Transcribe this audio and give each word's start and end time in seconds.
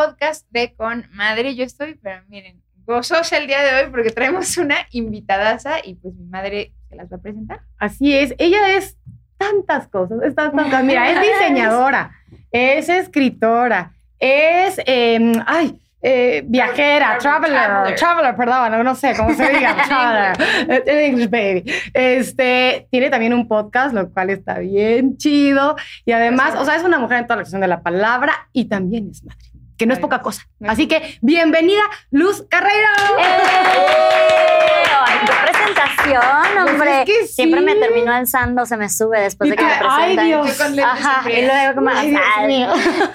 podcast 0.00 0.46
de 0.50 0.74
Con 0.74 1.04
Madre. 1.12 1.54
Yo 1.54 1.62
estoy, 1.62 1.94
pero 2.02 2.22
miren, 2.28 2.62
gozosa 2.86 3.36
el 3.36 3.46
día 3.46 3.60
de 3.60 3.84
hoy 3.84 3.90
porque 3.90 4.08
traemos 4.08 4.56
una 4.56 4.76
invitadaza 4.92 5.74
y 5.84 5.96
pues 5.96 6.14
mi 6.14 6.24
madre 6.24 6.72
se 6.88 6.96
las 6.96 7.12
va 7.12 7.18
a 7.18 7.20
presentar. 7.20 7.60
Así 7.76 8.16
es, 8.16 8.34
ella 8.38 8.76
es 8.76 8.96
tantas 9.36 9.88
cosas, 9.88 10.22
es 10.22 10.34
tantas, 10.34 10.84
mira, 10.84 11.10
es 11.10 11.20
diseñadora, 11.40 12.12
es 12.50 12.88
escritora, 12.88 13.92
es, 14.18 14.80
em, 14.86 15.34
ay, 15.46 15.78
eh, 16.00 16.42
viajera, 16.46 17.18
traveler, 17.18 17.94
traveler, 17.94 18.34
perdón, 18.34 18.82
no, 18.82 18.94
sé 18.94 19.14
cómo 19.14 19.34
se 19.34 19.50
diga, 19.52 19.76
traveler, 19.86 20.88
English 20.88 21.28
baby. 21.28 21.64
Este, 21.92 22.88
tiene 22.90 23.10
también 23.10 23.34
un 23.34 23.46
podcast, 23.46 23.92
lo 23.92 24.10
cual 24.10 24.30
está 24.30 24.60
bien 24.60 25.18
chido. 25.18 25.76
Y 26.06 26.12
además, 26.12 26.54
o 26.56 26.64
sea, 26.64 26.76
es 26.76 26.84
una 26.84 26.98
mujer 26.98 27.18
en 27.18 27.24
toda 27.26 27.36
la 27.36 27.42
expresión 27.42 27.60
de 27.60 27.68
la 27.68 27.82
palabra 27.82 28.32
y 28.54 28.64
también 28.64 29.10
es 29.10 29.22
madre, 29.22 29.49
que 29.80 29.86
no 29.86 29.94
es 29.94 29.98
poca 29.98 30.20
cosa. 30.20 30.46
Así 30.68 30.86
que, 30.86 31.16
bienvenida, 31.22 31.80
Luz 32.10 32.44
Carreiro. 32.50 32.86
¡Eh! 33.18 34.82
¡Qué 35.24 35.32
presentación, 35.50 36.68
hombre! 36.68 37.06
Siempre 37.26 37.62
me 37.62 37.74
termino 37.76 38.12
alzando, 38.12 38.66
se 38.66 38.76
me 38.76 38.90
sube 38.90 39.22
después 39.22 39.48
de 39.48 39.56
que 39.56 39.64
me 39.64 39.70
presentan. 39.70 40.18
¡Ay, 40.18 40.26
Dios! 40.26 40.60
Ajá, 40.84 41.30
y 41.30 41.46
luego 41.46 41.74
como... 41.76 41.88
Ay, 41.88 42.10
Dios 42.10 42.46
mío. 42.46 42.68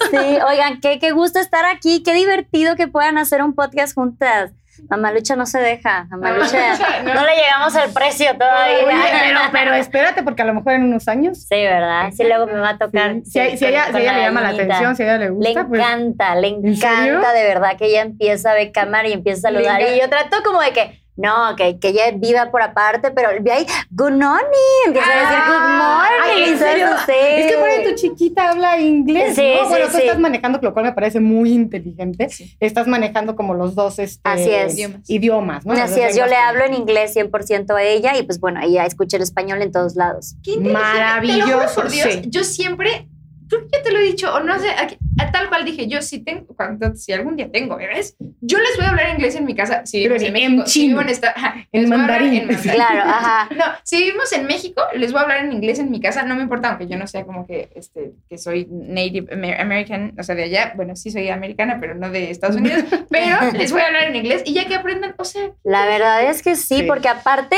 Sí, 0.10 0.40
oigan, 0.48 0.80
qué, 0.82 0.98
qué 0.98 1.12
gusto 1.12 1.38
estar 1.38 1.66
aquí, 1.66 2.02
qué 2.02 2.16
divertido 2.16 2.76
que 2.76 2.88
puedan 2.88 3.20
hacer 3.20 3.44
un 3.44 3.54
podcast 3.54 3.94
juntas. 3.94 4.52
Mamalucha 4.90 5.36
no 5.36 5.46
se 5.46 5.60
deja, 5.60 6.06
Mamalucha, 6.10 6.58
no, 7.04 7.14
no. 7.14 7.26
le 7.26 7.36
llegamos 7.36 7.76
al 7.76 7.92
precio 7.92 8.36
todavía. 8.38 8.86
Oye, 8.86 8.96
pero, 9.24 9.40
pero 9.52 9.74
espérate, 9.74 10.24
porque 10.24 10.42
a 10.42 10.46
lo 10.46 10.54
mejor 10.54 10.74
en 10.74 10.84
unos 10.84 11.08
años. 11.08 11.40
Sí, 11.48 11.56
¿verdad? 11.56 12.12
Sí, 12.16 12.24
luego 12.24 12.48
me 12.48 12.60
va 12.60 12.70
a 12.70 12.78
tocar. 12.78 13.16
Sí. 13.24 13.58
Si, 13.58 13.66
ella, 13.66 13.86
si 13.92 13.98
a 13.98 14.00
ella 14.00 14.14
le 14.14 14.22
llama 14.22 14.42
la 14.42 14.50
atención, 14.50 14.96
si 14.96 15.04
a 15.04 15.06
ella 15.06 15.18
le 15.18 15.26
Le 15.26 15.32
gusta, 15.32 15.68
pues. 15.68 15.82
encanta, 15.82 16.36
le 16.36 16.48
encanta 16.50 17.34
de 17.34 17.44
verdad 17.44 17.78
que 17.78 17.86
ella 17.88 18.02
empieza 18.02 18.52
a 18.52 18.54
ver 18.56 18.72
cámara 18.72 19.08
y 19.08 19.14
empieza 19.14 19.48
a 19.48 19.52
Le 19.52 19.64
saludar. 19.64 19.82
Y 19.96 20.00
yo 20.00 20.10
trato 20.10 20.38
como 20.44 20.62
de 20.62 20.72
que, 20.72 21.05
no, 21.16 21.56
que, 21.56 21.80
que 21.80 21.90
ella 21.90 22.12
viva 22.14 22.52
por 22.52 22.62
aparte, 22.62 23.12
pero 23.12 23.30
ve 23.42 23.52
ahí, 23.52 23.66
good 23.90 24.12
morning, 24.12 24.88
empieza 24.88 25.12
a 25.12 25.20
decir 25.22 25.38
good 25.48 25.68
morning. 25.78 26.22
Ay, 26.24 26.44
¿en 26.50 26.60
serio? 26.60 26.88
Es 27.08 27.52
que 27.52 27.58
por 27.58 27.70
ahí 27.70 27.84
tu 27.86 27.96
chiquita 27.96 28.50
habla 28.50 28.80
inglés. 28.80 29.36
Sí, 29.36 29.54
¿no? 29.56 29.64
sí, 29.64 29.70
bueno, 29.70 29.86
tú 29.86 29.92
sí. 29.94 30.02
estás 30.04 30.20
manejando, 30.20 30.60
lo 30.62 30.74
cual 30.74 30.86
me 30.86 30.94
parece 30.94 31.20
muy 31.20 31.54
inteligente. 31.54 32.30
Sí. 32.30 32.58
Estás 32.60 32.88
manejando 32.88 33.36
como 33.36 33.54
los 33.54 33.76
dos 33.76 34.00
este, 34.00 34.22
Así 34.24 34.50
es. 34.52 34.74
Idiomas. 34.74 35.10
idiomas, 35.10 35.66
¿no? 35.66 35.74
Así 35.74 36.02
es, 36.02 36.18
yo 36.18 36.26
le 36.26 36.36
hablo 36.36 36.66
en 36.66 36.74
inglés 36.74 37.16
100% 37.16 37.76
a 37.76 37.84
ella 37.84 38.18
y 38.18 38.24
pues 38.24 38.40
bueno, 38.40 38.60
ella 38.62 38.86
escucha 38.86 39.18
el 39.18 39.24
español 39.24 39.62
en 39.62 39.72
todos 39.72 39.96
lados. 39.96 40.36
Qué 40.44 40.52
inteligente. 40.52 40.66
Te 40.66 41.28
lo 41.28 41.34
juro 41.34 41.58
Maravilloso, 41.58 41.76
por 41.82 41.92
Dios, 41.92 42.08
sí. 42.12 42.22
yo 42.28 42.44
siempre, 42.44 43.08
creo 43.50 43.62
que 43.62 43.78
ya 43.78 43.84
te 43.84 43.92
lo 43.92 44.00
he 44.00 44.04
dicho, 44.04 44.34
o 44.34 44.40
no 44.40 44.60
sé, 44.60 44.70
aquí- 44.72 44.98
a 45.18 45.32
tal 45.32 45.48
cual 45.48 45.64
dije, 45.64 45.88
yo 45.88 46.02
si 46.02 46.20
tengo, 46.20 46.46
cuando, 46.58 46.94
si 46.96 47.14
algún 47.14 47.38
día 47.38 47.50
tengo 47.50 47.78
bebés, 47.78 48.18
yo 48.42 48.58
les 48.60 48.76
voy 48.76 48.86
a 48.86 48.90
hablar 48.90 49.10
inglés 49.12 49.36
en 49.36 49.46
mi 49.46 49.56
casa. 49.56 49.86
Si 49.86 50.04
Pero 50.04 50.16
vivimos 50.16 50.28
en 50.30 50.36
en 50.36 50.52
México, 50.58 50.68
si 50.68 50.74
chino. 50.82 50.88
vivo 50.90 51.02
en 51.02 51.10
esta, 51.10 51.30
ajá, 51.30 51.56
En 51.72 51.82
les 51.82 51.90
voy 51.90 52.00
a 52.00 52.02
hablar 52.04 52.22
mandarín. 52.22 52.42
en 52.42 52.48
mandarín. 52.48 52.74
Claro, 52.74 53.02
ajá. 53.06 53.50
No, 53.56 53.64
si 53.84 53.98
vivimos 54.04 54.34
en 54.34 54.46
México, 54.46 54.82
les 54.96 55.12
voy 55.14 55.20
a 55.20 55.24
hablar 55.24 55.46
en 55.46 55.54
inglés 55.54 55.80
en 55.80 55.90
mi 55.90 56.02
casa, 56.02 56.24
no 56.24 56.36
me 56.36 56.42
importa, 56.42 56.70
aunque 56.70 56.88
yo 56.88 56.98
no 56.98 57.08
sea 57.08 57.24
como 57.24 57.48
que, 57.48 57.70
este, 57.76 58.12
que 58.30 58.38
soy 58.38 58.68
native 58.70 59.34
Amer- 59.34 59.62
American, 59.62 60.14
o 60.20 60.24
sea, 60.24 60.36
de 60.36 60.44
allá, 60.44 60.74
bueno, 60.76 60.98
sí 60.98 61.12
soy 61.12 61.30
americana, 61.30 61.78
pero 61.80 61.96
no 61.96 62.10
de 62.10 62.30
Estados 62.32 62.58
Unidos, 62.58 62.84
pero 63.10 63.52
les 63.54 63.72
voy 63.72 63.82
a 63.82 63.88
hablar 63.88 64.04
en 64.04 64.18
inglés 64.18 64.42
y 64.46 64.54
ya 64.54 64.66
que 64.66 64.76
aprendan, 64.76 65.16
o 65.18 65.24
sea, 65.24 65.50
La 65.64 65.86
verdad 65.86 66.24
es 66.30 66.42
que 66.42 66.56
sí, 66.58 66.76
Sí. 66.80 66.84
porque 66.84 67.08
aparte 67.08 67.56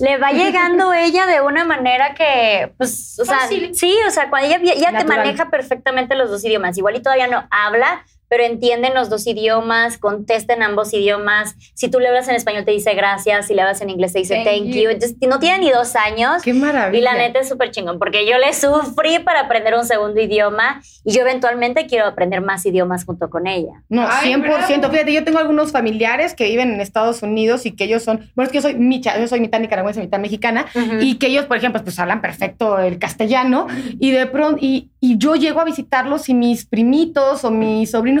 le 0.00 0.18
va 0.18 0.32
llegando 0.32 0.92
ella 0.94 1.26
de 1.26 1.40
una 1.42 1.64
manera 1.64 2.14
que, 2.14 2.72
pues, 2.76 3.16
o 3.20 3.24
sea, 3.24 3.38
Fácil. 3.40 3.72
sí, 3.74 3.94
o 4.06 4.10
sea, 4.10 4.28
cuando 4.30 4.48
ella, 4.48 4.58
ella 4.62 4.86
te 4.86 4.92
Natural. 4.92 5.17
Maneja 5.18 5.50
perfectamente 5.50 6.14
los 6.14 6.30
dos 6.30 6.44
idiomas, 6.44 6.78
igual 6.78 6.96
y 6.96 7.02
todavía 7.02 7.26
no 7.26 7.46
habla, 7.50 8.04
pero 8.28 8.44
entienden 8.44 8.94
los 8.94 9.10
dos 9.10 9.26
idiomas, 9.26 9.98
contesta 9.98 10.54
en 10.54 10.62
ambos 10.62 10.92
idiomas. 10.92 11.54
Si 11.74 11.88
tú 11.88 12.00
le 12.00 12.08
hablas 12.08 12.28
en 12.28 12.34
español 12.34 12.64
te 12.64 12.70
dice 12.72 12.94
gracias, 12.94 13.46
si 13.46 13.54
le 13.54 13.62
hablas 13.62 13.80
en 13.80 13.90
inglés 13.90 14.12
te 14.12 14.20
dice 14.20 14.34
Thank 14.36 14.46
thank, 14.46 14.66
you. 14.66 14.82
you. 14.82 14.90
Entonces, 14.90 15.16
no 15.28 15.38
tiene 15.38 15.58
ni 15.58 15.70
dos 15.70 15.96
años. 15.96 16.42
Qué 16.42 16.54
maravilla. 16.54 16.98
Y 16.98 17.02
la 17.02 17.14
neta 17.14 17.40
es 17.40 17.48
súper 17.48 17.70
chingón, 17.70 17.98
porque 17.98 18.26
yo 18.28 18.38
le 18.38 18.52
sufrí 18.52 19.18
para 19.20 19.40
aprender 19.40 19.74
un 19.74 19.84
segundo 19.84 20.20
idioma 20.20 20.80
y 21.04 21.12
yo 21.12 21.22
eventualmente 21.22 21.86
quiero 21.86 22.06
aprender 22.06 22.40
más 22.40 22.64
idiomas 22.66 23.04
junto 23.04 23.30
con 23.30 23.46
ella. 23.46 23.82
No, 23.88 24.06
Ay, 24.08 24.32
100%. 24.34 24.40
bravo. 24.40 24.92
Fíjate, 24.92 25.12
yo 25.12 25.24
tengo 25.24 25.38
algunos 25.38 25.72
familiares 25.72 26.34
que 26.34 26.44
viven 26.44 26.72
en 26.72 26.80
Estados 26.80 27.22
Unidos 27.22 27.66
y 27.66 27.72
que 27.72 27.84
ellos 27.84 28.02
son, 28.02 28.30
bueno, 28.34 28.46
es 28.46 28.52
que 28.52 28.58
yo 28.58 28.62
soy 28.62 28.74
micha, 28.74 29.18
yo 29.18 29.26
soy 29.28 29.40
mitad 29.40 29.60
nicaragüense, 29.60 30.00
mitad 30.00 30.18
mexicana, 30.18 30.66
y 31.00 31.16
que 31.16 31.28
ellos, 31.28 31.46
por 31.46 31.56
ejemplo, 31.56 31.82
pues 31.82 31.98
hablan 31.98 32.20
perfecto 32.20 32.78
el 32.78 32.98
castellano 32.98 33.66
y 33.98 34.10
de 34.10 34.26
pronto, 34.26 34.58
y, 34.60 34.90
y 35.00 35.18
yo 35.18 35.36
llego 35.36 35.60
a 35.60 35.64
visitarlos 35.64 36.28
y 36.28 36.34
mis 36.34 36.66
primitos 36.66 37.44
o 37.44 37.50
mis 37.50 37.90
sobrinos 37.90 38.17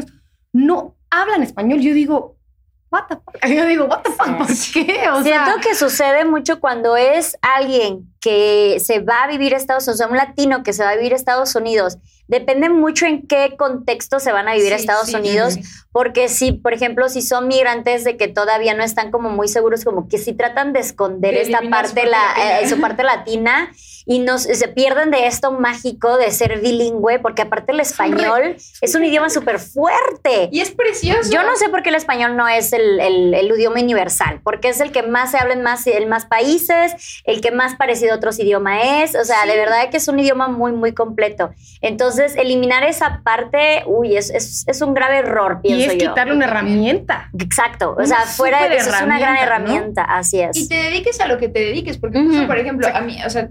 no 0.52 0.96
hablan 1.10 1.42
español. 1.42 1.80
Yo 1.80 1.94
digo, 1.94 2.36
what 2.90 3.04
the 3.08 3.16
fuck? 3.16 3.46
Yo 3.46 3.66
digo, 3.66 3.84
what 3.86 4.02
the 4.02 4.10
fuck, 4.10 4.38
¿por 4.38 4.46
qué? 4.46 5.08
O 5.10 5.22
sea, 5.22 5.44
Siento 5.44 5.60
que 5.60 5.74
sucede 5.74 6.24
mucho 6.24 6.60
cuando 6.60 6.96
es 6.96 7.36
alguien 7.42 8.12
que 8.20 8.78
se 8.80 9.00
va 9.00 9.24
a 9.24 9.28
vivir 9.28 9.54
a 9.54 9.56
Estados 9.56 9.84
Unidos, 9.86 9.94
o 9.94 9.98
sea, 9.98 10.08
un 10.08 10.16
latino 10.16 10.62
que 10.62 10.72
se 10.72 10.84
va 10.84 10.90
a 10.90 10.96
vivir 10.96 11.12
a 11.12 11.16
Estados 11.16 11.54
Unidos. 11.54 11.98
Depende 12.28 12.68
mucho 12.68 13.06
en 13.06 13.26
qué 13.26 13.56
contexto 13.58 14.20
se 14.20 14.32
van 14.32 14.48
a 14.48 14.54
vivir 14.54 14.72
a 14.72 14.76
Sí, 14.76 14.82
Estados 14.82 15.06
sí, 15.08 15.16
Unidos, 15.16 15.54
sí, 15.54 15.62
porque 15.92 16.28
si, 16.28 16.52
por 16.52 16.72
ejemplo, 16.74 17.08
si 17.08 17.22
son 17.22 17.48
migrantes 17.48 18.04
de 18.04 18.16
que 18.16 18.28
todavía 18.28 18.74
no 18.74 18.84
están 18.84 19.10
como 19.10 19.30
muy 19.30 19.48
seguros, 19.48 19.84
como 19.84 20.08
que 20.08 20.18
si 20.18 20.32
tratan 20.34 20.72
de 20.72 20.80
esconder 20.80 21.34
De 21.34 21.40
esta 21.42 21.60
su 21.60 21.70
parte, 21.70 22.06
la, 22.06 22.60
eh, 22.60 22.68
su 22.68 22.80
parte 22.80 23.02
latina 23.02 23.72
y 24.04 24.20
nos, 24.20 24.42
se 24.44 24.68
pierden 24.68 25.10
de 25.10 25.26
esto 25.26 25.52
mágico 25.52 26.16
de 26.16 26.30
ser 26.30 26.60
bilingüe, 26.60 27.18
porque 27.18 27.42
aparte 27.42 27.72
el 27.72 27.80
español 27.80 28.56
es 28.80 28.94
un 28.94 29.04
idioma 29.04 29.28
súper 29.28 29.58
fuerte. 29.58 30.48
Y 30.50 30.60
es 30.60 30.70
precioso. 30.70 31.30
Yo 31.30 31.42
no 31.42 31.56
sé 31.56 31.68
por 31.68 31.82
qué 31.82 31.90
el 31.90 31.94
español 31.94 32.34
no 32.36 32.48
es 32.48 32.72
el, 32.72 33.00
el- 33.00 33.34
el 33.34 33.50
idioma 33.50 33.80
universal, 33.80 34.40
porque 34.42 34.68
es 34.68 34.80
el 34.80 34.92
que 34.92 35.02
más 35.02 35.32
se 35.32 35.38
habla 35.38 35.52
en 35.54 35.62
más, 35.62 35.86
en 35.86 36.08
más 36.08 36.24
países, 36.26 37.20
el 37.24 37.40
que 37.42 37.50
más 37.50 37.74
parecido 37.76 38.12
a 38.12 38.16
otros 38.16 38.38
idiomas 38.38 38.80
es, 38.84 39.14
o 39.14 39.24
sea, 39.24 39.44
de 39.46 39.56
verdad 39.56 39.90
que 39.90 39.98
es 39.98 40.08
un 40.08 40.18
idioma 40.18 40.48
muy, 40.48 40.72
muy 40.72 40.92
completo. 40.94 41.50
Entonces, 41.82 42.17
eliminar 42.18 42.84
esa 42.84 43.22
parte, 43.22 43.82
uy, 43.86 44.16
es, 44.16 44.30
es, 44.30 44.64
es 44.66 44.80
un 44.82 44.94
grave 44.94 45.18
error, 45.18 45.60
y 45.62 45.68
pienso 45.68 45.92
es 45.96 46.02
yo. 46.02 46.08
quitarle 46.10 46.32
una 46.34 46.46
herramienta. 46.46 47.30
Exacto, 47.38 47.90
o 47.90 47.96
Una 47.96 48.06
sea, 48.06 48.20
fuera 48.22 48.68
de 48.68 48.76
eso 48.76 48.90
es 48.90 49.02
una 49.02 49.18
gran 49.18 49.36
herramienta, 49.36 50.06
¿no? 50.06 50.14
así 50.14 50.40
es. 50.40 50.56
Y 50.56 50.68
te 50.68 50.74
dediques 50.76 51.20
a 51.20 51.28
lo 51.28 51.38
que 51.38 51.48
te 51.48 51.60
dediques, 51.60 51.98
porque, 51.98 52.18
Ujú. 52.18 52.28
justo, 52.30 52.46
por 52.46 52.58
ejemplo, 52.58 52.86
a 52.92 53.00
mí, 53.00 53.18
o 53.24 53.30
sea, 53.30 53.50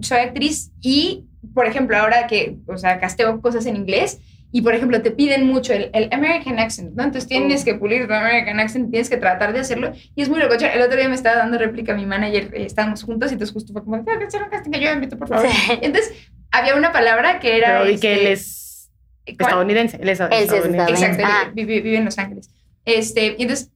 soy 0.00 0.18
actriz 0.18 0.72
y, 0.80 1.24
por 1.54 1.66
ejemplo, 1.66 1.96
ahora 1.96 2.26
que, 2.26 2.56
o 2.66 2.76
sea, 2.76 2.98
casteo 3.00 3.40
cosas 3.40 3.66
en 3.66 3.76
inglés 3.76 4.18
y, 4.52 4.62
por 4.62 4.74
ejemplo, 4.74 5.02
te 5.02 5.10
piden 5.10 5.46
mucho 5.46 5.72
el, 5.72 5.90
el 5.92 6.08
American 6.12 6.58
accent, 6.58 6.94
¿no? 6.94 7.02
Entonces 7.02 7.28
tienes 7.28 7.64
que 7.64 7.74
pulir 7.74 8.06
tu 8.06 8.14
American 8.14 8.60
accent, 8.60 8.90
tienes 8.90 9.10
que 9.10 9.16
tratar 9.16 9.52
de 9.52 9.60
hacerlo 9.60 9.92
y 10.14 10.22
es 10.22 10.28
muy 10.28 10.38
loco. 10.38 10.54
El 10.54 10.80
otro 10.82 10.96
día 10.96 11.08
me 11.08 11.14
estaba 11.14 11.36
dando 11.36 11.58
réplica 11.58 11.92
a 11.92 11.96
mi 11.96 12.06
manager, 12.06 12.50
eh, 12.54 12.64
estábamos 12.64 13.02
juntos 13.02 13.30
y 13.30 13.34
entonces 13.34 13.52
justo 13.52 13.72
fue 13.72 13.82
como, 13.84 14.02
tengo 14.04 14.18
que 14.18 14.26
hacer 14.26 14.42
un 14.42 14.48
casting, 14.48 14.70
ayúdame 14.74 15.08
tú, 15.08 15.18
por 15.18 15.28
favor. 15.28 15.46
Sí. 15.48 15.78
Entonces, 15.82 16.30
había 16.58 16.74
una 16.74 16.92
palabra 16.92 17.38
que 17.40 17.56
era... 17.56 17.80
Pero 17.80 17.90
y 17.90 17.98
que 17.98 18.12
este, 18.14 18.26
él 18.26 18.32
es 18.32 18.90
¿cuál? 19.24 19.36
estadounidense. 19.40 19.96
Él 20.00 20.08
es 20.08 20.20
estadounidense. 20.20 20.92
Exacto, 20.92 21.22
Ah. 21.26 21.44
él 21.46 21.52
vive, 21.54 21.80
vive 21.80 21.96
en 21.98 22.04
Los 22.04 22.18
Ángeles. 22.18 22.50
Este, 22.84 23.34
y 23.38 23.42
entonces 23.42 23.70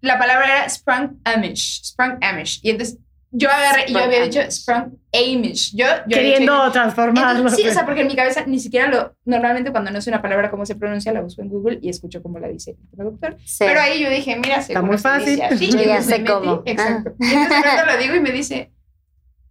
la 0.00 0.18
palabra 0.18 0.46
era 0.46 0.68
Sprung 0.68 1.18
Amish, 1.24 1.82
Sprung 1.84 2.18
Amish. 2.22 2.60
Y 2.62 2.70
entonces 2.70 2.98
yo 3.34 3.48
agarré 3.50 3.84
y 3.88 3.92
yo 3.92 3.98
Sprung 3.98 4.04
había 4.04 4.22
Amish. 4.24 4.34
dicho 4.34 4.50
Sprung 4.50 4.98
Amish. 5.12 5.74
Yo, 5.76 5.86
yo 6.06 6.16
Queriendo 6.16 6.52
dicho- 6.60 6.72
transformarlo. 6.72 7.38
Entonces, 7.40 7.60
sí, 7.64 7.68
o 7.68 7.72
sea, 7.72 7.84
porque 7.86 8.02
en 8.02 8.06
mi 8.08 8.16
cabeza 8.16 8.44
ni 8.46 8.58
siquiera 8.60 8.88
lo. 8.88 9.14
Normalmente 9.24 9.70
cuando 9.72 9.90
no 9.90 10.00
sé 10.00 10.10
una 10.10 10.20
palabra 10.22 10.50
cómo 10.50 10.66
se 10.66 10.74
pronuncia, 10.76 11.12
la 11.12 11.20
busco 11.20 11.40
en 11.42 11.48
Google 11.48 11.78
y 11.82 11.88
escucho 11.88 12.22
cómo 12.22 12.38
la 12.38 12.48
dice 12.48 12.72
el 12.72 12.96
traductor. 12.96 13.36
Sí. 13.44 13.64
Pero 13.66 13.80
ahí 13.80 14.00
yo 14.02 14.10
dije, 14.10 14.36
mira, 14.36 14.60
seguro 14.62 14.86
muy 14.86 14.98
fácil. 14.98 15.30
dice 15.36 15.44
así. 15.44 15.64
Y 15.72 15.84
ya 15.86 16.02
sé 16.02 16.24
cómo. 16.24 16.62
Exacto. 16.66 17.14
Y 17.20 17.32
entonces 17.32 17.86
lo 17.86 17.96
digo 17.98 18.14
y 18.16 18.20
me 18.20 18.32
dice, 18.32 18.70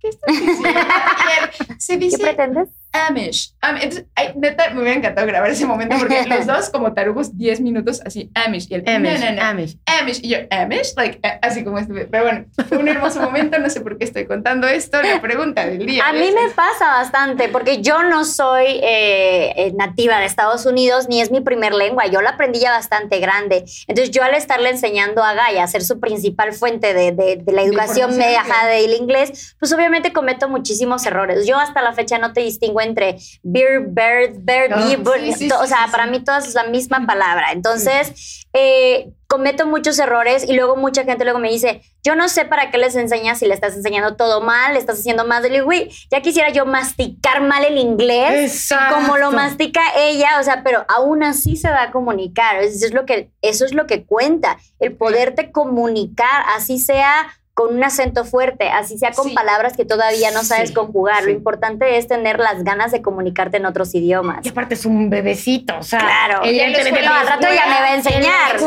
¿qué 0.02 0.10
estás 0.10 0.36
diciendo? 0.36 0.70
Y 0.70 1.44
él, 1.44 1.78
se 1.80 1.94
¿Qué 1.94 2.00
dice 2.00 2.18
pretendes? 2.18 2.70
Amish. 2.94 3.54
Am- 3.62 3.78
entonces, 3.78 4.06
ay, 4.16 4.34
neta, 4.36 4.70
me 4.72 4.82
hubiera 4.82 4.98
encantado 4.98 5.26
grabar 5.28 5.50
ese 5.50 5.66
momento 5.66 5.96
porque 5.98 6.24
los 6.28 6.46
dos, 6.46 6.70
como 6.70 6.94
tarugos, 6.94 7.38
10 7.38 7.62
minutos 7.62 8.02
así, 8.06 8.30
Amish. 8.36 8.68
Y 8.70 8.76
el 8.76 8.84
Amish, 8.88 9.20
no, 9.20 9.26
no, 9.28 9.36
no, 9.38 9.42
Amish. 9.44 9.78
Amish. 9.86 10.20
Y 10.24 10.30
yo, 10.30 10.38
Amish, 10.50 10.94
like, 10.98 11.20
eh, 11.24 11.40
así 11.42 11.64
como 11.64 11.80
estuve. 11.80 12.06
Pero 12.06 12.24
bueno, 12.24 12.46
fue 12.68 12.78
un 12.78 12.88
hermoso 12.88 13.22
momento. 13.22 13.58
No 13.60 13.70
sé 13.70 13.82
por 13.82 13.98
qué 13.98 14.04
estoy 14.06 14.26
contando 14.26 14.68
esto. 14.68 15.02
La 15.02 15.22
pregunta 15.22 15.66
del 15.66 15.86
día. 15.86 16.06
A 16.08 16.12
mí 16.14 16.28
es- 16.28 16.36
me 16.36 16.50
pasa 16.50 16.88
bastante 16.88 17.48
porque 17.50 17.82
yo 17.82 18.04
no 18.04 18.26
soy 18.26 18.66
eh, 18.84 19.54
eh, 19.56 19.74
nativa 19.76 20.20
de 20.20 20.26
Estados 20.26 20.66
Unidos 20.66 21.08
ni 21.08 21.22
es 21.22 21.32
mi 21.32 21.40
primer 21.42 21.74
lengua. 21.74 22.08
Yo 22.08 22.22
la 22.22 22.32
aprendí 22.32 22.60
ya 22.60 22.72
bastante 22.72 23.20
grande. 23.20 23.64
Entonces 23.88 24.12
yo 24.12 24.24
al 24.24 24.34
estarle 24.34 24.70
enseñando 24.70 25.24
a 25.24 25.34
Gaia 25.34 25.64
a 25.64 25.68
ser 25.68 25.84
su 25.84 26.00
principal 26.00 26.52
fuente 26.54 26.94
de, 26.94 27.12
de- 27.14 27.38
de 27.38 27.52
la 27.54 27.62
educación 27.62 28.18
media 28.18 28.44
del 28.68 28.94
inglés, 28.96 29.56
pues 29.60 29.72
obviamente 29.72 30.12
cometo 30.12 30.50
muchísimos 30.50 31.06
errores. 31.06 31.46
Yo 31.48 31.58
hasta 31.58 31.82
la 31.82 31.94
fecha 31.94 32.18
no 32.18 32.34
te 32.34 32.42
distingo 32.42 32.81
entre 32.84 33.18
beer, 33.44 33.82
bird, 33.88 34.38
bird, 34.40 34.72
Ah, 34.74 34.86
bee, 34.86 34.96
bird, 34.98 35.24
sí, 35.26 35.34
sí, 35.34 35.48
to- 35.48 35.60
o 35.60 35.68
sea, 35.68 35.88
para 35.92 36.08
mí 36.08 36.24
todas 36.24 36.48
es 36.48 36.54
la 36.54 36.66
misma 36.66 37.06
palabra. 37.06 37.52
Entonces, 37.52 38.46
eh, 38.54 39.12
cometo 39.28 39.66
muchos 39.66 39.98
errores 39.98 40.44
y 40.46 40.54
luego 40.54 40.76
mucha 40.76 41.06
gente 41.06 41.24
luego 41.24 41.40
me 41.40 41.50
dice, 41.50 41.82
yo 42.04 42.16
no 42.16 42.28
sé 42.28 42.44
para 42.44 42.70
qué 42.70 42.78
les 42.78 42.96
enseñas 42.98 43.40
si 43.40 43.46
le 43.48 43.54
estás 43.54 43.76
enseñando 43.78 44.18
todo 44.18 44.42
mal, 44.42 44.74
le 44.74 44.80
estás 44.80 45.00
haciendo 45.00 45.26
más 45.26 45.42
de 45.44 45.62
güey, 45.62 45.90
ya 46.10 46.20
quisiera 46.22 46.50
yo 46.50 46.66
masticar 46.66 47.42
mal 47.42 47.64
el 47.64 47.78
inglés 47.78 48.52
Exacto. 48.54 48.96
como 48.96 49.18
lo 49.18 49.32
mastica 49.32 49.80
ella, 49.98 50.38
o 50.40 50.44
sea, 50.44 50.64
pero 50.64 50.86
aún 50.90 51.24
así 51.24 51.56
se 51.56 51.70
va 51.70 51.84
a 51.84 51.92
comunicar. 51.92 52.58
Eso 52.62 52.86
es 52.86 52.94
lo 52.94 53.06
que, 53.06 53.30
eso 53.42 53.64
es 53.64 53.74
lo 53.74 53.88
que 53.88 54.04
cuenta, 54.04 54.58
el 54.80 54.98
poderte 54.98 55.52
comunicar, 55.52 56.44
así 56.56 56.78
sea 56.78 57.28
con 57.62 57.76
un 57.76 57.84
acento 57.84 58.26
fuerte, 58.26 58.70
así 58.70 58.98
sea 58.98 59.12
con 59.12 59.30
Sí. 59.30 59.36
palabras 59.36 59.76
que 59.78 59.86
todavía 59.86 60.32
no 60.32 60.44
sabes 60.44 60.70
Sí, 60.70 60.76
conjugar. 60.76 61.20
sí. 61.20 61.26
Lo 61.26 61.32
importante 61.32 61.98
es 61.98 62.08
tener 62.08 62.40
las 62.40 62.64
ganas 62.64 62.92
de 62.92 63.02
comunicarte 63.02 63.58
en 63.58 63.66
otros 63.66 63.94
idiomas. 63.94 64.46
Y 64.46 64.50
aparte 64.50 64.74
es 64.76 64.86
un 64.86 65.10
bebecito, 65.10 65.78
o 65.78 65.84
sea. 65.84 66.00
Claro. 66.00 66.42
Ella 66.44 66.68
No, 66.70 67.14
al 67.14 67.28
rato 67.28 67.48
ya 67.54 67.66
me 67.68 67.80
va 67.80 67.86
a 67.88 67.96
enseñar. 67.96 68.60
Sí. 68.60 68.66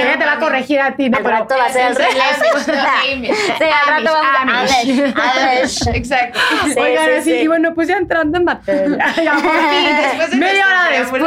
ella 0.00 0.18
te 0.18 0.24
va 0.24 0.32
a 0.32 0.38
corregir 0.38 0.80
a 0.80 0.96
ti. 0.96 1.08
¿no? 1.08 1.16
Al 1.18 1.22
Pero- 1.22 1.36
rato 1.38 1.54
va 1.58 1.64
a 1.66 1.70
ser 1.72 1.92
el 1.92 1.96
Amish. 3.12 3.30
Sí, 3.58 3.64
al 3.64 4.04
rato 4.04 4.12
vamos 4.12 4.70
a. 4.70 5.90
Exacto. 5.96 6.38
Oigan, 6.76 7.04
sí, 7.06 7.12
así, 7.18 7.30
sí. 7.30 7.36
y 7.36 7.46
bueno, 7.46 7.74
pues 7.74 7.88
ya 7.88 7.96
entrando 7.96 8.38
en 8.38 8.44
materia. 8.44 8.98
Media 10.36 10.64
hora 10.66 10.98
después. 10.98 11.22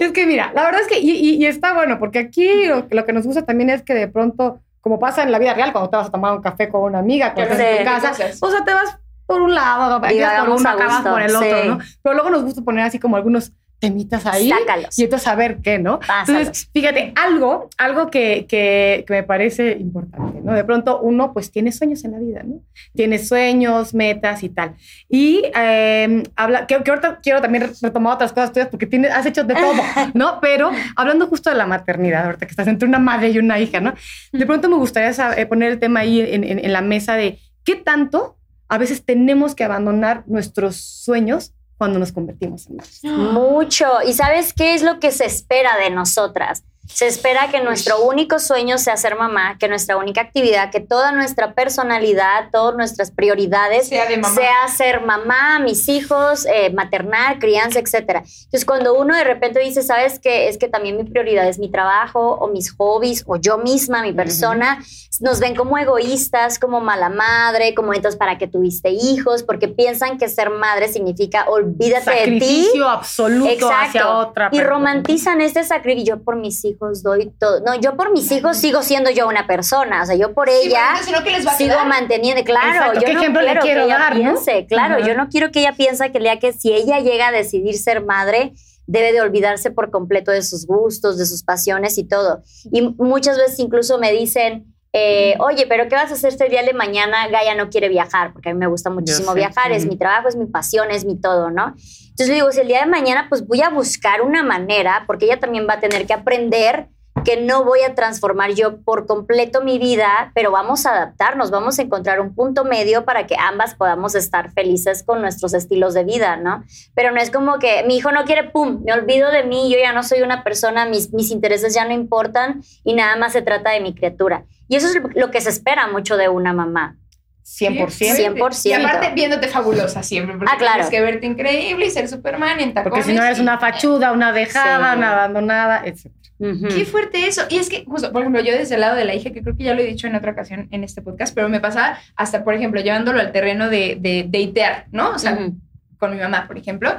Es 0.00 0.10
que 0.12 0.26
mira, 0.26 0.50
la 0.54 0.64
verdad 0.64 0.80
es 0.80 0.88
que, 0.88 0.98
y, 0.98 1.10
y- 1.12 1.36
y 1.36 1.46
está 1.46 1.74
bueno, 1.74 1.98
porque 1.98 2.18
aquí 2.18 2.66
lo, 2.66 2.86
lo 2.90 3.04
que 3.06 3.12
nos 3.12 3.24
gusta 3.24 3.44
también 3.44 3.70
es 3.70 3.82
que 3.82 3.94
de 3.94 4.08
pronto, 4.08 4.60
como 4.84 4.98
pasa 4.98 5.22
en 5.22 5.32
la 5.32 5.38
vida 5.38 5.54
real, 5.54 5.72
cuando 5.72 5.88
te 5.88 5.96
vas 5.96 6.08
a 6.08 6.10
tomar 6.10 6.34
un 6.34 6.42
café 6.42 6.68
con 6.68 6.82
una 6.82 6.98
amiga, 6.98 7.32
cuando 7.32 7.54
estás 7.54 7.66
en 7.66 7.78
tu 7.78 7.84
casa, 7.84 8.36
o 8.38 8.50
sea, 8.50 8.64
te 8.66 8.74
vas 8.74 8.98
por 9.24 9.40
un 9.40 9.54
lado, 9.54 9.94
acabas 9.94 10.40
por 10.40 10.50
uno, 10.50 10.68
acabas 10.68 11.00
por 11.00 11.22
el 11.22 11.34
otro, 11.34 11.62
sí. 11.62 11.68
¿no? 11.68 11.78
Pero 12.02 12.14
luego 12.14 12.28
nos 12.28 12.42
gusta 12.42 12.60
poner 12.60 12.84
así 12.84 12.98
como 12.98 13.16
algunos 13.16 13.54
temitas 13.78 14.24
ahí. 14.26 14.48
Sácalos. 14.48 14.98
Y 14.98 15.04
entonces 15.04 15.24
saber 15.24 15.58
qué, 15.62 15.78
¿no? 15.78 16.00
Pásalos. 16.00 16.28
Entonces, 16.28 16.70
fíjate, 16.72 17.12
algo, 17.16 17.68
algo 17.76 18.10
que, 18.10 18.46
que, 18.48 19.04
que 19.06 19.12
me 19.12 19.22
parece 19.22 19.72
importante, 19.72 20.40
¿no? 20.42 20.54
De 20.54 20.64
pronto 20.64 21.00
uno 21.00 21.32
pues 21.34 21.50
tiene 21.50 21.70
sueños 21.72 22.02
en 22.04 22.12
la 22.12 22.18
vida, 22.18 22.42
¿no? 22.44 22.60
Tiene 22.94 23.18
sueños, 23.18 23.92
metas 23.94 24.42
y 24.42 24.48
tal. 24.48 24.74
Y 25.08 25.42
eh, 25.54 26.22
habla, 26.36 26.66
que, 26.66 26.82
que 26.82 26.90
ahorita 26.90 27.20
quiero 27.22 27.42
también 27.42 27.70
retomar 27.82 28.14
otras 28.14 28.32
cosas 28.32 28.52
tuyas 28.52 28.68
porque 28.68 28.86
tienes, 28.86 29.10
has 29.10 29.26
hecho 29.26 29.44
de 29.44 29.54
todo, 29.54 29.72
¿no? 30.14 30.40
Pero 30.40 30.70
hablando 30.96 31.26
justo 31.26 31.50
de 31.50 31.56
la 31.56 31.66
maternidad, 31.66 32.24
ahorita 32.24 32.46
que 32.46 32.52
estás 32.52 32.68
entre 32.68 32.88
una 32.88 32.98
madre 32.98 33.30
y 33.30 33.38
una 33.38 33.58
hija, 33.60 33.80
¿no? 33.80 33.92
De 34.32 34.46
pronto 34.46 34.68
me 34.70 34.76
gustaría 34.76 35.12
saber- 35.12 35.38
eh, 35.40 35.46
poner 35.46 35.72
el 35.72 35.78
tema 35.78 36.00
ahí 36.00 36.20
en, 36.20 36.44
en- 36.44 36.58
en 36.64 36.72
la 36.72 36.80
mesa 36.80 37.14
de 37.16 37.38
qué 37.64 37.76
tanto 37.76 38.36
a 38.68 38.78
veces 38.78 39.04
tenemos 39.04 39.54
que 39.54 39.64
abandonar 39.64 40.24
nuestros 40.26 40.76
sueños 40.76 41.52
cuando 41.76 41.98
nos 41.98 42.12
convertimos 42.12 42.66
en 42.68 42.76
madres. 42.76 43.00
Mucho. 43.04 43.86
¿Y 44.06 44.12
sabes 44.12 44.52
qué 44.52 44.74
es 44.74 44.82
lo 44.82 45.00
que 45.00 45.10
se 45.10 45.24
espera 45.24 45.76
de 45.76 45.90
nosotras? 45.90 46.64
Se 46.86 47.06
espera 47.06 47.48
que 47.50 47.60
nuestro 47.60 48.02
único 48.04 48.38
sueño 48.38 48.78
sea 48.78 48.96
ser 48.96 49.16
mamá, 49.16 49.56
que 49.58 49.68
nuestra 49.68 49.96
única 49.96 50.20
actividad, 50.20 50.70
que 50.70 50.80
toda 50.80 51.12
nuestra 51.12 51.54
personalidad, 51.54 52.50
todas 52.52 52.76
nuestras 52.76 53.10
prioridades 53.10 53.88
Sea 53.88 54.06
de 54.06 54.18
mamá. 54.18 54.34
sea 54.34 54.68
ser 54.68 55.00
mamá, 55.00 55.58
mis 55.60 55.88
hijos, 55.88 56.46
eh, 56.46 56.70
maternar, 56.70 57.38
crianza, 57.38 57.78
etcétera. 57.80 58.20
Entonces, 58.20 58.64
cuando 58.64 58.94
uno 58.94 59.16
de 59.16 59.24
repente 59.24 59.60
dice, 59.60 59.82
¿sabes 59.82 60.18
qué? 60.20 60.48
Es 60.48 60.58
que 60.58 60.68
también 60.68 60.96
mi 60.96 61.04
prioridad 61.04 61.48
es 61.48 61.58
mi 61.58 61.70
trabajo 61.70 62.34
o 62.34 62.48
mis 62.48 62.70
hobbies 62.76 63.24
o 63.26 63.36
yo 63.36 63.56
misma, 63.58 64.02
mi 64.02 64.12
persona, 64.12 64.78
nos 65.20 65.40
ven 65.40 65.54
como 65.54 65.78
egoístas, 65.78 66.58
como 66.58 66.80
mala 66.80 67.08
madre, 67.08 67.74
como 67.74 67.94
entonces 67.94 68.18
para 68.18 68.36
que 68.36 68.46
tuviste 68.46 68.90
hijos, 68.90 69.42
porque 69.42 69.68
piensan 69.68 70.18
que 70.18 70.28
ser 70.28 70.50
madre 70.50 70.88
significa 70.88 71.46
olvídate 71.48 72.10
de 72.10 72.16
ti. 72.16 72.40
Sacrificio 72.40 72.88
absoluto 72.88 73.70
hacia 73.72 74.16
otra 74.16 74.48
Y 74.48 74.58
persona. 74.58 74.68
romantizan 74.68 75.40
este 75.40 75.64
sacrificio. 75.64 76.22
Por 76.22 76.36
mis 76.36 76.64
hijos 76.64 76.73
doy 77.02 77.30
todo. 77.38 77.60
No, 77.60 77.74
yo 77.74 77.96
por 77.96 78.12
mis 78.12 78.30
hijos 78.32 78.56
sigo 78.56 78.82
siendo 78.82 79.10
yo 79.10 79.26
una 79.28 79.46
persona. 79.46 80.02
O 80.02 80.06
sea, 80.06 80.14
yo 80.16 80.34
por 80.34 80.48
Sí, 80.48 80.68
ella 80.68 80.80
porque 80.92 81.04
si 81.06 81.12
no, 81.12 81.22
¿qué 81.24 81.30
les 81.30 81.46
va 81.46 81.52
a 81.52 81.56
sigo 81.56 81.70
quedar? 81.70 81.86
manteniendo. 81.88 82.42
Claro, 82.44 82.68
Exacto. 82.92 83.00
yo 83.00 83.06
¿Qué 83.06 83.14
no 83.14 83.20
ejemplo 83.20 83.42
le 83.42 83.58
quiero, 83.58 83.80
que 83.80 83.84
ella 83.86 83.98
dar, 83.98 84.14
no? 84.16 84.20
piense. 84.20 84.66
Claro, 84.66 85.06
yo 85.06 85.14
no 85.14 85.28
quiero 85.28 85.50
que 85.50 85.60
ella 85.60 85.72
piense 85.76 86.10
que 86.12 86.18
el 86.18 86.24
día 86.24 86.38
que 86.38 86.52
si 86.52 86.72
ella 86.72 87.00
llega 87.00 87.28
a 87.28 87.32
decidir 87.32 87.78
ser 87.78 88.04
madre, 88.04 88.52
debe 88.86 89.12
de 89.12 89.20
olvidarse 89.20 89.70
por 89.70 89.90
completo 89.90 90.30
de 90.30 90.42
sus 90.42 90.66
gustos, 90.66 91.16
de 91.18 91.26
sus 91.26 91.42
pasiones 91.42 91.96
y 91.98 92.04
todo. 92.04 92.42
Y 92.70 92.82
muchas 92.98 93.36
veces 93.38 93.58
incluso 93.58 93.98
me 93.98 94.12
dicen, 94.12 94.74
eh, 94.92 95.34
oye, 95.40 95.66
pero 95.66 95.88
¿qué 95.88 95.94
vas 95.96 96.10
a 96.10 96.14
hacer 96.14 96.30
este 96.30 96.48
día 96.48 96.62
de 96.62 96.72
mañana? 96.74 97.26
Gaia 97.28 97.54
no 97.54 97.68
quiere 97.70 97.88
viajar, 97.88 98.32
porque 98.32 98.50
a 98.50 98.52
mí 98.52 98.58
me 98.58 98.66
gusta 98.68 98.90
muchísimo 98.90 99.32
viajar, 99.34 99.72
es 99.72 99.86
mi 99.86 99.96
trabajo, 99.96 100.28
es 100.28 100.36
mi 100.36 100.46
pasión, 100.46 100.90
es 100.90 101.04
mi 101.04 101.18
todo, 101.20 101.50
¿no? 101.50 101.74
Entonces 102.14 102.28
le 102.28 102.34
digo, 102.34 102.52
si 102.52 102.60
el 102.60 102.68
día 102.68 102.78
de 102.78 102.86
mañana, 102.86 103.26
pues 103.28 103.44
voy 103.44 103.60
a 103.62 103.70
buscar 103.70 104.22
una 104.22 104.44
manera, 104.44 105.02
porque 105.04 105.24
ella 105.24 105.40
también 105.40 105.66
va 105.68 105.74
a 105.74 105.80
tener 105.80 106.06
que 106.06 106.12
aprender 106.12 106.86
que 107.24 107.40
no 107.40 107.64
voy 107.64 107.80
a 107.80 107.96
transformar 107.96 108.52
yo 108.52 108.82
por 108.82 109.06
completo 109.06 109.62
mi 109.62 109.80
vida, 109.80 110.30
pero 110.32 110.52
vamos 110.52 110.86
a 110.86 110.92
adaptarnos, 110.92 111.50
vamos 111.50 111.78
a 111.78 111.82
encontrar 111.82 112.20
un 112.20 112.36
punto 112.36 112.64
medio 112.64 113.04
para 113.04 113.26
que 113.26 113.34
ambas 113.36 113.74
podamos 113.74 114.14
estar 114.14 114.52
felices 114.52 115.02
con 115.02 115.22
nuestros 115.22 115.54
estilos 115.54 115.94
de 115.94 116.04
vida, 116.04 116.36
¿no? 116.36 116.62
Pero 116.94 117.10
no 117.10 117.20
es 117.20 117.32
como 117.32 117.58
que 117.58 117.82
mi 117.84 117.96
hijo 117.96 118.12
no 118.12 118.24
quiere, 118.24 118.50
pum, 118.50 118.82
me 118.84 118.92
olvido 118.92 119.32
de 119.32 119.42
mí, 119.42 119.72
yo 119.72 119.78
ya 119.78 119.92
no 119.92 120.04
soy 120.04 120.22
una 120.22 120.44
persona, 120.44 120.86
mis, 120.86 121.12
mis 121.12 121.32
intereses 121.32 121.74
ya 121.74 121.84
no 121.84 121.94
importan 121.94 122.62
y 122.84 122.94
nada 122.94 123.16
más 123.16 123.32
se 123.32 123.42
trata 123.42 123.70
de 123.70 123.80
mi 123.80 123.92
criatura. 123.92 124.44
Y 124.68 124.76
eso 124.76 124.86
es 124.86 124.96
lo 125.16 125.32
que 125.32 125.40
se 125.40 125.50
espera 125.50 125.88
mucho 125.88 126.16
de 126.16 126.28
una 126.28 126.52
mamá. 126.52 126.96
100%. 127.44 128.36
100%. 128.38 128.66
Y 128.68 128.72
aparte, 128.72 129.10
viéndote 129.14 129.48
fabulosa 129.48 130.02
siempre. 130.02 130.36
Porque 130.36 130.50
Ah, 130.52 130.58
claro. 130.58 130.74
Tienes 130.86 130.90
que 130.90 131.00
verte 131.02 131.26
increíble 131.26 131.86
y 131.86 131.90
ser 131.90 132.08
Superman 132.08 132.58
en 132.60 132.72
tacones. 132.74 132.90
Porque 132.98 133.02
si 133.12 133.16
no 133.16 133.22
eres 133.24 133.38
y- 133.38 133.42
una 133.42 133.58
fachuda, 133.58 134.12
una 134.12 134.32
dejada, 134.32 134.92
Sí. 134.92 134.98
una 134.98 135.12
abandonada, 135.12 135.82
etc. 135.84 136.06
Ujú. 136.38 136.68
Qué 136.68 136.84
fuerte 136.84 137.26
eso. 137.26 137.42
Y 137.50 137.58
es 137.58 137.68
que, 137.68 137.84
justo, 137.84 138.10
por 138.12 138.22
ejemplo, 138.22 138.42
yo 138.42 138.52
desde 138.52 138.74
el 138.74 138.80
lado 138.80 138.96
de 138.96 139.04
la 139.04 139.14
hija, 139.14 139.30
que 139.30 139.42
creo 139.42 139.56
que 139.56 139.64
ya 139.64 139.74
lo 139.74 139.82
he 139.82 139.86
dicho 139.86 140.06
en 140.06 140.14
otra 140.16 140.32
ocasión 140.32 140.68
en 140.70 140.82
este 140.84 141.00
podcast, 141.02 141.34
pero 141.34 141.48
me 141.48 141.60
pasaba 141.60 141.98
hasta, 142.16 142.42
por 142.44 142.54
ejemplo, 142.54 142.80
llevándolo 142.80 143.20
al 143.20 143.30
terreno 143.30 143.68
de, 143.68 143.96
de 144.00 144.24
datear, 144.28 144.86
¿no? 144.90 145.10
O 145.10 145.18
sea, 145.18 145.34
Ujú. 145.34 145.54
con 145.98 146.12
mi 146.14 146.20
mamá, 146.20 146.46
por 146.46 146.58
ejemplo. 146.58 146.92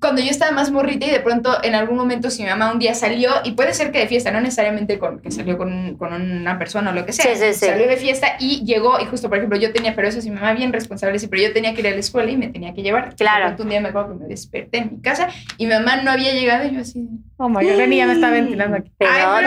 Cuando 0.00 0.20
yo 0.22 0.30
estaba 0.30 0.52
más 0.52 0.70
morrita 0.70 1.06
y 1.06 1.10
de 1.10 1.20
pronto 1.20 1.56
en 1.62 1.74
algún 1.74 1.96
momento 1.96 2.30
si 2.30 2.42
mi 2.42 2.48
mamá 2.48 2.72
un 2.72 2.78
día 2.78 2.94
salió, 2.94 3.30
y 3.44 3.52
puede 3.52 3.74
ser 3.74 3.90
que 3.92 3.98
de 3.98 4.06
fiesta, 4.06 4.30
no 4.30 4.40
necesariamente 4.40 4.98
con, 4.98 5.20
que 5.20 5.30
salió 5.30 5.58
con, 5.58 5.72
un- 5.72 5.96
con 5.96 6.12
una 6.12 6.58
persona 6.58 6.90
o 6.90 6.94
lo 6.94 7.04
que 7.04 7.12
sea, 7.12 7.24
Sí, 7.24 7.30
sí, 7.36 7.54
sí. 7.54 7.66
salió 7.66 7.86
de 7.88 7.96
fiesta 7.96 8.36
y 8.38 8.64
llegó, 8.64 9.00
y 9.00 9.06
justo, 9.06 9.28
por 9.28 9.38
ejemplo, 9.38 9.58
yo 9.58 9.72
tenía, 9.72 9.94
pero 9.96 10.08
eso 10.08 10.20
sí, 10.20 10.30
mi 10.30 10.36
mamá 10.36 10.52
bien 10.52 10.72
responsable, 10.72 11.18
sí, 11.18 11.26
pero 11.28 11.42
yo 11.42 11.52
tenía 11.52 11.74
que 11.74 11.80
ir 11.80 11.88
a 11.88 11.90
la 11.90 11.96
escuela 11.96 12.30
y 12.30 12.36
me 12.36 12.48
tenía 12.48 12.72
que 12.74 12.82
llevar. 12.82 13.14
Claro. 13.16 13.38
De 13.38 13.44
pronto 13.46 13.62
un 13.64 13.68
día 13.70 13.80
me 13.80 13.88
acuerdo 13.88 14.10
que 14.16 14.22
me 14.24 14.28
desperté 14.28 14.78
en 14.78 14.90
mi 14.92 15.00
casa 15.02 15.28
y 15.56 15.66
mi 15.66 15.72
mamá 15.74 15.96
no 16.02 16.10
había 16.10 16.32
llegado 16.32 16.66
y 16.68 16.74
yo 16.74 16.80
así... 16.80 17.06
Oh 17.36 17.48
my 17.48 17.64
god, 17.64 17.74
la 17.76 17.86
niña 17.86 18.06
me 18.06 18.14
está 18.14 18.30
ventilando 18.30 18.76
aquí. 18.78 18.90
Ay, 19.00 19.44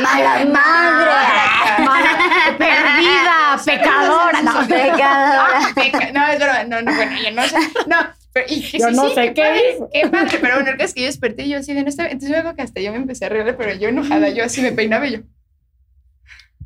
mala 0.00 0.44
madre. 0.46 1.84
Mala- 1.84 2.56
perdida, 2.58 3.60
pecadora. 3.64 4.42
No, 4.42 4.50
Ah, 4.60 4.64
Pecadora. 4.68 5.60
Peca- 5.74 6.12
No, 6.12 6.26
es 6.28 6.38
broma. 6.38 6.64
No, 6.64 6.82
no, 6.82 6.94
bueno, 6.94 7.16
yo 7.22 7.30
no 7.32 7.42
sé. 7.44 7.56
No, 7.86 7.96
pero 8.32 8.46
y 8.48 8.62
que 8.70 8.78
Yo 8.78 8.88
sí, 8.90 8.96
no 8.96 9.08
sí, 9.08 9.14
sé 9.14 9.20
qué 9.28 9.34
qué 9.34 9.42
padre, 9.42 9.78
qué 9.92 10.08
padre. 10.08 10.38
Pero 10.40 10.54
bueno, 10.62 10.70
es 10.78 10.94
que 10.94 11.00
yo 11.02 11.06
desperté 11.06 11.42
y 11.44 11.50
yo 11.50 11.58
así 11.58 11.72
de 11.74 11.82
no 11.82 11.88
está 11.88 12.04
bien. 12.04 12.12
Entonces 12.14 12.40
creo 12.40 12.54
que 12.56 12.62
hasta 12.62 12.80
yo 12.80 12.90
me 12.92 12.98
empecé 12.98 13.26
a 13.26 13.28
reír, 13.28 13.54
pero 13.56 13.74
yo 13.74 13.88
enojada, 13.88 14.28
yo 14.30 14.44
así 14.44 14.60
me 14.62 14.72
peinaba 14.72 15.06
y 15.06 15.12
yo. 15.12 15.18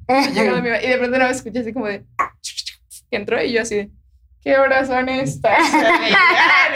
y 0.09 0.87
de 0.89 0.97
pronto 0.99 1.19
no 1.19 1.25
me 1.27 1.31
escuché 1.31 1.61
así 1.61 1.73
como 1.73 1.87
de. 1.87 2.05
Que 3.11 3.17
entró 3.17 3.43
y 3.43 3.53
yo 3.53 3.63
así 3.63 3.75
de. 3.77 3.91
¿Qué 4.43 4.57
horas 4.57 4.87
son 4.87 5.09
estas? 5.09 5.59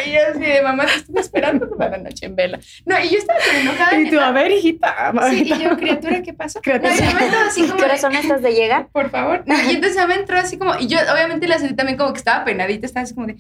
y 0.06 0.12
yo 0.12 0.18
así 0.30 0.40
de 0.40 0.62
mamá, 0.62 0.87
te 0.87 0.94
estuve 0.94 1.21
esperando 1.21 1.68
toda 1.68 1.88
la 1.88 1.99
noche 1.99 2.26
en 2.26 2.37
vela. 2.37 2.59
No, 2.87 2.99
y 2.99 3.09
yo 3.11 3.18
estaba 3.18 3.38
tan 3.40 3.56
enojada. 3.61 4.00
Y 4.00 4.11
tú, 4.11 4.21
a 4.21 4.30
ver, 4.32 4.50
hijita. 4.52 5.12
Sí, 5.30 5.42
y 5.44 5.62
yo, 5.62 5.76
criatura, 5.76 6.23
¿qué 6.23 6.32
pasó? 6.35 6.61
Criatura. 6.61 6.94
No, 6.94 7.04
mamá 7.06 7.21
estaba 7.25 7.47
así 7.47 7.61
como. 7.62 7.75
¿Qué 7.75 7.78
de- 7.80 7.85
horas 7.87 8.00
son 8.00 8.14
estas 8.14 8.42
de 8.42 8.52
llegar? 8.52 8.88
por 8.92 9.11
favor. 9.11 9.42
No, 9.47 9.54
y 9.71 9.75
entonces 9.75 10.06
me 10.09 10.14
entró 10.14 10.37
así 10.37 10.59
como, 10.59 10.75
y 10.78 10.87
yo 10.87 10.99
obviamente 11.12 11.47
la 11.49 11.59
sentí 11.59 11.75
también 11.75 11.97
como 11.99 12.12
que 12.12 12.18
estaba 12.18 12.44
penadita, 12.44 12.87
estaba 12.87 13.04
así 13.04 13.14
como 13.14 13.26
de, 13.26 13.37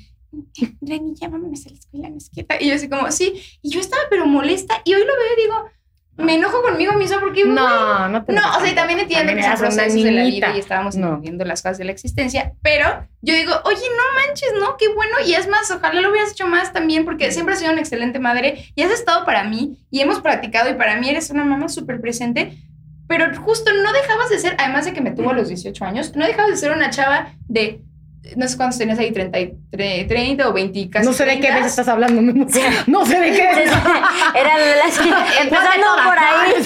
Reni, 0.80 1.14
ya 1.14 1.28
vámonos 1.28 1.66
a 1.66 1.70
la 1.70 1.74
escuela, 1.76 2.08
no 2.08 2.16
es 2.16 2.30
quieta. 2.30 2.56
Y 2.60 2.68
yo 2.68 2.74
así 2.74 2.88
como, 2.88 3.10
sí, 3.12 3.42
y 3.62 3.70
yo 3.70 3.80
estaba 3.80 4.02
pero 4.08 4.26
molesta, 4.26 4.80
y 4.84 4.94
hoy 4.94 5.00
lo 5.00 5.12
veo 5.14 5.32
y 5.36 5.42
digo, 5.42 5.64
me 6.16 6.34
enojo 6.34 6.62
conmigo 6.62 6.92
misma 6.92 7.20
porque... 7.20 7.44
No, 7.44 8.08
no 8.08 8.24
te 8.24 8.32
No, 8.32 8.42
o 8.56 8.60
sea, 8.60 8.70
y 8.70 8.74
también 8.74 8.98
entiendo 9.00 9.34
que 9.34 9.42
son 9.42 9.56
procesos 9.56 10.02
de 10.02 10.10
la 10.12 10.24
vida 10.24 10.54
y 10.54 10.58
estábamos 10.58 10.94
No. 10.96 11.08
entendiendo 11.08 11.44
las 11.44 11.62
cosas 11.62 11.78
de 11.78 11.84
la 11.84 11.92
existencia, 11.92 12.52
pero 12.62 13.06
yo 13.22 13.34
digo, 13.34 13.54
oye, 13.64 13.80
no 13.96 14.20
manches, 14.26 14.50
¿no? 14.60 14.76
Qué 14.76 14.88
bueno, 14.88 15.16
y 15.26 15.34
es 15.34 15.48
más, 15.48 15.70
ojalá 15.70 16.00
lo 16.00 16.10
hubieras 16.10 16.32
hecho 16.32 16.46
más 16.46 16.72
también, 16.72 17.04
porque 17.04 17.32
siempre 17.32 17.54
has 17.54 17.60
sido 17.60 17.72
una 17.72 17.80
excelente 17.80 18.18
madre 18.18 18.66
y 18.74 18.82
has 18.82 18.90
estado 18.90 19.24
para 19.24 19.44
mí 19.44 19.78
y 19.90 20.00
hemos 20.00 20.20
practicado 20.20 20.70
y 20.70 20.74
para 20.74 20.96
mí 20.96 21.08
eres 21.08 21.30
una 21.30 21.44
mamá 21.44 21.68
súper 21.68 22.00
presente, 22.00 22.58
pero 23.08 23.34
justo 23.42 23.70
no 23.72 23.92
dejabas 23.92 24.28
de 24.30 24.38
ser, 24.38 24.54
además 24.58 24.84
de 24.84 24.92
que 24.92 25.00
me 25.00 25.10
tuvo 25.12 25.30
a 25.30 25.34
los 25.34 25.48
18 25.48 25.84
años, 25.84 26.14
no 26.14 26.26
dejabas 26.26 26.50
de 26.50 26.56
ser 26.56 26.72
una 26.72 26.90
chava 26.90 27.32
de, 27.48 27.80
no 28.36 28.46
sé 28.48 28.56
cuántos 28.56 28.78
tenías 28.78 28.98
ahí, 28.98 29.10
30, 29.12 29.40
y- 29.40 29.52
tre- 29.70 30.06
30 30.06 30.48
o 30.48 30.52
20 30.52 30.90
casi 30.90 31.06
No 31.06 31.12
sé 31.12 31.24
de 31.24 31.34
qué 31.36 31.40
30. 31.48 31.56
vez 31.60 31.66
estás 31.66 31.88
hablando. 31.88 32.22
Memo. 32.22 32.46
No 32.86 33.04
sé 33.06 33.18
de 33.20 33.32
qué. 33.32 33.42
Era 33.44 34.58
las, 34.58 34.98
empezando 35.40 35.86
por 36.04 36.18
ahí. 36.18 36.52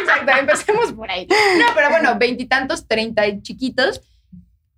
Exacto, 0.00 0.32
empecemos 0.40 0.92
por 0.92 1.10
ahí. 1.10 1.26
No, 1.58 1.66
pero 1.74 1.90
bueno, 1.90 2.16
veintitantos, 2.18 2.86
treinta 2.88 3.22
chiquitos. 3.42 4.00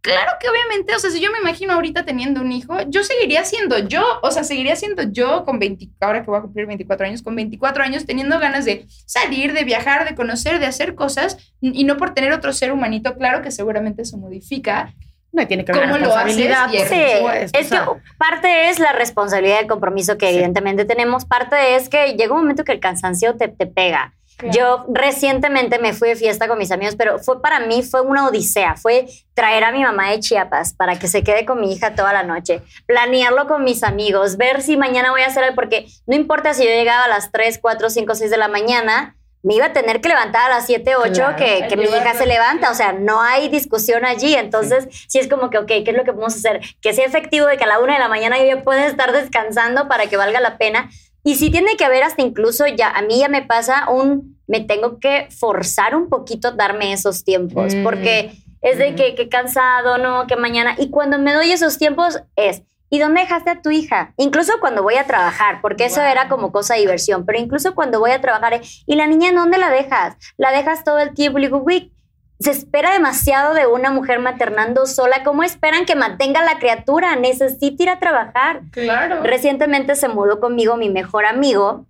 claro 0.02 0.32
que 0.40 0.48
obviamente, 0.48 0.94
o 0.94 0.98
sea, 0.98 1.10
si 1.10 1.18
yo 1.20 1.32
me 1.32 1.38
imagino 1.38 1.72
ahorita 1.72 2.04
teniendo 2.04 2.40
un 2.40 2.52
hijo, 2.52 2.76
yo 2.88 3.02
seguiría 3.02 3.44
siendo 3.44 3.78
yo, 3.88 4.04
o 4.22 4.30
sea, 4.30 4.44
seguiría 4.44 4.76
siendo 4.76 5.02
yo 5.10 5.44
con 5.44 5.58
20, 5.58 5.88
ahora 6.00 6.20
que 6.22 6.30
voy 6.30 6.38
a 6.38 6.42
cumplir 6.42 6.66
24 6.66 7.06
años, 7.06 7.22
con 7.22 7.34
24 7.34 7.82
años 7.82 8.04
teniendo 8.06 8.38
ganas 8.38 8.64
de 8.64 8.86
salir, 9.06 9.52
de 9.52 9.64
viajar, 9.64 10.08
de 10.08 10.14
conocer, 10.14 10.60
de 10.60 10.66
hacer 10.66 10.94
cosas, 10.94 11.38
y 11.60 11.82
no 11.84 11.96
por 11.96 12.14
tener 12.14 12.32
otro 12.32 12.52
ser 12.52 12.70
humanito, 12.70 13.16
claro 13.16 13.42
que 13.42 13.50
seguramente 13.50 14.02
eso 14.02 14.16
modifica. 14.16 14.92
No 15.36 15.46
tiene 15.46 15.64
que 15.64 15.72
ver 15.72 15.82
¿Cómo 15.82 15.92
con 15.92 16.02
lo 16.02 16.16
haces? 16.16 16.36
responsabilidad. 16.36 16.68
Y 16.72 16.78
por 16.78 16.86
Sí, 16.88 17.16
supuesto, 17.18 17.58
es 17.58 17.66
o 17.66 17.68
que 17.70 17.76
sea, 17.76 17.88
parte 18.18 18.68
es 18.70 18.78
la 18.78 18.92
responsabilidad 18.92 19.56
y 19.56 19.62
el 19.62 19.66
compromiso 19.68 20.16
que 20.16 20.28
Sí. 20.28 20.34
evidentemente 20.34 20.84
tenemos, 20.86 21.24
parte 21.26 21.76
es 21.76 21.88
que 21.88 22.14
llega 22.14 22.32
un 22.34 22.40
momento 22.40 22.64
que 22.64 22.72
el 22.72 22.80
cansancio 22.80 23.36
te, 23.36 23.48
te 23.48 23.66
pega. 23.66 24.12
Yo 24.52 24.84
recientemente 24.92 25.78
me 25.78 25.94
fui 25.94 26.08
de 26.10 26.16
fiesta 26.16 26.46
con 26.46 26.58
mis 26.58 26.70
amigos, 26.70 26.94
pero 26.96 27.18
fue 27.18 27.40
para 27.40 27.60
mí 27.60 27.82
fue 27.82 28.02
una 28.02 28.26
odisea. 28.26 28.76
Fue 28.76 29.06
traer 29.32 29.64
a 29.64 29.72
mi 29.72 29.82
mamá 29.82 30.10
de 30.10 30.20
Chiapas 30.20 30.74
para 30.74 30.98
que 30.98 31.08
se 31.08 31.22
quede 31.22 31.46
con 31.46 31.58
mi 31.60 31.72
hija 31.72 31.94
toda 31.94 32.12
la 32.12 32.22
noche, 32.22 32.60
planearlo 32.86 33.46
con 33.46 33.64
mis 33.64 33.82
amigos, 33.82 34.36
ver 34.36 34.60
si 34.60 34.76
mañana 34.76 35.10
voy 35.10 35.22
a 35.22 35.26
hacer 35.28 35.42
algo, 35.44 35.54
porque 35.54 35.86
no 36.06 36.14
importa 36.14 36.52
si 36.52 36.64
yo 36.64 36.70
llegaba 36.70 37.04
a 37.04 37.08
las 37.08 37.32
3, 37.32 37.58
4, 37.62 37.88
5, 37.88 38.14
6 38.14 38.30
de 38.30 38.36
la 38.36 38.48
mañana, 38.48 39.16
me 39.46 39.54
iba 39.54 39.66
a 39.66 39.72
tener 39.72 40.00
que 40.00 40.08
levantar 40.08 40.50
a 40.50 40.54
las 40.56 40.66
7, 40.66 40.96
8, 40.96 41.12
Claro. 41.12 41.36
que, 41.36 41.66
que 41.68 41.76
mi 41.76 41.84
hija 41.84 42.14
se 42.14 42.26
levanta. 42.26 42.70
O 42.70 42.74
sea, 42.74 42.92
no 42.92 43.22
hay 43.22 43.48
discusión 43.48 44.04
allí. 44.04 44.34
Entonces, 44.34 44.88
sí. 45.08 45.20
es 45.20 45.28
como 45.28 45.50
que, 45.50 45.58
ok, 45.58 45.66
¿qué 45.68 45.84
es 45.86 45.94
lo 45.96 46.02
que 46.04 46.12
podemos 46.12 46.34
hacer? 46.34 46.60
Que 46.80 46.92
sea 46.92 47.06
efectivo 47.06 47.46
de 47.46 47.56
que 47.56 47.64
a 47.64 47.68
la 47.68 47.78
1 47.78 47.92
de 47.92 47.98
la 48.00 48.08
mañana 48.08 48.38
yo 48.38 48.44
ya 48.44 48.64
pueda 48.64 48.86
estar 48.86 49.12
descansando 49.12 49.86
para 49.88 50.06
que 50.08 50.16
valga 50.16 50.40
la 50.40 50.58
pena. 50.58 50.90
Y 51.22 51.36
sí 51.36 51.50
tiene 51.50 51.76
que 51.76 51.84
haber 51.84 52.02
hasta 52.02 52.22
incluso 52.22 52.66
ya, 52.66 52.88
a 52.90 53.02
mí 53.02 53.18
ya 53.20 53.28
me 53.28 53.42
pasa 53.42 53.88
un, 53.88 54.36
me 54.48 54.60
tengo 54.60 54.98
que 55.00 55.28
forzar 55.30 55.94
un 55.94 56.08
poquito 56.08 56.50
darme 56.52 56.92
esos 56.92 57.22
tiempos, 57.24 57.74
Mm. 57.74 57.82
porque 57.84 58.32
es 58.62 58.78
de 58.78 58.94
que, 58.96 59.14
que 59.14 59.28
cansado, 59.28 59.98
no, 59.98 60.26
que 60.26 60.34
mañana. 60.36 60.74
Y 60.78 60.90
cuando 60.90 61.18
me 61.20 61.32
doy 61.32 61.52
esos 61.52 61.78
tiempos 61.78 62.20
es, 62.36 62.62
¿y 62.90 62.98
dónde 62.98 63.22
dejaste 63.22 63.50
a 63.50 63.62
tu 63.62 63.70
hija? 63.70 64.12
Incluso 64.16 64.52
cuando 64.60 64.82
voy 64.82 64.94
a 64.96 65.06
trabajar, 65.06 65.60
porque 65.60 65.86
eso 65.86 66.02
era 66.02 66.28
como 66.28 66.52
cosa 66.52 66.74
de 66.74 66.80
diversión, 66.80 67.24
pero 67.26 67.38
incluso 67.38 67.74
cuando 67.74 68.00
voy 68.00 68.10
a 68.10 68.20
trabajar, 68.20 68.54
eh, 68.54 68.62
¿y 68.86 68.96
la 68.96 69.06
niña 69.06 69.32
dónde 69.32 69.58
la 69.58 69.70
dejas? 69.70 70.16
La 70.36 70.52
dejas 70.52 70.84
todo 70.84 70.98
el 70.98 71.14
tiempo. 71.14 71.38
Y 71.38 71.42
digo, 71.42 71.58
güey, 71.58 71.92
se 72.38 72.50
espera 72.50 72.92
demasiado 72.92 73.54
de 73.54 73.66
una 73.66 73.90
mujer 73.90 74.20
maternando 74.20 74.86
sola. 74.86 75.22
¿Cómo 75.24 75.42
esperan 75.42 75.86
que 75.86 75.94
mantenga 75.94 76.44
la 76.44 76.58
criatura? 76.58 77.16
Necesita 77.16 77.82
ir 77.82 77.88
a 77.88 77.98
trabajar. 77.98 78.62
Claro. 78.70 79.22
Recientemente 79.22 79.94
se 79.94 80.08
mudó 80.08 80.38
conmigo 80.38 80.76
mi 80.76 80.90
mejor 80.90 81.24
amigo 81.24 81.86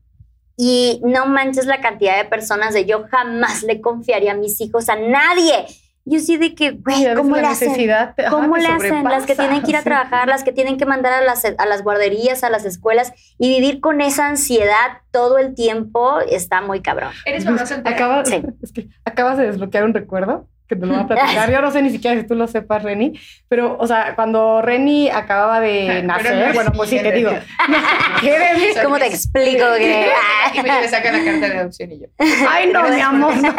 y 0.56 1.00
no 1.04 1.26
manches 1.26 1.66
la 1.66 1.80
cantidad 1.80 2.16
de 2.16 2.24
personas 2.24 2.72
de 2.72 2.86
yo 2.86 3.04
jamás 3.10 3.62
le 3.62 3.80
confiaría 3.80 4.32
a 4.32 4.36
mis 4.36 4.60
hijos 4.60 4.88
a 4.88 4.96
nadie. 4.96 5.66
Yo 6.08 6.20
sí 6.20 6.36
de 6.36 6.54
que, 6.54 6.70
güey, 6.70 7.14
¿cómo 7.16 7.34
la 7.34 7.42
le 7.42 7.48
hacen? 7.48 7.74
¿Cómo 8.30 8.56
le 8.56 8.68
hacen? 8.68 9.02
Las 9.02 9.26
que 9.26 9.34
tienen 9.34 9.60
que 9.62 9.70
ir 9.70 9.76
a 9.76 9.80
sí. 9.80 9.86
trabajar, 9.86 10.28
las 10.28 10.44
que 10.44 10.52
tienen 10.52 10.78
que 10.78 10.86
mandar 10.86 11.12
a 11.12 11.20
las, 11.20 11.44
a 11.44 11.66
las 11.66 11.82
guarderías, 11.82 12.44
a 12.44 12.48
las 12.50 12.64
escuelas 12.64 13.12
y 13.40 13.48
vivir 13.48 13.80
con 13.80 14.00
esa 14.00 14.28
ansiedad 14.28 15.00
todo 15.10 15.38
el 15.38 15.56
tiempo 15.56 16.20
está 16.20 16.60
muy 16.60 16.80
cabrón. 16.80 17.10
Eres 17.24 17.44
mamá 17.44 17.66
soltera. 17.66 17.94
Acabas, 17.94 18.28
Sí. 18.28 18.40
es 18.62 18.72
que 18.72 18.86
acabas 19.04 19.36
de 19.36 19.46
desbloquear 19.46 19.82
un 19.82 19.94
recuerdo 19.94 20.48
que 20.68 20.76
te 20.76 20.86
lo 20.86 20.92
voy 20.94 21.02
a 21.02 21.06
platicar. 21.08 21.50
Yo 21.50 21.60
no 21.60 21.72
sé 21.72 21.82
ni 21.82 21.90
siquiera 21.90 22.20
si 22.20 22.24
tú 22.24 22.36
lo 22.36 22.46
sepas, 22.46 22.84
Reni, 22.84 23.18
pero, 23.48 23.76
o 23.76 23.86
sea, 23.88 24.14
cuando 24.14 24.62
Reni 24.62 25.10
acababa 25.10 25.58
de 25.60 26.04
nacer, 26.04 26.48
no 26.48 26.54
bueno, 26.54 26.70
pues 26.72 26.88
sí, 26.90 27.00
te 27.00 27.10
digo. 27.10 27.30
¿Qué. 28.20 28.74
¿Cómo 28.84 28.96
te 28.98 29.06
explico 29.06 29.64
que- 29.76 30.08
y 30.54 30.62
me, 30.62 30.80
me 30.82 30.88
saca 30.88 31.10
la 31.10 31.24
carta 31.24 31.48
de 31.48 31.58
adopción 31.58 31.90
y 31.90 31.98
yo. 32.00 32.06
Ay, 32.48 32.70
no, 32.72 32.88
mi 32.88 33.00
amor, 33.00 33.34
no, 33.36 33.52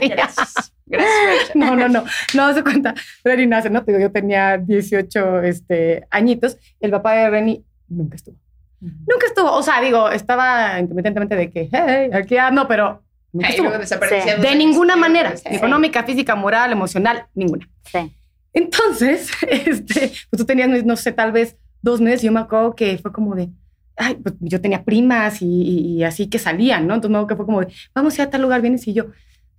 si 0.00 0.06
eres. 0.10 0.71
Gracias. 0.92 1.54
No, 1.56 1.74
no, 1.74 1.88
no, 1.88 2.04
no 2.34 2.54
se 2.54 2.62
cuenta. 2.62 2.94
Reni 3.24 3.46
nace, 3.46 3.70
¿no? 3.70 3.82
Te 3.84 3.92
digo, 3.92 4.02
yo 4.02 4.12
tenía 4.12 4.58
18 4.58 5.42
este, 5.42 6.06
añitos. 6.10 6.58
El 6.80 6.90
papá 6.90 7.14
de 7.14 7.30
Reni 7.30 7.64
nunca 7.88 8.16
estuvo. 8.16 8.36
Nunca 8.80 9.26
estuvo. 9.26 9.50
O 9.52 9.62
sea, 9.62 9.80
digo, 9.80 10.10
estaba 10.10 10.78
intermitentemente 10.78 11.36
de 11.36 11.50
que, 11.50 11.68
hey, 11.72 12.10
aquí 12.12 12.36
ando, 12.36 12.66
pero 12.68 13.02
nunca 13.32 13.48
Ay, 13.48 13.54
estuvo. 13.54 13.70
Sí. 14.08 14.40
De 14.42 14.54
ninguna 14.56 14.96
manera. 14.96 15.36
Sí. 15.36 15.44
Económica, 15.46 16.02
física, 16.04 16.34
moral, 16.34 16.72
emocional, 16.72 17.26
ninguna. 17.34 17.68
Sí. 17.84 18.12
Entonces, 18.52 19.30
este, 19.48 20.12
pues 20.30 20.38
tú 20.38 20.44
tenías, 20.44 20.84
no 20.84 20.96
sé, 20.96 21.12
tal 21.12 21.32
vez 21.32 21.56
dos 21.80 22.00
meses. 22.00 22.22
y 22.24 22.26
Yo 22.26 22.32
me 22.32 22.40
acuerdo 22.40 22.74
que 22.74 22.98
fue 22.98 23.12
como 23.12 23.34
de, 23.34 23.48
ay, 23.96 24.16
pues 24.22 24.34
yo 24.40 24.60
tenía 24.60 24.84
primas 24.84 25.42
y, 25.42 25.46
y- 25.46 25.78
y 25.98 26.04
así 26.04 26.28
que 26.28 26.38
salían, 26.38 26.86
¿no? 26.86 26.94
Entonces 26.94 27.10
me 27.12 27.18
acuerdo 27.18 27.28
que 27.28 27.36
fue 27.36 27.46
como 27.46 27.60
de, 27.60 27.68
vamos 27.94 28.18
a 28.18 28.22
ir 28.22 28.28
a 28.28 28.30
tal 28.30 28.42
lugar, 28.42 28.60
vienes 28.60 28.86
y 28.88 28.92
yo, 28.94 29.06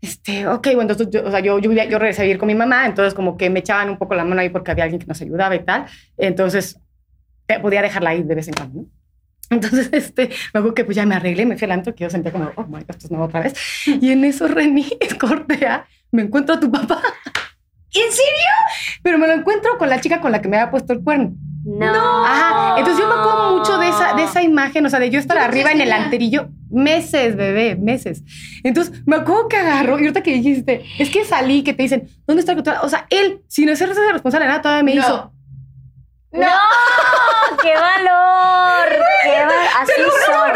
este, 0.03 0.47
ok, 0.47 0.65
bueno, 0.75 0.81
entonces 0.81 1.07
yo, 1.09 1.23
o 1.25 1.31
sea, 1.31 1.39
yo, 1.39 1.57
yo, 1.59 1.69
vivía- 1.69 1.85
yo 1.85 1.97
regresé 1.97 2.21
a 2.21 2.25
vivir 2.25 2.37
con 2.37 2.47
mi 2.47 2.55
mamá, 2.55 2.85
entonces 2.85 3.13
como 3.13 3.37
que 3.37 3.49
me 3.49 3.59
echaban 3.59 3.89
un 3.89 3.97
poco 3.97 4.13
la 4.15 4.23
mano 4.25 4.41
ahí 4.41 4.49
porque 4.49 4.71
había 4.71 4.83
alguien 4.83 4.99
que 4.99 5.07
nos 5.07 5.21
ayudaba 5.21 5.55
y 5.55 5.63
tal. 5.63 5.85
Entonces, 6.17 6.79
te- 7.45 7.59
podía 7.59 7.81
dejarla 7.81 8.11
ahí 8.11 8.23
de 8.23 8.35
vez 8.35 8.47
en 8.47 8.53
cuando, 8.53 8.81
¿no? 8.81 8.87
Entonces, 9.49 9.89
este, 9.91 10.29
me 10.53 10.59
acuerdo 10.59 10.73
que 10.73 10.85
pues 10.85 10.95
ya 10.95 11.05
me 11.05 11.15
arreglé, 11.15 11.45
me 11.45 11.57
fui 11.57 11.65
al 11.65 11.71
antro, 11.71 11.93
que 11.95 12.03
yo 12.03 12.09
sentía 12.09 12.31
como, 12.31 12.51
oh 12.55 12.63
my 12.65 12.79
God, 12.81 12.85
esto 12.89 13.05
es 13.07 13.11
nuevo 13.11 13.25
otra 13.25 13.41
vez. 13.41 13.53
Y 13.85 14.11
en 14.11 14.25
eso, 14.25 14.47
Reni, 14.47 14.85
cortea, 15.19 15.85
me 16.11 16.23
encuentro 16.23 16.55
a 16.55 16.59
tu 16.59 16.71
papá. 16.71 17.01
¿En 17.93 18.11
serio? 18.11 18.51
Pero 19.03 19.17
me 19.19 19.27
lo 19.27 19.33
encuentro 19.33 19.77
con 19.77 19.87
la 19.89 20.01
chica 20.01 20.19
con 20.19 20.31
la 20.31 20.41
que 20.41 20.47
me 20.49 20.57
había 20.57 20.71
puesto 20.71 20.93
el 20.93 21.03
cuerno. 21.03 21.33
No. 21.65 22.25
Ajá. 22.25 22.75
Entonces 22.77 23.01
yo 23.01 23.07
me 23.07 23.13
acuerdo 23.19 23.57
mucho 23.57 23.77
de 23.77 23.87
esa, 23.87 24.13
de 24.13 24.23
esa 24.23 24.41
imagen, 24.41 24.85
o 24.85 24.89
sea, 24.89 24.99
de 24.99 25.09
yo 25.09 25.19
estar 25.19 25.37
¿Cuántos 25.37 25.53
arriba 25.53 25.71
en 25.71 25.81
el 25.81 25.91
anterillo. 25.91 26.49
Meses, 26.69 27.35
bebé, 27.35 27.75
meses. 27.75 28.21
Entonces 28.63 29.01
me 29.05 29.15
acuerdo 29.17 29.47
que 29.47 29.57
agarró, 29.57 29.97
y 29.97 30.01
ahorita 30.01 30.21
que 30.23 30.33
dijiste, 30.33 30.83
es 30.99 31.09
que 31.09 31.23
salí, 31.23 31.63
que 31.63 31.73
te 31.73 31.83
dicen, 31.83 32.09
¿dónde 32.27 32.41
está 32.41 32.51
el 32.51 32.57
control? 32.57 32.77
O 32.81 32.89
sea, 32.89 33.05
él, 33.09 33.43
sin 33.47 33.69
hacerse 33.69 33.99
responsable 34.11 34.45
de 34.45 34.49
nada, 34.49 34.61
todavía 34.61 34.83
me 34.83 34.95
No. 34.95 35.01
hizo. 35.01 35.33
¡No! 36.31 36.47
¡Qué 37.61 37.73
valor! 37.75 38.87
¡Qué 39.23 39.39
valor! 39.39 39.65
Así 39.79 39.91
son. 40.25 40.51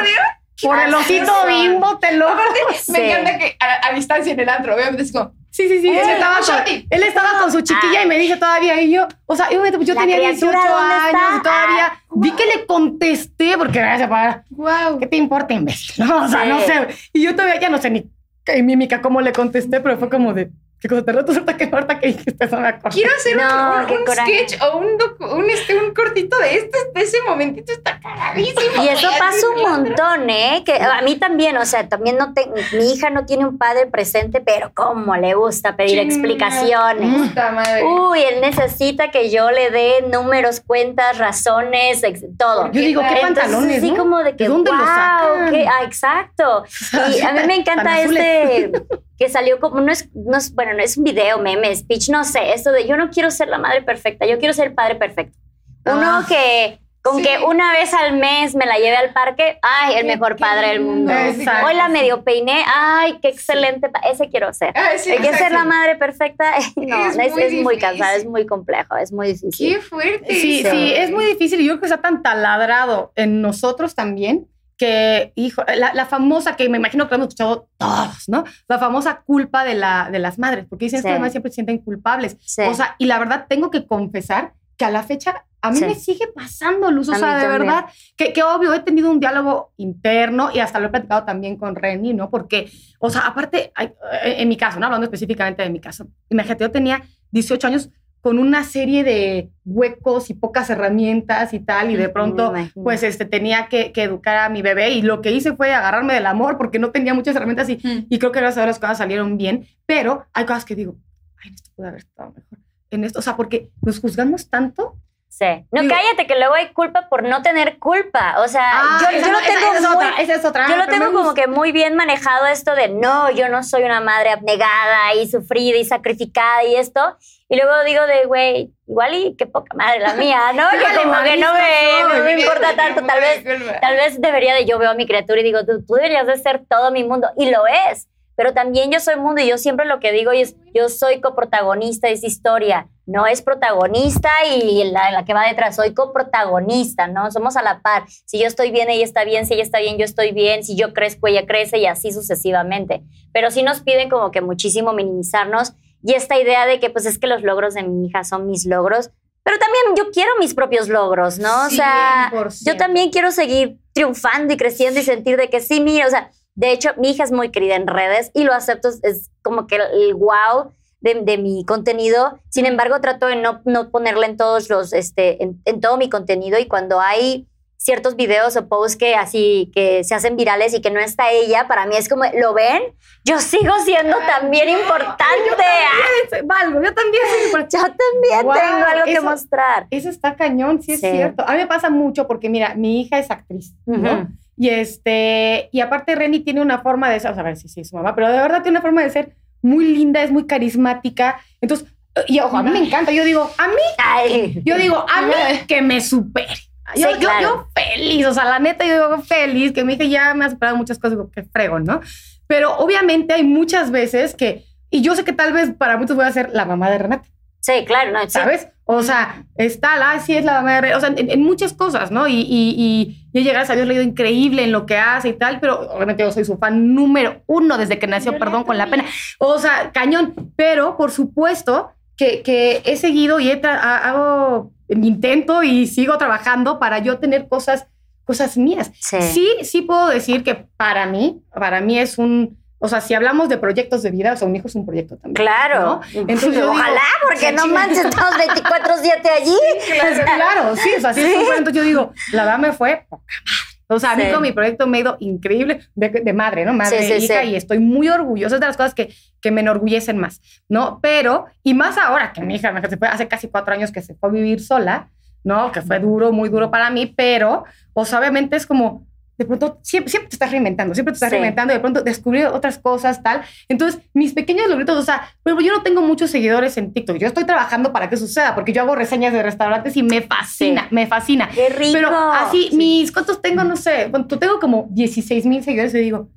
Por 0.64 0.80
el 0.80 0.92
son. 0.92 1.48
bimbo, 1.48 2.00
te 2.00 2.16
lo. 2.18 2.28
Sí. 2.76 2.92
Me 2.92 3.12
encanta 3.12 3.38
que 3.38 3.56
a, 3.60 3.88
a 3.88 3.94
distancia 3.94 4.34
en 4.34 4.40
el 4.40 4.50
antro, 4.50 4.74
obviamente 4.74 5.04
es 5.04 5.12
como, 5.12 5.34
Sí, 5.58 5.68
sí, 5.68 5.82
sí. 5.82 5.90
Él 5.90 5.98
Eh, 5.98 6.14
estaba, 6.14 6.36
con, 6.40 6.56
él 6.68 7.04
estaba 7.04 7.40
con 7.40 7.52
su 7.52 7.62
chiquilla 7.62 8.02
Ah. 8.02 8.04
y 8.04 8.08
me 8.08 8.18
dice 8.20 8.38
todavía, 8.38 8.80
y 8.80 8.92
yo, 8.92 9.08
o 9.26 9.36
sea, 9.36 9.50
yo 9.50 9.60
tenía 9.64 10.18
criatura, 10.18 10.30
18 10.32 10.52
¿dónde 10.52 10.94
años 10.96 11.40
y 11.40 11.42
todavía 11.42 11.86
Ah, 11.94 12.02
vi 12.12 12.32
que 12.32 12.46
le 12.46 12.66
contesté 12.68 13.58
porque 13.58 13.80
gracias 13.80 14.08
para. 14.08 14.44
wow. 14.52 15.00
¿Qué 15.00 15.08
te 15.08 15.18
importa, 15.18 15.54
imbécil? 15.56 16.06
No, 16.06 16.26
o 16.26 16.28
sea, 16.28 16.44
Sí. 16.44 16.50
no 16.50 16.60
sé. 16.62 16.88
Y 17.14 17.24
yo 17.24 17.32
todavía 17.36 17.60
ya 17.60 17.70
no 17.70 17.80
sé 17.80 17.90
ni 17.90 18.06
qué 18.46 18.62
mímica, 18.62 19.02
cómo 19.02 19.20
le 19.20 19.32
contesté, 19.34 19.80
pero 19.82 19.98
fue 19.98 20.10
como 20.10 20.32
de, 20.34 20.52
¿qué 20.80 20.88
cosa 20.88 21.04
te 21.04 21.12
reto? 21.12 21.32
Ahorita 21.32 21.58
que 21.58 21.64
ahorita 21.66 22.00
que 22.00 22.08
dijiste 22.08 22.46
eso 22.46 22.58
me 22.60 22.68
acuerdo. 22.68 22.96
Quiero 22.96 23.12
hacer 23.16 23.36
un- 23.36 23.44
No, 23.44 23.76
un, 23.82 23.86
qué 23.88 23.94
un 23.98 24.06
coraje. 24.06 24.48
sketch 24.48 24.62
o 24.62 24.78
un, 24.78 24.98
docu- 25.00 25.34
un, 25.38 25.50
este, 25.50 25.76
un 25.76 25.92
cortito 25.94 26.38
de 26.38 26.56
este, 26.56 26.78
de 26.94 27.02
ese 27.02 27.18
momentito 27.28 27.74
está 27.74 28.00
cagadísimo. 28.00 28.84
Y 28.84 28.88
eso 28.90 29.10
pasa 29.18 29.50
un 29.50 29.64
montón, 29.84 30.30
¿eh? 30.30 30.64
Que 30.66 30.74
a 30.74 31.02
mí 31.02 31.16
también, 31.16 31.58
o 31.58 31.66
sea, 31.66 31.88
también 31.88 32.18
no 32.18 32.34
te, 32.34 32.50
mi 32.78 32.92
hija 32.94 33.10
no 33.10 33.26
tiene 33.26 33.46
un 33.46 33.58
padre 33.58 33.86
presente, 33.88 34.42
pero 34.42 34.72
cómo 34.74 35.16
le 35.16 35.34
gusta 35.34 35.76
pedir 35.76 36.00
explicaciones. 36.00 37.30
Puta 37.30 37.52
madre. 37.52 37.84
Uy, 37.84 38.22
él 38.22 38.42
necesita 38.42 39.12
que 39.12 39.30
yo 39.30 39.52
le 39.52 39.70
dé 39.72 40.04
números, 40.12 40.62
cuentas, 40.66 41.18
razones, 41.18 42.02
todo. 42.38 42.72
Yo 42.72 42.82
digo, 42.82 43.02
¿qué 43.02 43.08
Entonces, 43.22 43.44
pantalones, 43.44 43.82
sí, 43.82 43.92
no? 43.92 43.98
como 43.98 44.20
de 44.20 44.36
que, 44.36 44.44
¿De 44.46 44.50
dónde 44.50 44.72
wow, 44.72 44.80
los 44.80 44.88
sacan? 44.90 45.52
qué- 45.52 45.68
ah, 45.68 45.84
exacto. 45.84 46.64
Y 47.18 47.22
a 47.22 47.32
mí 47.34 47.40
me 47.48 47.56
encanta 47.56 48.02
este 48.02 48.72
que 49.18 49.30
salió 49.30 49.60
como, 49.60 49.82
no 49.82 49.92
es, 49.92 50.10
no 50.14 50.38
es, 50.38 50.54
bueno, 50.54 50.74
no 50.74 50.84
es 50.84 50.96
un 50.98 51.04
video, 51.04 51.40
meme, 51.40 51.76
speech, 51.76 52.10
no 52.10 52.24
sé, 52.24 52.54
esto 52.54 52.72
de 52.72 52.86
yo 52.88 52.98
no 52.98 53.10
quiero 53.10 53.32
ser 53.32 53.48
la 53.48 53.58
madre 53.58 53.82
perfecta, 53.82 54.26
yo 54.28 54.38
quiero 54.38 54.54
ser 54.54 54.68
el 54.68 54.74
padre 54.76 54.96
perfecto. 54.96 55.38
Uno 55.86 56.20
Ah. 56.20 56.26
que 56.28 56.80
con 57.08 57.18
Sí. 57.18 57.24
que 57.24 57.44
una 57.46 57.72
vez 57.74 57.94
al 57.94 58.18
mes 58.18 58.56
me 58.56 58.66
la 58.66 58.76
lleve 58.78 58.96
al 58.96 59.12
parque, 59.14 59.60
ay, 59.62 59.96
el 59.96 60.06
mejor 60.08 60.36
qué 60.36 60.42
padre 60.42 60.68
del 60.70 60.82
mundo. 60.82 61.12
Exacto. 61.12 61.68
Hoy 61.68 61.74
la 61.76 61.88
medio 61.88 62.24
peiné, 62.24 62.64
ay, 62.66 63.18
qué 63.22 63.30
excelente, 63.30 63.90
ese 64.12 64.30
quiero 64.30 64.54
ser. 64.54 64.74
Ah, 64.76 64.92
sí, 64.98 65.12
El 65.12 65.22
que 65.22 65.34
ser 65.36 65.52
la 65.52 65.64
madre 65.66 65.96
perfecta, 65.96 66.46
no, 66.76 67.06
Es 67.08 67.18
es, 67.18 67.18
es 67.18 67.32
muy 67.32 67.64
muy, 67.64 67.76
difícil. 67.76 67.80
cansado, 67.80 68.18
es 68.18 68.26
muy 68.26 68.46
complejo, 68.46 68.96
es 68.98 69.12
muy 69.12 69.28
difícil. 69.28 69.76
Qué 69.76 69.82
fuerte. 69.82 70.34
Sí, 70.34 70.64
Sí. 70.64 70.68
sí, 70.70 70.94
es 70.96 71.12
muy 71.12 71.26
difícil 71.26 71.62
y 71.62 71.66
yo 71.66 71.74
creo 71.74 71.82
que 71.82 71.86
está 71.88 72.02
tan 72.02 72.22
taladrado 72.24 73.12
en 73.16 73.42
nosotros 73.42 73.96
también 73.96 74.48
que, 74.78 75.32
hijo, 75.36 75.64
la, 75.76 75.92
la 75.96 76.06
famosa 76.06 76.56
que 76.56 76.70
me 76.70 76.78
imagino 76.78 77.06
que 77.06 77.10
lo 77.12 77.16
hemos 77.16 77.28
escuchado 77.30 77.68
todos, 77.78 78.30
¿no? 78.30 78.44
La 78.68 78.78
famosa 78.78 79.22
culpa 79.26 79.64
de, 79.64 79.74
la, 79.74 80.10
de 80.12 80.20
las 80.20 80.38
madres, 80.38 80.66
porque 80.70 80.86
dicen 80.86 81.00
Sí. 81.00 81.06
que 81.06 81.10
además 81.12 81.32
siempre 81.32 81.50
se 81.52 81.56
sienten 81.56 81.80
culpables. 81.80 82.38
Sí. 82.46 82.62
O 82.62 82.74
sea, 82.76 82.96
y 83.00 83.06
la 83.08 83.18
verdad 83.18 83.46
tengo 83.50 83.72
que 83.72 83.88
confesar 83.88 84.54
que 84.78 84.86
a 84.86 84.92
la 84.92 85.02
fecha 85.02 85.46
a 85.68 85.72
mí 85.72 85.78
Sí. 85.78 85.86
me 85.86 85.96
sigue 85.96 86.28
pasando, 86.34 86.90
Luz. 86.92 87.10
O 87.10 87.16
sea, 87.16 87.36
de 87.36 87.42
también. 87.44 87.62
verdad, 87.68 87.86
que, 88.16 88.34
que 88.34 88.44
obvio 88.44 88.74
he 88.74 88.80
tenido 88.80 89.10
un 89.12 89.20
diálogo 89.20 89.74
interno 89.78 90.50
y 90.54 90.60
hasta 90.60 90.80
lo 90.80 90.88
he 90.88 90.90
platicado 90.90 91.24
también 91.26 91.58
con 91.58 91.76
Reni, 91.76 92.14
¿no? 92.14 92.30
Porque, 92.30 92.70
o 93.00 93.10
sea, 93.10 93.22
aparte, 93.28 93.72
eh, 93.80 93.94
en 94.40 94.48
mi 94.50 94.58
caso, 94.58 94.80
¿no? 94.80 94.86
Hablando 94.88 95.06
específicamente 95.06 95.62
de 95.64 95.70
mi 95.70 95.80
caso, 95.80 96.08
imagínate, 96.30 96.64
yo 96.64 96.72
tenía 96.72 97.04
18 97.32 97.68
años 97.68 97.90
con 98.22 98.40
una 98.40 98.64
serie 98.64 99.04
de 99.06 99.52
huecos 99.64 100.30
y 100.30 100.34
pocas 100.34 100.70
herramientas 100.70 101.54
y 101.54 101.60
tal, 101.60 101.92
y 101.92 101.96
de 101.96 102.10
pronto, 102.10 102.52
pues, 102.74 103.04
este, 103.04 103.24
tenía 103.26 103.68
que, 103.70 103.92
que 103.94 104.04
educar 104.04 104.38
a 104.38 104.50
mi 104.50 104.62
bebé 104.62 104.90
y 104.90 105.02
lo 105.02 105.22
que 105.22 105.32
hice 105.32 105.56
fue 105.56 105.74
agarrarme 105.74 106.14
del 106.16 106.26
amor 106.26 106.58
porque 106.58 106.80
no 106.80 106.92
tenía 106.92 107.14
muchas 107.14 107.36
herramientas 107.36 107.70
y, 107.70 107.76
Mm. 107.78 108.08
y 108.10 108.20
creo 108.20 108.32
que 108.32 108.40
gracias 108.40 108.58
a 108.58 108.62
Dios 108.62 108.70
las 108.76 108.80
cosas 108.80 108.98
salieron 108.98 109.38
bien, 109.38 109.68
pero 109.86 110.26
hay 110.34 110.46
cosas 110.46 110.66
que 110.66 110.76
digo, 110.76 110.96
ay, 111.42 111.52
esto 111.54 111.70
puede 111.76 111.90
haber 111.90 112.02
estado 112.02 112.32
mejor. 112.36 112.60
en 112.90 113.04
esto? 113.04 113.20
O 113.20 113.22
sea, 113.22 113.36
porque 113.38 113.70
nos 113.82 114.00
juzgamos 114.00 114.50
tanto. 114.50 114.96
Sí. 115.38 115.46
No, 115.72 115.84
Digo- 115.84 115.94
cállate, 115.94 116.25
que 116.25 116.36
luego 116.36 116.56
hay 116.56 116.70
culpa 116.74 117.10
por 117.10 117.22
no 117.22 117.44
tener 117.44 117.77
culpa. 117.77 118.38
O 118.39 118.48
sea, 118.48 118.63
Ah, 118.74 119.00
yo, 119.01 119.20
yo 119.20 119.25
no- 119.27 119.34
lo 119.34 119.39
esa- 119.39 119.48
tengo 119.48 119.65
esa 119.67 119.75
es 119.77 119.82
muy, 119.84 119.96
otra, 119.96 120.22
esa 120.22 120.34
es 120.34 120.46
otra. 120.46 120.67
yo 120.67 120.75
lo 120.77 120.88
tengo 120.88 121.13
como 121.13 121.34
que 121.36 121.46
muy 121.46 121.72
bien 121.72 121.96
manejado 121.96 122.48
esto 122.48 122.74
de 122.74 122.88
no, 122.88 123.29
yo 123.29 123.48
no 123.48 123.62
soy 123.62 123.84
una 123.84 124.01
madre 124.01 124.32
abnegada 124.32 125.13
y 125.13 125.27
sufrida 125.29 125.77
y 125.77 125.86
sacrificada 125.86 126.63
y 126.63 126.75
esto. 126.75 127.17
Y 127.50 127.56
luego 127.56 127.72
digo 127.86 128.06
de, 128.08 128.25
güey, 128.25 128.72
igual 128.88 129.13
y 129.13 129.36
qué 129.38 129.46
poca 129.46 129.75
madre 129.75 130.00
la 130.00 130.15
mía, 130.15 130.53
¿no? 130.56 130.67
Que 130.72 131.03
como 131.03 131.22
que 131.24 131.38
no 131.38 131.53
me, 131.53 132.17
no 132.17 132.24
me 132.24 132.41
importa 132.41 132.74
tanto, 132.75 133.06
tal 133.06 133.20
vez 133.20 133.44
Tal 133.79 133.96
vez 133.96 134.20
debería 134.20 134.56
de 134.56 134.65
yo 134.65 134.79
veo 134.79 134.89
a 134.89 134.96
mi 134.96 135.06
criatura 135.06 135.39
y 135.39 135.44
digo, 135.44 135.63
tú, 135.65 135.86
tú 135.86 135.94
deberías 135.94 136.25
de 136.25 136.38
ser 136.39 136.63
todo 136.67 136.89
mi 136.91 137.03
mundo. 137.03 137.29
Y 137.38 137.51
lo 137.51 137.62
es. 137.91 138.08
Pero 138.36 138.53
también 138.53 138.91
yo 138.91 139.00
soy 139.00 139.15
mundo 139.17 139.41
y 139.41 139.48
yo 139.48 139.58
siempre 139.60 139.86
lo 139.86 140.00
que 140.00 140.12
digo 140.12 140.32
es, 140.32 140.56
yo 140.74 140.89
soy 140.89 141.22
coprotagonista 141.22 142.08
de 142.08 142.13
esa 142.13 142.25
historia. 142.27 142.88
No 143.08 143.26
es 143.26 143.42
protagonista 143.42 144.30
y 144.46 144.84
la, 144.92 145.12
la 145.12 145.26
que 145.26 145.34
va 145.34 145.48
detrás, 145.48 145.78
soy 145.78 145.94
coprotagonista, 145.94 147.08
¿no? 147.08 147.32
Somos 147.32 147.56
a 147.56 147.64
la 147.64 147.82
par. 147.82 148.04
Si 148.26 148.38
yo 148.38 148.46
estoy 148.46 148.70
bien, 148.70 148.90
ella 148.90 149.06
está 149.06 149.24
bien. 149.24 149.46
Si 149.46 149.54
ella 149.54 149.64
está 149.64 149.80
bien, 149.80 149.98
yo 149.98 150.06
estoy 150.06 150.34
bien. 150.34 150.64
Si 150.64 150.76
yo 150.76 150.94
crezco, 150.94 151.28
ella 151.28 151.46
crece 151.48 151.78
y 151.78 151.86
así 151.86 152.12
sucesivamente. 152.12 153.04
Pero 153.34 153.50
sí 153.50 153.64
nos 153.64 153.82
piden 153.82 154.10
como 154.10 154.30
que 154.32 154.42
muchísimo 154.42 154.94
minimizarnos 154.94 155.74
y 156.04 156.14
esta 156.14 156.40
idea 156.40 156.66
de 156.66 156.80
que 156.80 156.90
pues 156.90 157.06
es 157.06 157.18
que 157.18 157.28
los 157.28 157.44
logros 157.44 157.74
de 157.74 157.84
mi 157.84 158.08
hija 158.08 158.24
son 158.24 158.48
mis 158.48 158.66
logros. 158.66 159.12
Pero 159.44 159.58
también 159.60 159.84
yo 159.96 160.12
quiero 160.12 160.32
mis 160.40 160.54
propios 160.54 160.90
logros, 160.90 161.40
¿no? 161.40 161.68
O 161.68 161.70
sea, 161.70 162.30
100%. 162.34 162.66
yo 162.66 162.78
también 162.78 163.12
quiero 163.12 163.32
seguir 163.32 163.80
triunfando 163.94 164.54
y 164.54 164.58
creciendo 164.58 165.00
y 165.00 165.04
sentir 165.04 165.38
de 165.38 165.50
que 165.50 165.62
sí, 165.62 165.80
mira, 165.80 166.06
o 166.06 166.10
sea, 166.10 166.32
de 166.56 166.72
hecho, 166.72 166.90
mi 166.98 167.12
hija 167.12 167.24
es 167.24 167.32
muy 167.32 167.52
querida 167.52 167.76
en 167.76 167.88
redes 167.88 168.32
y 168.34 168.44
lo 168.44 168.54
acepto, 168.54 168.90
es, 169.04 169.30
como 169.44 169.68
que 169.68 169.76
el 169.76 170.16
wow 170.16 170.72
de, 171.00 171.16
de 171.24 171.38
mi 171.38 171.63
contenido. 171.66 172.39
Sin 172.50 172.66
embargo, 172.66 173.00
trato 173.01 173.27
de 173.27 173.36
no, 173.36 173.62
no 173.66 173.89
ponerla 173.92 174.25
en 174.25 174.38
todos 174.38 174.70
los, 174.70 174.94
este, 174.94 175.44
en, 175.44 175.62
en 175.66 175.80
todo 175.82 175.98
mi 175.98 176.10
contenido 176.10 176.58
y 176.60 176.66
cuando 176.68 177.00
hay 177.00 177.48
ciertos 177.80 178.16
videos 178.16 178.58
o 178.58 178.68
posts 178.68 178.98
que 178.98 179.13
así, 179.13 179.72
que 179.74 180.04
se 180.04 180.16
hacen 180.16 180.36
virales 180.36 180.74
y 180.74 180.82
que 180.82 180.89
no 180.89 181.00
está 181.00 181.32
ella, 181.32 181.68
para 181.68 181.86
mí 181.86 181.96
es 181.96 182.10
como, 182.10 182.24
¿lo 182.34 182.54
ven? 182.56 182.82
Yo 183.24 183.39
sigo 183.39 183.72
siendo 183.86 184.18
también 184.25 184.68
importante. 184.68 185.63
Ay, 185.63 186.42
Valgo, 186.44 186.82
yo 186.84 186.92
también 186.94 187.24
soy 187.30 187.46
importante. 187.46 187.77
Yo 187.77 187.84
también 187.84 188.44
Wow, 188.46 188.54
tengo 188.56 188.86
algo 188.92 189.06
que 189.06 189.13
eso- 189.13 189.24
mostrar. 189.24 189.88
Eso 189.92 190.10
está 190.10 190.36
cañón, 190.36 190.82
sí 190.82 190.94
es 190.94 191.01
Sí. 191.01 191.12
cierto. 191.12 191.44
A 191.48 191.51
mí 191.51 191.58
me 191.60 191.68
pasa 191.68 191.89
mucho 191.92 192.27
porque, 192.27 192.50
mira, 192.50 192.74
mi 192.75 193.01
hija 193.01 193.20
es 193.20 193.30
actriz, 193.30 193.74
¿no? 193.86 194.13
Ujú. 194.22 194.27
Y 194.58 194.70
este, 194.70 195.70
y 195.72 195.82
aparte 195.82 196.16
Reni 196.16 196.39
tiene 196.39 196.62
una 196.62 196.80
forma 196.80 197.12
de 197.12 197.20
ser, 197.20 197.30
o 197.32 197.34
sea, 197.36 197.42
a 197.44 197.46
ver 197.46 197.58
si 197.58 197.70
sí, 197.70 197.82
es 197.82 197.89
su 197.89 197.96
mamá, 197.96 198.16
pero 198.16 198.27
de 198.32 198.38
verdad 198.39 198.63
tiene 198.63 198.72
una 198.80 198.82
forma 198.82 199.04
de 199.04 199.12
ser 199.12 199.36
muy 199.62 199.86
linda, 199.86 200.24
es 200.24 200.32
muy 200.32 200.46
carismática. 200.48 201.40
Entonces, 201.62 201.88
y 202.28 202.40
ojo, 202.40 202.58
a 202.58 202.64
mí 202.64 202.72
me 202.72 202.80
encanta. 202.80 203.12
Yo 203.12 203.24
digo, 203.24 203.50
a 203.58 203.68
mí, 203.68 204.62
yo 204.64 204.78
digo, 204.78 205.06
a 205.08 205.22
mí 205.24 205.34
que 205.68 205.82
me 205.82 206.02
supere. 206.02 206.54
Yo, 206.96 207.10
Sí, 207.10 207.14
yo- 207.16 207.20
claro. 207.30 207.42
yo 207.42 207.68
feliz, 207.76 208.26
o 208.28 208.34
sea, 208.34 208.46
la 208.46 208.60
neta, 208.60 208.86
yo 208.86 208.94
digo 209.10 209.22
feliz, 209.22 209.74
que 209.74 209.84
mi 209.84 209.94
hija 209.94 210.06
ya 210.06 210.34
me 210.34 210.46
ha 210.46 210.50
superado 210.50 210.78
muchas 210.78 210.98
cosas, 210.98 211.12
digo, 211.18 211.30
que 211.30 211.44
frego, 211.44 211.80
¿no? 211.80 212.00
Pero 212.48 212.78
obviamente 212.78 213.34
hay 213.34 213.44
muchas 213.44 213.92
veces 213.92 214.34
que, 214.36 214.64
y 214.90 215.02
yo 215.02 215.14
sé 215.16 215.26
que 215.26 215.34
tal 215.34 215.52
vez 215.52 215.72
para 215.78 215.98
muchos 215.98 216.16
voy 216.16 216.26
a 216.26 216.32
ser 216.32 216.50
la 216.54 216.64
mamá 216.64 216.90
de 216.90 216.98
Renata. 216.98 217.28
Sí, 217.68 217.84
claro, 217.86 218.12
no, 218.14 218.22
sí. 218.22 218.30
¿sabes? 218.30 218.70
O 218.86 219.04
sea, 219.04 219.44
está 219.56 219.98
la, 219.98 220.18
sí 220.22 220.34
es 220.38 220.46
la 220.46 220.54
mamá 220.54 220.76
de 220.76 220.82
Re- 220.82 220.96
o 220.96 221.00
sea, 221.02 221.10
en, 221.10 221.30
en 221.30 221.44
muchas 221.44 221.74
cosas, 221.74 222.10
¿no? 222.10 222.26
Y, 222.30 222.36
y, 222.40 223.28
y, 223.34 223.44
gracias 223.44 223.72
a 223.72 223.76
Dios, 223.76 223.86
le 223.86 223.94
ha 223.94 223.98
ido 223.98 224.04
increíble 224.04 224.64
en 224.64 224.72
lo 224.72 224.86
que 224.86 224.96
hace 224.98 225.28
y 225.28 225.34
tal, 225.34 225.60
pero 225.60 225.82
obviamente 225.92 226.24
yo 226.24 226.32
soy 226.32 226.46
su 226.46 226.58
fan 226.58 226.96
número 226.96 227.44
uno 227.48 227.78
desde 227.78 228.00
que 228.00 228.08
nació, 228.08 228.38
perdón, 228.40 228.64
con 228.64 228.78
la 228.78 228.88
pena. 228.90 229.04
O 229.40 229.60
sea, 229.60 229.92
cañón. 229.92 230.54
Pero, 230.56 230.96
por 230.96 231.12
supuesto, 231.12 231.92
que, 232.16 232.42
que 232.42 232.82
he 232.86 232.96
seguido 232.96 233.42
y 233.42 233.50
he 233.52 233.62
hago 233.68 234.72
mi 234.88 235.10
intento 235.10 235.64
y 235.64 235.88
sigo 235.88 236.18
trabajando 236.18 236.80
para 236.80 237.00
yo 237.00 237.20
tener 237.20 237.50
cosas, 237.50 237.88
cosas 238.24 238.58
mías. 238.58 238.92
Sí. 239.02 239.22
Sí, 239.22 239.48
sí 239.64 239.82
puedo 239.82 240.08
decir 240.08 240.46
que 240.46 240.56
para 240.78 241.06
mí, 241.08 241.42
para 241.54 241.82
mí 241.82 242.00
es 242.00 242.18
un, 242.18 242.58
o 242.80 242.88
sea, 242.88 243.02
si 243.02 243.14
hablamos 243.14 243.50
de 243.50 243.58
proyectos 243.58 244.04
de 244.04 244.12
vida, 244.12 244.34
o 244.34 244.38
sea, 244.38 244.48
un 244.48 244.56
hijo 244.56 244.68
es 244.68 244.76
un 244.76 244.86
proyecto 244.86 245.18
también. 245.18 245.34
Claro. 245.36 245.80
¿no? 245.82 246.02
Entonces 246.14 246.54
yo 246.54 246.62
digo, 246.62 246.72
Ojalá, 246.72 247.02
porque 247.28 247.52
no 247.52 247.68
manches, 247.68 248.06
estamos 248.06 248.34
24-7 248.36 249.30
allí. 249.42 249.56
Claro, 249.94 250.24
claro, 250.36 250.76
sí, 250.76 250.90
o 250.98 251.02
sea, 251.02 251.14
sí, 251.14 251.22
es 251.22 251.38
un 251.38 251.46
proyecto, 251.46 251.72
yo 251.72 251.84
digo, 251.84 252.14
la 252.34 252.44
verdad 252.46 252.60
me 252.60 252.72
fue 252.74 253.06
poca 253.10 253.24
madre. 253.46 253.78
O 253.90 254.00
sea, 254.00 254.12
a 254.12 254.16
mí 254.18 254.24
Sí. 254.26 254.32
con 254.34 254.42
mi 254.42 254.52
proyecto 254.52 254.86
me 254.86 254.98
ha 254.98 255.02
ido 255.02 255.18
increíble 255.22 255.80
de, 255.96 256.10
de 256.10 256.34
madre, 256.34 256.66
¿no? 256.66 256.74
Madre 256.74 257.00
Sí, 257.04 257.20
sí, 257.22 257.26
hija, 257.26 257.42
sí. 257.44 257.48
y 257.52 257.56
estoy 257.56 257.80
muy 257.80 258.10
orgullosa. 258.10 258.56
Es 258.56 258.60
de 258.60 258.68
las 258.68 258.76
cosas 258.76 258.94
que, 258.94 259.13
que 259.40 259.50
me 259.50 259.62
enorgullecen 259.62 260.18
más, 260.18 260.42
¿no? 260.68 261.00
Pero, 261.02 261.46
y 261.63 261.74
más 261.74 261.98
ahora 261.98 262.34
que 262.34 262.42
mi 262.42 262.56
hija 262.56 262.74
mi 262.74 262.80
hija 262.80 262.90
se 262.90 262.98
fue 262.98 263.08
hace 263.08 263.30
casi 263.30 263.48
cuatro 263.48 263.74
años 263.74 263.94
que 263.94 264.02
se 264.02 264.13
fue 264.16 264.28
a 264.28 264.32
vivir 264.34 264.60
sola, 264.62 265.10
¿no? 265.46 265.72
Que 265.72 265.82
fue 265.82 266.00
duro, 266.00 266.34
muy 266.34 266.50
duro 266.50 266.70
para 266.70 266.90
mí, 266.90 267.06
pero, 267.16 267.63
pues 267.94 268.12
obviamente 268.13 268.58
es 268.58 268.66
como, 268.68 269.07
de 269.38 269.45
pronto, 269.45 269.80
siempre, 269.84 270.10
siempre 270.10 270.30
te 270.30 270.36
estás 270.36 270.50
reinventando, 270.52 270.93
siempre 270.95 271.12
te 271.12 271.17
estás 271.17 271.30
Sí. 271.30 271.36
reinventando, 271.36 271.73
de 271.73 271.80
pronto 271.80 272.02
descubrir 272.02 272.47
otras 272.47 272.80
cosas, 272.80 273.21
tal. 273.21 273.41
Entonces, 273.69 274.02
mis 274.13 274.34
pequeños 274.34 274.67
logritos, 274.67 274.97
o 274.97 275.04
sea, 275.04 275.30
pero 275.43 275.60
yo 275.62 275.71
no 275.73 275.84
tengo 275.84 276.02
muchos 276.02 276.32
seguidores 276.32 276.76
en 276.78 276.91
TikTok. 276.93 277.17
Yo 277.17 277.28
estoy 277.28 277.45
trabajando 277.45 277.93
para 277.93 278.10
que 278.10 278.17
suceda, 278.17 278.56
porque 278.56 278.73
yo 278.73 278.82
hago 278.82 278.95
reseñas 278.95 279.34
de 279.34 279.43
restaurantes 279.43 279.95
y 279.95 280.04
me 280.04 280.21
fascina, 280.23 280.84
Sí. 280.89 280.95
me 280.95 281.06
fascina. 281.08 281.50
Qué 281.54 281.69
rico. 281.69 281.93
Pero 281.93 282.10
así, 282.32 282.69
mis, 282.73 283.12
¿cuántos 283.12 283.41
tengo? 283.41 283.63
No 283.63 283.76
sé, 283.76 284.08
bueno, 284.10 284.26
tengo 284.28 284.60
como 284.60 284.88
16 284.91 285.45
mil 285.45 285.63
seguidores 285.63 285.93
y 285.93 286.00
digo, 286.00 286.30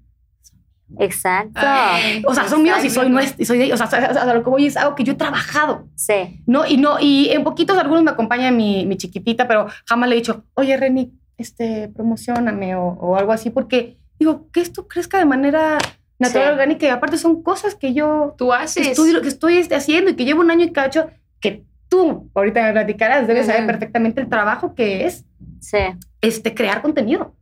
Exacto. 0.98 1.52
Ay. 1.62 2.20
o 2.26 2.34
sea, 2.34 2.48
son 2.48 2.62
míos 2.64 2.84
y 2.84 2.90
soy 2.90 3.08
nuestra, 3.08 3.40
y 3.40 3.46
soy 3.46 3.58
de 3.58 3.64
ellos. 3.66 3.80
O 3.80 3.86
sea, 3.86 4.10
o 4.10 4.12
sea, 4.12 4.34
lo 4.34 4.42
que 4.42 4.50
voy 4.50 4.66
es 4.66 4.76
algo 4.76 4.96
que 4.96 5.04
yo 5.04 5.12
he 5.12 5.16
trabajado, 5.16 5.86
Sí. 5.94 6.42
¿no? 6.46 6.66
Y 6.66 6.78
no, 6.78 6.98
y 7.00 7.28
en 7.30 7.44
poquitos 7.44 7.78
algunos 7.78 8.02
me 8.02 8.10
acompaña 8.10 8.50
mi, 8.50 8.84
mi 8.86 8.96
chiquitita, 8.96 9.46
pero 9.46 9.68
jamás 9.86 10.08
le 10.08 10.16
he 10.16 10.18
dicho, 10.18 10.44
oye, 10.54 10.76
Reni, 10.76 11.12
este, 11.40 11.88
promocioname 11.88 12.74
o, 12.76 12.82
o 13.00 13.16
algo 13.16 13.32
así, 13.32 13.50
porque 13.50 13.96
digo, 14.18 14.48
que 14.52 14.60
esto 14.60 14.86
crezca 14.86 15.18
de 15.18 15.24
manera 15.24 15.78
natural, 16.18 16.46
Sí. 16.48 16.52
orgánica, 16.52 16.86
y 16.86 16.90
aparte 16.90 17.16
son 17.16 17.42
cosas 17.42 17.74
que 17.74 17.94
yo 17.94 18.34
Tú 18.36 18.52
haces. 18.52 18.86
estudio, 18.88 19.22
que 19.22 19.28
estoy 19.28 19.56
este, 19.56 19.74
haciendo 19.74 20.10
y 20.10 20.16
que 20.16 20.24
llevo 20.26 20.40
un 20.42 20.50
año 20.50 20.64
y 20.66 20.72
cacho, 20.72 21.08
que 21.40 21.64
tú 21.88 22.30
ahorita 22.34 22.62
me 22.62 22.72
platicarás, 22.72 23.26
debes 23.26 23.46
saber 23.46 23.66
perfectamente 23.66 24.20
el 24.20 24.28
trabajo 24.28 24.74
que 24.74 25.06
es 25.06 25.24
Sí. 25.60 25.78
este, 26.20 26.54
crear 26.54 26.82
contenido. 26.82 27.34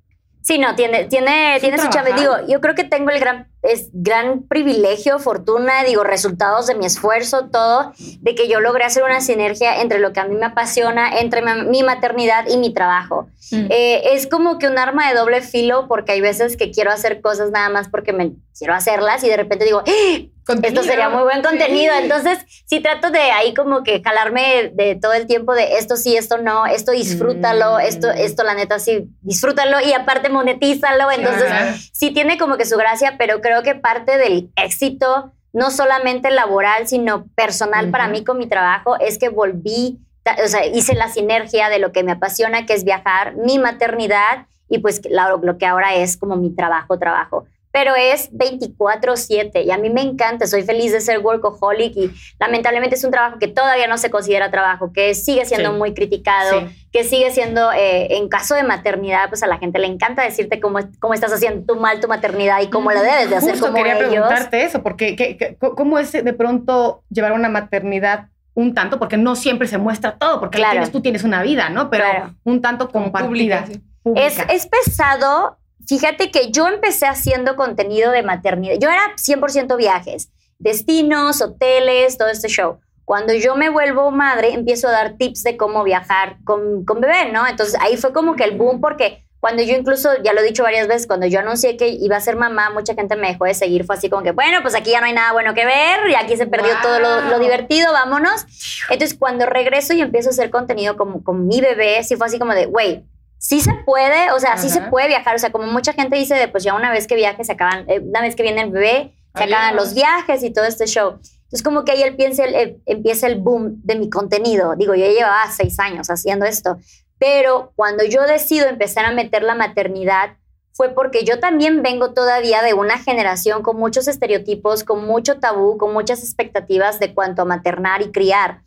Sí, 0.48 0.56
no, 0.56 0.74
tiene, 0.74 1.04
tiene, 1.04 1.58
tiene 1.60 1.76
su 1.76 1.90
chave. 1.90 2.14
Digo, 2.14 2.32
yo 2.48 2.62
creo 2.62 2.74
que 2.74 2.84
tengo 2.84 3.10
el 3.10 3.20
gran, 3.20 3.48
es 3.60 3.90
gran 3.92 4.44
privilegio, 4.44 5.18
fortuna, 5.18 5.84
digo, 5.84 6.04
resultados 6.04 6.66
de 6.66 6.74
mi 6.74 6.86
esfuerzo, 6.86 7.50
todo, 7.52 7.92
de 7.98 8.34
que 8.34 8.48
yo 8.48 8.58
logré 8.58 8.84
hacer 8.84 9.02
una 9.02 9.20
sinergia 9.20 9.82
entre 9.82 9.98
lo 9.98 10.14
que 10.14 10.20
a 10.20 10.24
mí 10.24 10.36
me 10.36 10.46
apasiona, 10.46 11.18
entre 11.18 11.42
mi, 11.42 11.82
maternidad 11.82 12.46
y 12.48 12.56
mi 12.56 12.72
trabajo. 12.72 13.28
Mm. 13.50 13.66
Eh, 13.68 14.14
es 14.14 14.26
como 14.26 14.58
que 14.58 14.68
un 14.68 14.78
arma 14.78 15.10
de 15.10 15.18
doble 15.18 15.42
filo 15.42 15.86
porque 15.86 16.12
hay 16.12 16.22
veces 16.22 16.56
que 16.56 16.70
quiero 16.70 16.92
hacer 16.92 17.20
cosas 17.20 17.50
nada 17.50 17.68
más 17.68 17.90
porque 17.90 18.14
me 18.14 18.32
quiero 18.56 18.72
hacerlas 18.72 19.22
y 19.24 19.28
de 19.28 19.36
repente 19.36 19.66
digo, 19.66 19.82
¡Ah! 19.86 20.18
Contenido. 20.48 20.80
esto 20.80 20.90
sería 20.90 21.08
muy 21.10 21.22
buen 21.24 21.42
contenido. 21.42 21.92
Sí. 21.94 22.02
Entonces, 22.04 22.38
sí 22.66 22.80
trato 22.80 23.10
de 23.10 23.20
ahí 23.20 23.52
como 23.54 23.82
que 23.82 24.02
jalarme 24.02 24.72
de 24.74 24.94
todo 25.00 25.12
el 25.12 25.26
tiempo 25.26 25.54
de 25.54 25.76
esto 25.76 25.96
sí, 25.96 26.16
esto 26.16 26.38
no, 26.38 26.64
esto 26.66 26.90
disfrútalo, 26.92 27.76
Mm. 27.76 27.80
esto, 27.80 28.10
esto 28.10 28.42
la 28.44 28.54
neta 28.54 28.78
sí, 28.78 29.08
disfrútalo 29.20 29.76
y 29.80 29.92
aparte 29.92 30.30
monetízalo. 30.30 31.10
Entonces, 31.10 31.44
Claro. 31.48 31.76
sí 31.92 32.12
tiene 32.12 32.38
como 32.38 32.56
que 32.56 32.64
su 32.64 32.76
gracia, 32.78 33.16
pero 33.18 33.40
creo 33.42 33.62
que 33.62 33.74
parte 33.74 34.16
del 34.16 34.50
éxito, 34.56 35.32
no 35.52 35.70
solamente 35.70 36.30
laboral, 36.30 36.88
sino 36.88 37.26
personal 37.34 37.90
para 37.90 38.04
Ujú. 38.04 38.12
mí 38.12 38.24
con 38.24 38.38
mi 38.38 38.46
trabajo, 38.48 38.98
es 39.00 39.18
que 39.18 39.28
volví, 39.28 39.98
o 40.42 40.48
sea, 40.48 40.64
hice 40.66 40.94
la 40.94 41.08
sinergia 41.08 41.68
de 41.68 41.78
lo 41.78 41.92
que 41.92 42.02
me 42.04 42.12
apasiona, 42.12 42.64
que 42.66 42.72
es 42.72 42.84
viajar, 42.84 43.34
mi 43.36 43.58
maternidad 43.58 44.46
y 44.68 44.78
pues 44.78 45.00
lo 45.10 45.58
que 45.58 45.66
ahora 45.66 45.94
es 45.94 46.16
como 46.16 46.36
mi 46.36 46.54
trabajo, 46.54 46.98
trabajo. 46.98 47.46
Pero 47.78 47.94
es 47.94 48.28
24/7 48.32 49.62
y 49.62 49.70
a 49.70 49.78
mí 49.78 49.88
me 49.88 50.02
encanta, 50.02 50.48
soy 50.48 50.64
feliz 50.64 50.90
de 50.90 51.00
ser 51.00 51.20
workaholic 51.20 51.96
y 51.96 52.10
lamentablemente 52.40 52.96
es 52.96 53.04
un 53.04 53.12
trabajo 53.12 53.38
que 53.38 53.46
todavía 53.46 53.86
no 53.86 53.98
se 53.98 54.10
considera 54.10 54.50
trabajo, 54.50 54.92
que 54.92 55.14
sigue 55.14 55.44
siendo 55.44 55.70
Sí. 55.70 55.76
muy 55.78 55.94
criticado, 55.94 56.60
Sí. 56.60 56.88
que 56.92 57.04
sigue 57.04 57.30
siendo, 57.30 57.70
eh, 57.72 58.16
en 58.16 58.28
caso 58.28 58.56
de 58.56 58.64
maternidad, 58.64 59.28
pues 59.28 59.44
a 59.44 59.46
la 59.46 59.58
gente 59.58 59.78
le 59.78 59.86
encanta 59.86 60.24
decirte 60.24 60.58
cómo, 60.58 60.80
cómo 60.98 61.14
estás 61.14 61.32
haciendo 61.32 61.72
tú 61.72 61.80
mal 61.80 62.00
tu 62.00 62.08
maternidad 62.08 62.60
y 62.62 62.66
cómo 62.68 62.90
la 62.90 63.00
debes 63.02 63.30
de 63.30 63.36
hacer 63.36 63.50
Justo 63.52 63.66
como 63.66 63.76
quería 63.78 63.96
ellos. 63.96 64.08
preguntarte 64.08 64.64
eso, 64.64 64.82
porque 64.82 65.14
¿qué- 65.14 65.36
qué- 65.36 65.56
¿cómo 65.60 66.00
es 66.00 66.10
de 66.10 66.32
pronto 66.32 67.04
llevar 67.10 67.30
una 67.32 67.48
maternidad 67.48 68.26
un 68.54 68.74
tanto? 68.74 68.98
Porque 68.98 69.16
no 69.18 69.36
siempre 69.36 69.68
se 69.68 69.78
muestra 69.78 70.16
todo, 70.18 70.40
porque 70.40 70.58
Claro. 70.58 70.72
tienes, 70.72 70.90
tú 70.90 71.00
tienes 71.00 71.22
una 71.22 71.42
vida, 71.44 71.68
¿no? 71.68 71.90
Pero 71.90 72.04
Claro. 72.10 72.34
un 72.42 72.60
tanto 72.60 72.88
compartida. 72.88 73.28
Pública, 73.28 73.64
sí. 73.68 73.72
Es, 74.16 74.34
pública. 74.34 74.52
es 74.52 74.66
pesado. 74.66 75.58
Fíjate 75.88 76.30
que 76.30 76.50
yo 76.50 76.68
empecé 76.68 77.06
haciendo 77.06 77.56
contenido 77.56 78.12
de 78.12 78.22
maternidad. 78.22 78.74
Yo 78.78 78.90
era 78.90 79.16
100% 79.16 79.74
viajes, 79.78 80.30
destinos, 80.58 81.40
hoteles, 81.40 82.18
todo 82.18 82.28
este 82.28 82.48
show. 82.48 82.78
Cuando 83.06 83.32
yo 83.32 83.56
me 83.56 83.70
vuelvo 83.70 84.10
madre, 84.10 84.52
empiezo 84.52 84.88
a 84.88 84.92
dar 84.92 85.16
tips 85.16 85.44
de 85.44 85.56
cómo 85.56 85.82
viajar 85.84 86.36
con, 86.44 86.84
con 86.84 87.00
bebé, 87.00 87.32
¿no? 87.32 87.46
Entonces 87.46 87.74
ahí 87.80 87.96
fue 87.96 88.12
como 88.12 88.36
que 88.36 88.44
el 88.44 88.58
boom 88.58 88.82
porque 88.82 89.24
Cuando 89.40 89.62
yo 89.62 89.76
incluso, 89.76 90.10
ya 90.22 90.32
lo 90.34 90.40
he 90.40 90.44
dicho 90.44 90.64
varias 90.64 90.88
veces, 90.88 91.06
cuando 91.06 91.24
yo 91.26 91.38
anuncié 91.38 91.76
que 91.76 91.88
iba 91.88 92.16
a 92.16 92.20
ser 92.20 92.36
mamá, 92.36 92.70
mucha 92.70 92.94
gente 92.94 93.14
me 93.16 93.28
dejó 93.28 93.44
de 93.44 93.54
seguir. 93.54 93.84
Fue 93.84 93.94
así 93.94 94.10
como 94.10 94.24
que, 94.24 94.32
bueno, 94.32 94.58
pues 94.62 94.74
aquí 94.74 94.90
ya 94.90 95.00
no 95.00 95.06
hay 95.06 95.12
nada 95.12 95.32
bueno 95.32 95.54
que 95.54 95.64
ver 95.64 96.10
y 96.10 96.16
aquí 96.16 96.36
se 96.36 96.46
perdió 96.46 96.72
todo 96.82 96.98
lo, 96.98 97.20
lo, 97.22 97.38
divertido, 97.38 97.92
vámonos. 97.92 98.44
Entonces, 98.90 99.16
cuando 99.16 99.46
regreso 99.46 99.94
y 99.94 100.00
empiezo 100.02 100.28
a 100.28 100.32
hacer 100.32 100.50
contenido 100.50 100.96
con, 100.96 101.22
con 101.22 101.46
mi 101.46 101.60
bebé, 101.60 102.02
sí 102.02 102.16
fue 102.16 102.26
así 102.26 102.38
como 102.38 102.52
de, 102.52 102.66
güey, 102.66 103.04
sí 103.38 103.60
se 103.60 103.72
puede, 103.72 104.30
o 104.32 104.40
sea, 104.40 104.56
sí 104.58 104.68
se 104.68 104.82
puede 104.82 105.08
viajar. 105.08 105.34
O 105.34 105.38
sea, 105.38 105.50
como 105.50 105.66
mucha 105.66 105.92
gente 105.92 106.16
dice, 106.16 106.34
de, 106.34 106.48
pues 106.48 106.64
ya 106.64 106.74
una 106.74 106.90
vez 106.90 107.06
que 107.06 107.16
viaje 107.16 107.44
se 107.44 107.52
acaban, 107.52 107.88
eh, 107.88 108.00
una 108.00 108.20
vez 108.20 108.36
que 108.36 108.42
viene 108.42 108.62
el 108.62 108.70
bebé, 108.70 109.14
se 109.34 109.44
acaban 109.44 109.76
los 109.76 109.94
viajes 109.94 110.42
y 110.42 110.52
todo 110.52 110.64
este 110.64 110.86
show. 110.86 111.18
Entonces, 111.48 111.62
como 111.62 111.84
que 111.84 111.92
ahí 111.92 112.02
él 112.02 112.16
piensa, 112.16 112.44
el, 112.44 112.82
empieza 112.84 113.26
el 113.26 113.36
boom 113.36 113.80
de 113.82 113.96
mi 113.96 114.10
contenido. 114.10 114.74
Digo, 114.76 114.94
yo 114.94 115.06
llevaba 115.06 115.50
seis 115.50 115.78
años 115.78 116.10
haciendo 116.10 116.44
esto. 116.44 116.78
Pero 117.18 117.72
cuando 117.74 118.04
yo 118.04 118.22
decido 118.26 118.68
empezar 118.68 119.04
a 119.04 119.12
meter 119.12 119.42
la 119.42 119.54
maternidad, 119.54 120.36
fue 120.72 120.90
porque 120.90 121.24
yo 121.24 121.40
también 121.40 121.82
vengo 121.82 122.12
todavía 122.12 122.62
de 122.62 122.74
una 122.74 122.98
generación 122.98 123.62
con 123.62 123.76
muchos 123.76 124.06
estereotipos, 124.06 124.84
con 124.84 125.06
mucho 125.06 125.40
tabú, 125.40 125.76
con 125.76 125.92
muchas 125.92 126.22
expectativas 126.22 127.00
de 127.00 127.14
cuanto 127.14 127.42
a 127.42 127.46
maternar 127.46 128.02
y 128.02 128.12
criar. 128.12 128.60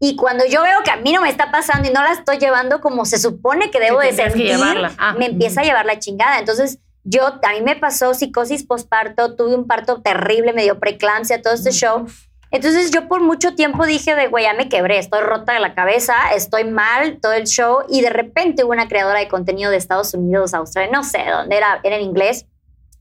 Y 0.00 0.16
cuando 0.16 0.44
yo 0.46 0.62
veo 0.62 0.82
que 0.84 0.90
a 0.90 0.96
mí 0.96 1.12
no 1.12 1.22
me 1.22 1.28
está 1.28 1.50
pasando 1.50 1.88
y 1.88 1.92
no 1.92 2.02
la 2.02 2.12
estoy 2.12 2.38
llevando 2.38 2.80
como 2.80 3.04
se 3.04 3.18
supone 3.18 3.70
que 3.70 3.80
debo 3.80 3.98
de 3.98 4.12
sentir, 4.12 4.56
ah, 4.98 5.14
me 5.18 5.26
empieza 5.26 5.62
a 5.62 5.64
llevar 5.64 5.86
la 5.86 5.98
chingada. 5.98 6.38
Entonces, 6.38 6.78
yo, 7.04 7.26
a 7.26 7.52
mí 7.52 7.62
me 7.62 7.74
pasó 7.74 8.14
psicosis 8.14 8.64
postparto, 8.64 9.34
tuve 9.34 9.54
un 9.54 9.66
parto 9.66 10.00
terrible, 10.02 10.52
me 10.52 10.62
dio 10.62 10.78
preeclampsia, 10.78 11.42
todo 11.42 11.54
este 11.54 11.72
show. 11.72 12.06
Entonces 12.50 12.90
yo 12.90 13.08
por 13.08 13.20
mucho 13.20 13.54
tiempo 13.54 13.84
dije 13.84 14.14
de, 14.14 14.28
güey, 14.28 14.44
ya 14.44 14.54
me 14.54 14.68
quebré, 14.68 14.98
estoy 14.98 15.20
rota 15.20 15.52
de 15.52 15.60
la 15.60 15.74
cabeza, 15.74 16.14
estoy 16.34 16.64
mal, 16.64 17.18
todo 17.20 17.32
el 17.32 17.46
show. 17.46 17.80
Y 17.88 18.00
de 18.00 18.10
repente 18.10 18.64
hubo 18.64 18.72
una 18.72 18.88
creadora 18.88 19.18
de 19.18 19.28
contenido 19.28 19.70
de 19.70 19.76
Estados 19.76 20.14
Unidos, 20.14 20.54
Australia, 20.54 20.90
no 20.92 21.04
sé 21.04 21.18
dónde 21.30 21.56
era, 21.56 21.80
era 21.82 21.96
en 21.96 22.02
inglés, 22.02 22.46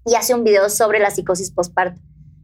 y 0.06 0.16
hace 0.16 0.34
un 0.34 0.44
video 0.44 0.70
sobre 0.70 1.00
la 1.00 1.12
psicosis 1.12 1.52
postparto. 1.52 2.00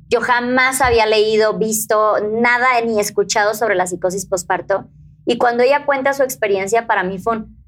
Yo 0.10 0.22
jamás 0.22 0.82
había 0.82 1.06
leído, 1.06 1.58
visto 1.58 2.18
nada 2.40 2.82
ni 2.82 3.00
escuchado 3.00 3.54
sobre 3.56 3.76
la 3.76 3.88
psicosis 3.88 4.26
postparto. 4.26 4.88
Y 5.26 5.38
cuando 5.38 5.64
ella 5.64 5.86
cuenta 5.86 6.14
su 6.14 6.24
experiencia, 6.24 6.86
para 6.86 7.04
mí 7.04 7.18
fue 7.18 7.38
un, 7.38 7.64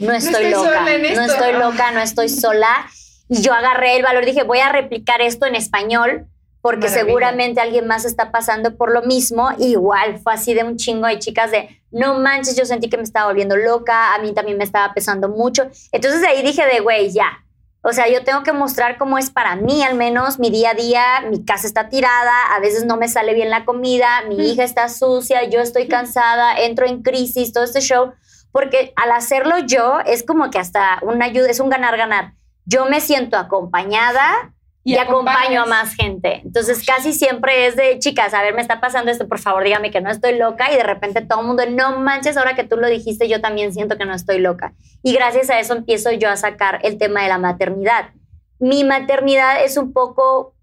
no 0.00 0.12
estoy, 0.12 0.50
loca, 0.50 0.84
no 1.14 1.22
estoy 1.22 1.52
loca, 1.52 1.90
no 1.92 2.00
estoy 2.00 2.28
sola. 2.28 2.86
Y 3.28 3.42
yo 3.42 3.52
agarré 3.52 3.96
el 3.96 4.02
valor, 4.02 4.24
dije, 4.24 4.42
voy 4.42 4.60
a 4.60 4.72
replicar 4.72 5.20
esto 5.20 5.46
en 5.46 5.54
español 5.54 6.26
porque 6.60 6.88
seguramente 6.88 7.60
alguien 7.60 7.86
más 7.86 8.04
está 8.04 8.32
pasando 8.32 8.76
por 8.76 8.92
lo 8.92 9.02
mismo. 9.02 9.50
Igual 9.58 10.18
fue 10.18 10.34
así 10.34 10.54
de 10.54 10.64
un 10.64 10.76
chingo 10.76 11.06
de 11.06 11.18
chicas 11.18 11.50
de, 11.50 11.80
no 11.90 12.18
manches, 12.18 12.56
yo 12.56 12.64
sentí 12.64 12.88
que 12.88 12.96
me 12.96 13.04
estaba 13.04 13.28
volviendo 13.28 13.56
loca, 13.56 14.14
a 14.14 14.18
mí 14.18 14.32
también 14.32 14.58
me 14.58 14.64
estaba 14.64 14.92
pesando 14.92 15.28
mucho. 15.28 15.68
Entonces 15.92 16.22
ahí 16.24 16.42
dije 16.42 16.66
de, 16.66 16.80
güey, 16.80 17.10
ya. 17.10 17.44
O 17.82 17.92
sea, 17.92 18.08
yo 18.08 18.24
tengo 18.24 18.42
que 18.42 18.52
mostrar 18.52 18.98
cómo 18.98 19.18
es 19.18 19.30
para 19.30 19.54
mí 19.54 19.82
al 19.82 19.94
menos 19.94 20.38
mi 20.38 20.50
día 20.50 20.70
a 20.70 20.74
día, 20.74 21.02
mi 21.30 21.44
casa 21.44 21.66
está 21.66 21.88
tirada, 21.88 22.52
a 22.52 22.58
veces 22.60 22.84
no 22.84 22.96
me 22.96 23.08
sale 23.08 23.34
bien 23.34 23.50
la 23.50 23.64
comida, 23.64 24.22
mi 24.28 24.50
hija 24.50 24.64
está 24.64 24.88
sucia, 24.88 25.44
yo 25.44 25.60
estoy 25.60 25.86
cansada, 25.86 26.58
entro 26.58 26.86
en 26.86 27.02
crisis, 27.02 27.52
todo 27.52 27.64
este 27.64 27.80
show, 27.80 28.12
porque 28.50 28.92
al 28.96 29.12
hacerlo 29.12 29.58
yo 29.60 30.00
es 30.04 30.24
como 30.24 30.50
que 30.50 30.58
hasta 30.58 30.98
una 31.02 31.26
ayuda, 31.26 31.48
es 31.48 31.60
un 31.60 31.70
ganar-ganar. 31.70 32.34
Yo 32.64 32.86
me 32.86 33.00
siento 33.00 33.36
acompañada, 33.36 34.52
y, 34.94 34.96
acompaño 34.96 35.62
a 35.62 35.66
más 35.66 35.94
gente. 35.94 36.40
Entonces 36.44 36.84
casi 36.86 37.12
siempre 37.12 37.66
es 37.66 37.76
de, 37.76 37.98
chicas, 37.98 38.32
a 38.32 38.42
ver, 38.42 38.54
me 38.54 38.62
está 38.62 38.80
pasando 38.80 39.10
esto, 39.10 39.28
por 39.28 39.38
favor, 39.38 39.62
dígame 39.62 39.90
que 39.90 40.00
no 40.00 40.10
estoy 40.10 40.38
loca 40.38 40.72
y 40.72 40.76
de 40.76 40.82
repente 40.82 41.20
todo 41.20 41.40
el 41.40 41.46
mundo, 41.46 41.62
no 41.68 42.00
manches, 42.00 42.38
ahora 42.38 42.54
que 42.54 42.64
tú 42.64 42.76
lo 42.78 42.88
dijiste, 42.88 43.28
yo 43.28 43.42
también 43.42 43.74
siento 43.74 43.98
que 43.98 44.06
no 44.06 44.14
estoy 44.14 44.38
loca. 44.38 44.72
Y 45.02 45.12
gracias 45.12 45.50
a 45.50 45.60
eso 45.60 45.74
empiezo 45.74 46.10
yo 46.12 46.30
a 46.30 46.36
sacar 46.36 46.80
el 46.84 46.96
tema 46.96 47.22
de 47.22 47.28
la 47.28 47.38
maternidad. 47.38 48.12
Mi 48.58 48.82
maternidad 48.82 49.62
es 49.62 49.76
un 49.76 49.92
poco 49.92 50.54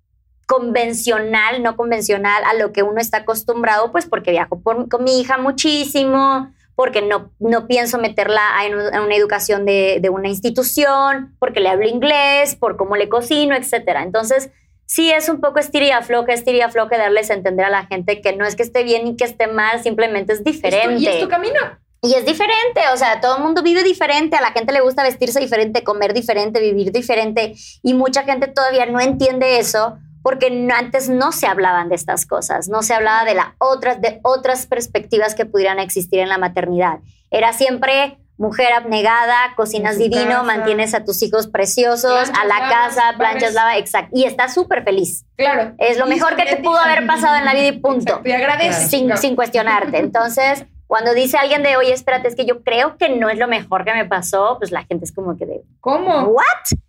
convencional, 0.48 1.62
no 1.62 1.76
convencional 1.76 2.44
a 2.46 2.56
lo 2.56 2.72
que 2.72 2.82
uno 2.82 3.00
está 3.00 3.18
acostumbrado, 3.18 3.92
pues 3.92 4.08
porque 4.08 4.32
viajo 4.32 4.62
con 4.64 5.04
mi 5.04 5.20
hija 5.20 5.38
muchísimo, 5.38 6.52
porque 6.76 7.02
no, 7.02 7.32
no 7.40 7.68
pienso 7.68 7.98
meterla 7.98 8.42
en, 8.66 8.76
una 8.76 9.16
educación 9.16 9.66
de, 9.66 10.00
de, 10.02 10.10
una 10.10 10.28
institución, 10.28 11.36
porque 11.40 11.62
le 11.62 11.70
hablo 11.70 11.88
inglés, 11.88 12.56
por 12.56 12.76
cómo 12.78 12.96
le 12.96 13.10
cocino, 13.10 13.56
etc. 13.56 14.00
Entonces, 14.04 14.50
sí 14.86 15.12
es 15.12 15.30
un 15.30 15.40
poco 15.42 15.60
estiria 15.60 16.02
floja, 16.02 16.34
estiria 16.34 16.70
floja 16.70 16.98
darles 16.98 17.32
a 17.32 17.34
entender 17.34 17.66
a 17.66 17.70
la 17.70 17.86
gente 17.86 18.22
que 18.22 18.36
no 18.36 18.46
es 18.46 18.56
que 18.56 18.64
esté 18.64 18.84
bien 18.84 19.06
ni 19.06 19.16
que 19.16 19.24
esté 19.24 19.48
mal, 19.48 19.82
simplemente 19.82 20.34
es 20.34 20.44
diferente. 20.44 20.96
y 20.98 21.08
es 21.08 21.22
tu 21.22 21.30
camino. 21.30 21.60
Y 22.02 22.14
es 22.14 22.26
diferente, 22.26 22.82
o 22.94 22.98
sea, 22.98 23.20
todo 23.20 23.38
el 23.38 23.44
mundo 23.44 23.64
vive 23.64 23.82
diferente, 23.82 24.36
a 24.36 24.42
la 24.42 24.52
gente 24.52 24.72
le 24.72 24.82
gusta 24.82 25.02
vestirse 25.02 25.40
diferente, 25.40 25.84
comer 25.84 26.14
diferente, 26.14 26.60
vivir 26.60 26.92
diferente, 26.92 27.56
y 27.82 27.94
mucha 27.96 28.24
gente 28.24 28.48
todavía 28.48 28.86
no 28.86 29.00
entiende 29.00 29.58
eso 29.58 29.98
porque 30.26 30.68
antes 30.76 31.08
no 31.08 31.32
se 31.32 31.46
hablaban 31.46 31.88
de 31.88 31.94
estas 31.94 32.26
cosas, 32.26 32.68
no 32.68 32.82
se 32.82 32.96
hablaba 32.96 33.26
de, 33.26 33.36
la 33.36 33.54
otras, 33.60 34.02
de 34.02 34.22
otras 34.24 34.66
perspectivas 34.66 35.36
que 35.36 35.46
pudieran 35.46 35.78
existir 35.78 36.18
en 36.18 36.30
la 36.30 36.40
maternidad. 36.40 36.98
Era 37.30 37.54
siempre 37.54 38.18
mujer 38.36 38.74
abnegada, 38.74 39.54
cocinas 39.56 40.00
divino, 40.00 40.44
mantienes 40.44 40.96
a 40.96 41.06
tus 41.06 41.22
hijos 41.22 41.46
preciosos, 41.46 42.32
a 42.42 42.46
la 42.46 42.58
casa, 42.70 43.14
planchas, 43.20 43.54
lava, 43.54 43.78
exacto. 43.78 44.18
Y 44.18 44.24
estás 44.24 44.56
súper 44.56 44.84
feliz. 44.84 45.28
Claro. 45.38 45.76
Es 45.78 46.00
lo 46.00 46.08
mejor 46.08 46.36
que 46.36 46.46
te 46.46 46.56
pudo 46.56 46.80
haber 46.80 47.06
pasado 47.06 47.36
en 47.36 47.46
la 47.46 47.54
vida 47.54 47.68
y 47.68 47.74
punto. 47.74 48.22
Y 48.26 48.32
agradeces. 48.32 48.90
Sin, 48.90 49.16
sin 49.18 49.36
cuestionarte. 49.36 50.00
Entonces, 50.00 50.66
cuando 50.88 51.14
dice 51.14 51.38
alguien 51.38 51.62
de, 51.62 51.78
oye, 51.78 51.94
espérate, 51.94 52.30
es 52.30 52.36
que 52.36 52.48
yo 52.48 52.64
creo 52.64 52.98
que 52.98 53.10
no 53.10 53.30
es 53.30 53.38
lo 53.38 53.48
mejor 53.48 53.86
que 53.86 53.94
me 53.94 54.06
pasó, 54.06 54.56
pues 54.58 54.72
la 54.72 54.86
gente 54.86 55.06
es 55.06 55.12
como 55.12 55.38
que 55.38 55.46
de, 55.46 55.62
¿cómo? 55.82 56.24
¿What? 56.24 56.80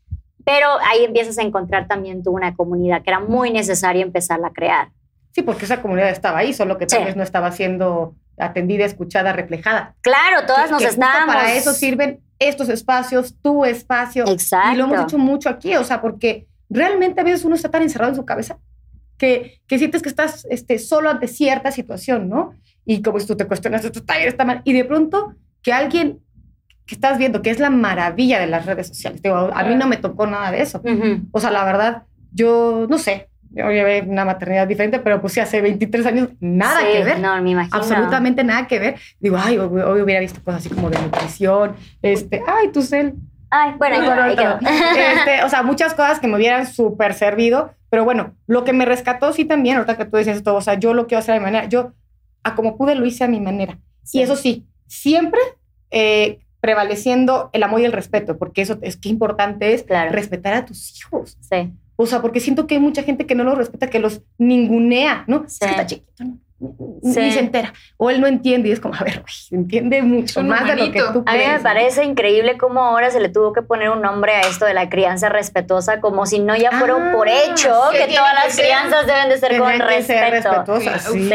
Pero 0.47 0.69
ahí 0.89 1.05
empiezas 1.05 1.39
a 1.39 1.43
encontrar 1.43 1.89
también 1.89 2.23
tú 2.23 2.31
una 2.31 2.55
comunidad 2.55 3.03
que 3.03 3.11
era 3.11 3.19
muy 3.19 3.51
necesaria 3.51 4.03
empezarla 4.03 4.47
a 4.47 4.53
crear. 4.53 4.93
Sí, 5.33 5.43
porque 5.43 5.65
esa 5.65 5.83
comunidad 5.83 6.09
estaba 6.09 6.39
ahí, 6.39 6.55
solo 6.55 6.79
que 6.79 6.87
tal 6.87 7.05
vez 7.05 7.17
no 7.17 7.25
estaba 7.25 7.51
siendo 7.51 8.15
atendida, 8.39 8.85
escuchada, 8.85 9.33
reflejada. 9.33 9.97
Claro, 10.03 10.47
todas 10.47 10.71
nos 10.71 10.83
estábamos. 10.83 11.35
Para 11.35 11.53
eso 11.53 11.73
sirven 11.73 12.21
estos 12.39 12.69
espacios, 12.69 13.35
tu 13.43 13.65
espacio. 13.65 14.25
Exacto. 14.29 14.73
Y 14.73 14.77
lo 14.77 14.85
hemos 14.85 15.03
hecho 15.03 15.19
mucho 15.19 15.49
aquí, 15.49 15.75
o 15.75 15.83
sea, 15.83 16.01
porque 16.01 16.47
realmente 16.71 17.21
a 17.21 17.25
veces 17.25 17.45
uno 17.45 17.57
está 17.57 17.69
tan 17.69 17.83
encerrado 17.83 18.13
en 18.13 18.17
su 18.17 18.25
cabeza 18.25 18.59
que, 19.19 19.61
que 19.67 19.79
sientes 19.79 20.01
que 20.01 20.09
estás 20.09 20.47
este, 20.49 20.79
solo 20.79 21.11
ante 21.11 21.27
cierta 21.27 21.73
situación, 21.73 22.29
¿no? 22.29 22.55
Y 22.85 23.03
como 23.03 23.19
si 23.19 23.27
tú 23.27 23.37
te 23.37 23.49
cuestionas, 23.49 23.85
esto 23.85 23.99
está 23.99 24.17
bien, 24.17 24.29
está 24.29 24.45
mal. 24.45 24.63
Y 24.63 24.75
de 24.75 24.85
pronto 24.85 25.35
que 25.61 25.73
alguien 25.73 26.21
que 26.87 26.95
estás 26.95 27.19
viendo, 27.19 27.43
que 27.43 27.51
es 27.51 27.59
la 27.59 27.71
maravilla 27.71 28.39
de 28.39 28.47
las 28.47 28.65
redes 28.65 28.87
sociales. 28.89 29.21
a 29.25 29.65
mí 29.65 29.75
no 29.75 29.87
me 29.87 29.97
tocó 29.97 30.27
nada 30.27 30.51
de 30.51 30.63
eso. 30.63 30.81
O 31.33 31.41
sea, 31.41 31.51
la 31.51 31.65
verdad, 31.65 32.05
yo 32.33 32.87
no 32.89 32.99
sé, 32.99 33.29
yo 33.51 33.71
llevé 33.71 34.03
una 34.07 34.25
maternidad 34.25 34.69
diferente, 34.69 34.99
pero 35.01 35.21
pues 35.21 35.33
sí, 35.33 35.41
hace 35.41 35.61
23 35.61 36.07
años, 36.07 36.29
nada 36.41 36.81
que 36.81 37.03
ver. 37.03 37.19
No, 37.19 37.41
me 37.43 37.51
imagino. 37.51 37.77
Absolutamente 37.77 38.45
nada 38.45 38.67
que 38.67 38.79
ver. 38.79 38.97
Digo, 39.19 39.37
ay, 39.39 39.59
hoy, 39.59 40.01
hubiera 40.01 40.21
visto 40.21 40.41
cosas 40.43 40.65
así 40.65 40.75
como 40.75 40.91
de 40.91 41.01
nutrición, 41.01 41.75
este, 42.03 42.43
ay, 42.47 42.69
tu 42.69 42.83
cel. 42.83 43.15
Ay, 43.51 43.75
bueno, 43.79 43.97
ahí, 43.97 44.37
este, 44.97 45.45
o 45.45 45.49
sea, 45.49 45.63
muchas 45.63 45.95
cosas 45.95 46.21
que 46.21 46.27
me 46.27 46.37
hubieran 46.37 46.67
súper 46.67 47.15
servido, 47.15 47.73
pero 47.91 48.05
bueno, 48.05 48.35
lo 48.47 48.65
que 48.65 48.73
me 48.73 48.85
rescató 48.85 49.33
sí 49.33 49.45
también, 49.45 49.77
ahorita 49.77 49.97
que 49.97 50.05
tú 50.05 50.17
decías 50.17 50.37
esto, 50.37 50.55
o 50.55 50.61
sea, 50.61 50.75
yo 50.75 50.95
lo 50.95 51.07
quiero 51.07 51.21
hacer 51.21 51.37
a 51.37 51.39
mi 51.39 51.45
manera, 51.45 51.67
yo 51.67 51.93
a 52.43 52.55
como 52.55 52.77
pude 52.77 52.95
lo 52.95 53.07
hice 53.07 53.25
a 53.25 53.29
mi 53.29 53.41
manera. 53.41 53.79
Y 54.13 54.21
eso 54.21 54.37
sí, 54.37 54.67
siempre 54.87 55.41
eh, 55.91 56.41
prevaleciendo 56.61 57.51
el 57.53 57.63
amor 57.63 57.81
y 57.81 57.85
el 57.85 57.93
respeto, 57.93 58.39
porque 58.39 58.63
eso 58.63 58.79
es 58.83 58.97
que 58.97 59.09
importante 59.09 59.75
es 59.75 59.85
respetar 60.11 60.55
a 60.55 60.65
tus 60.65 60.99
hijos. 60.99 61.37
Sí. 61.41 61.73
O 61.97 62.07
sea, 62.07 62.21
porque 62.21 62.41
siento 62.41 62.67
que 62.67 62.75
hay 62.75 62.81
mucha 62.81 63.03
gente 63.03 63.27
que 63.27 63.35
no 63.35 63.45
los 63.45 63.57
respeta, 63.57 63.89
que 63.89 63.99
los 63.99 64.23
ningunea, 64.39 65.25
¿no? 65.27 65.45
Sí. 65.49 65.59
Es 65.61 65.67
que 65.67 65.67
está 65.67 65.87
chiquito, 65.87 66.25
¿no? 66.25 66.39
Ni 66.59 67.33
se 67.33 67.41
entera. 67.41 67.73
O 67.97 68.11
él 68.11 68.21
no 68.21 68.27
entiende 68.27 68.69
y 68.69 68.73
es 68.73 68.81
como, 68.81 68.95
a 68.95 69.05
ver, 69.05 69.23
entiende 69.51 70.03
mucho 70.03 70.43
más 70.43 70.67
de 70.67 70.77
lo 70.77 70.93
que 70.93 71.01
tú 71.13 71.23
A 71.27 71.35
mí 71.35 71.43
me 71.47 71.61
parece 71.61 72.05
increíble 72.05 72.57
cómo 72.57 72.81
ahora 72.81 73.11
se 73.11 73.21
le 73.21 73.29
tuvo 73.29 73.53
que 73.53 73.63
poner 73.63 73.91
un 73.91 74.01
nombre 74.01 74.33
a 74.33 74.41
esto 74.41 74.65
de 74.65 74.75
la 74.75 74.89
crianza 74.89 75.29
respetuosa, 75.29 76.01
como 76.01 76.25
si 76.27 76.39
no 76.39 76.57
ya 76.57 76.71
fuera 76.73 76.95
ah, 76.97 77.13
por 77.13 77.29
hecho 77.29 77.73
que, 77.93 78.15
todas 78.15 78.35
las 78.35 78.57
crianzas 78.57 79.07
deben 79.07 79.29
de 79.29 79.39
ser 79.39 79.59
con 79.59 79.79
respeto. 79.79 80.81
Ser 80.81 81.01
sí. 81.01 81.31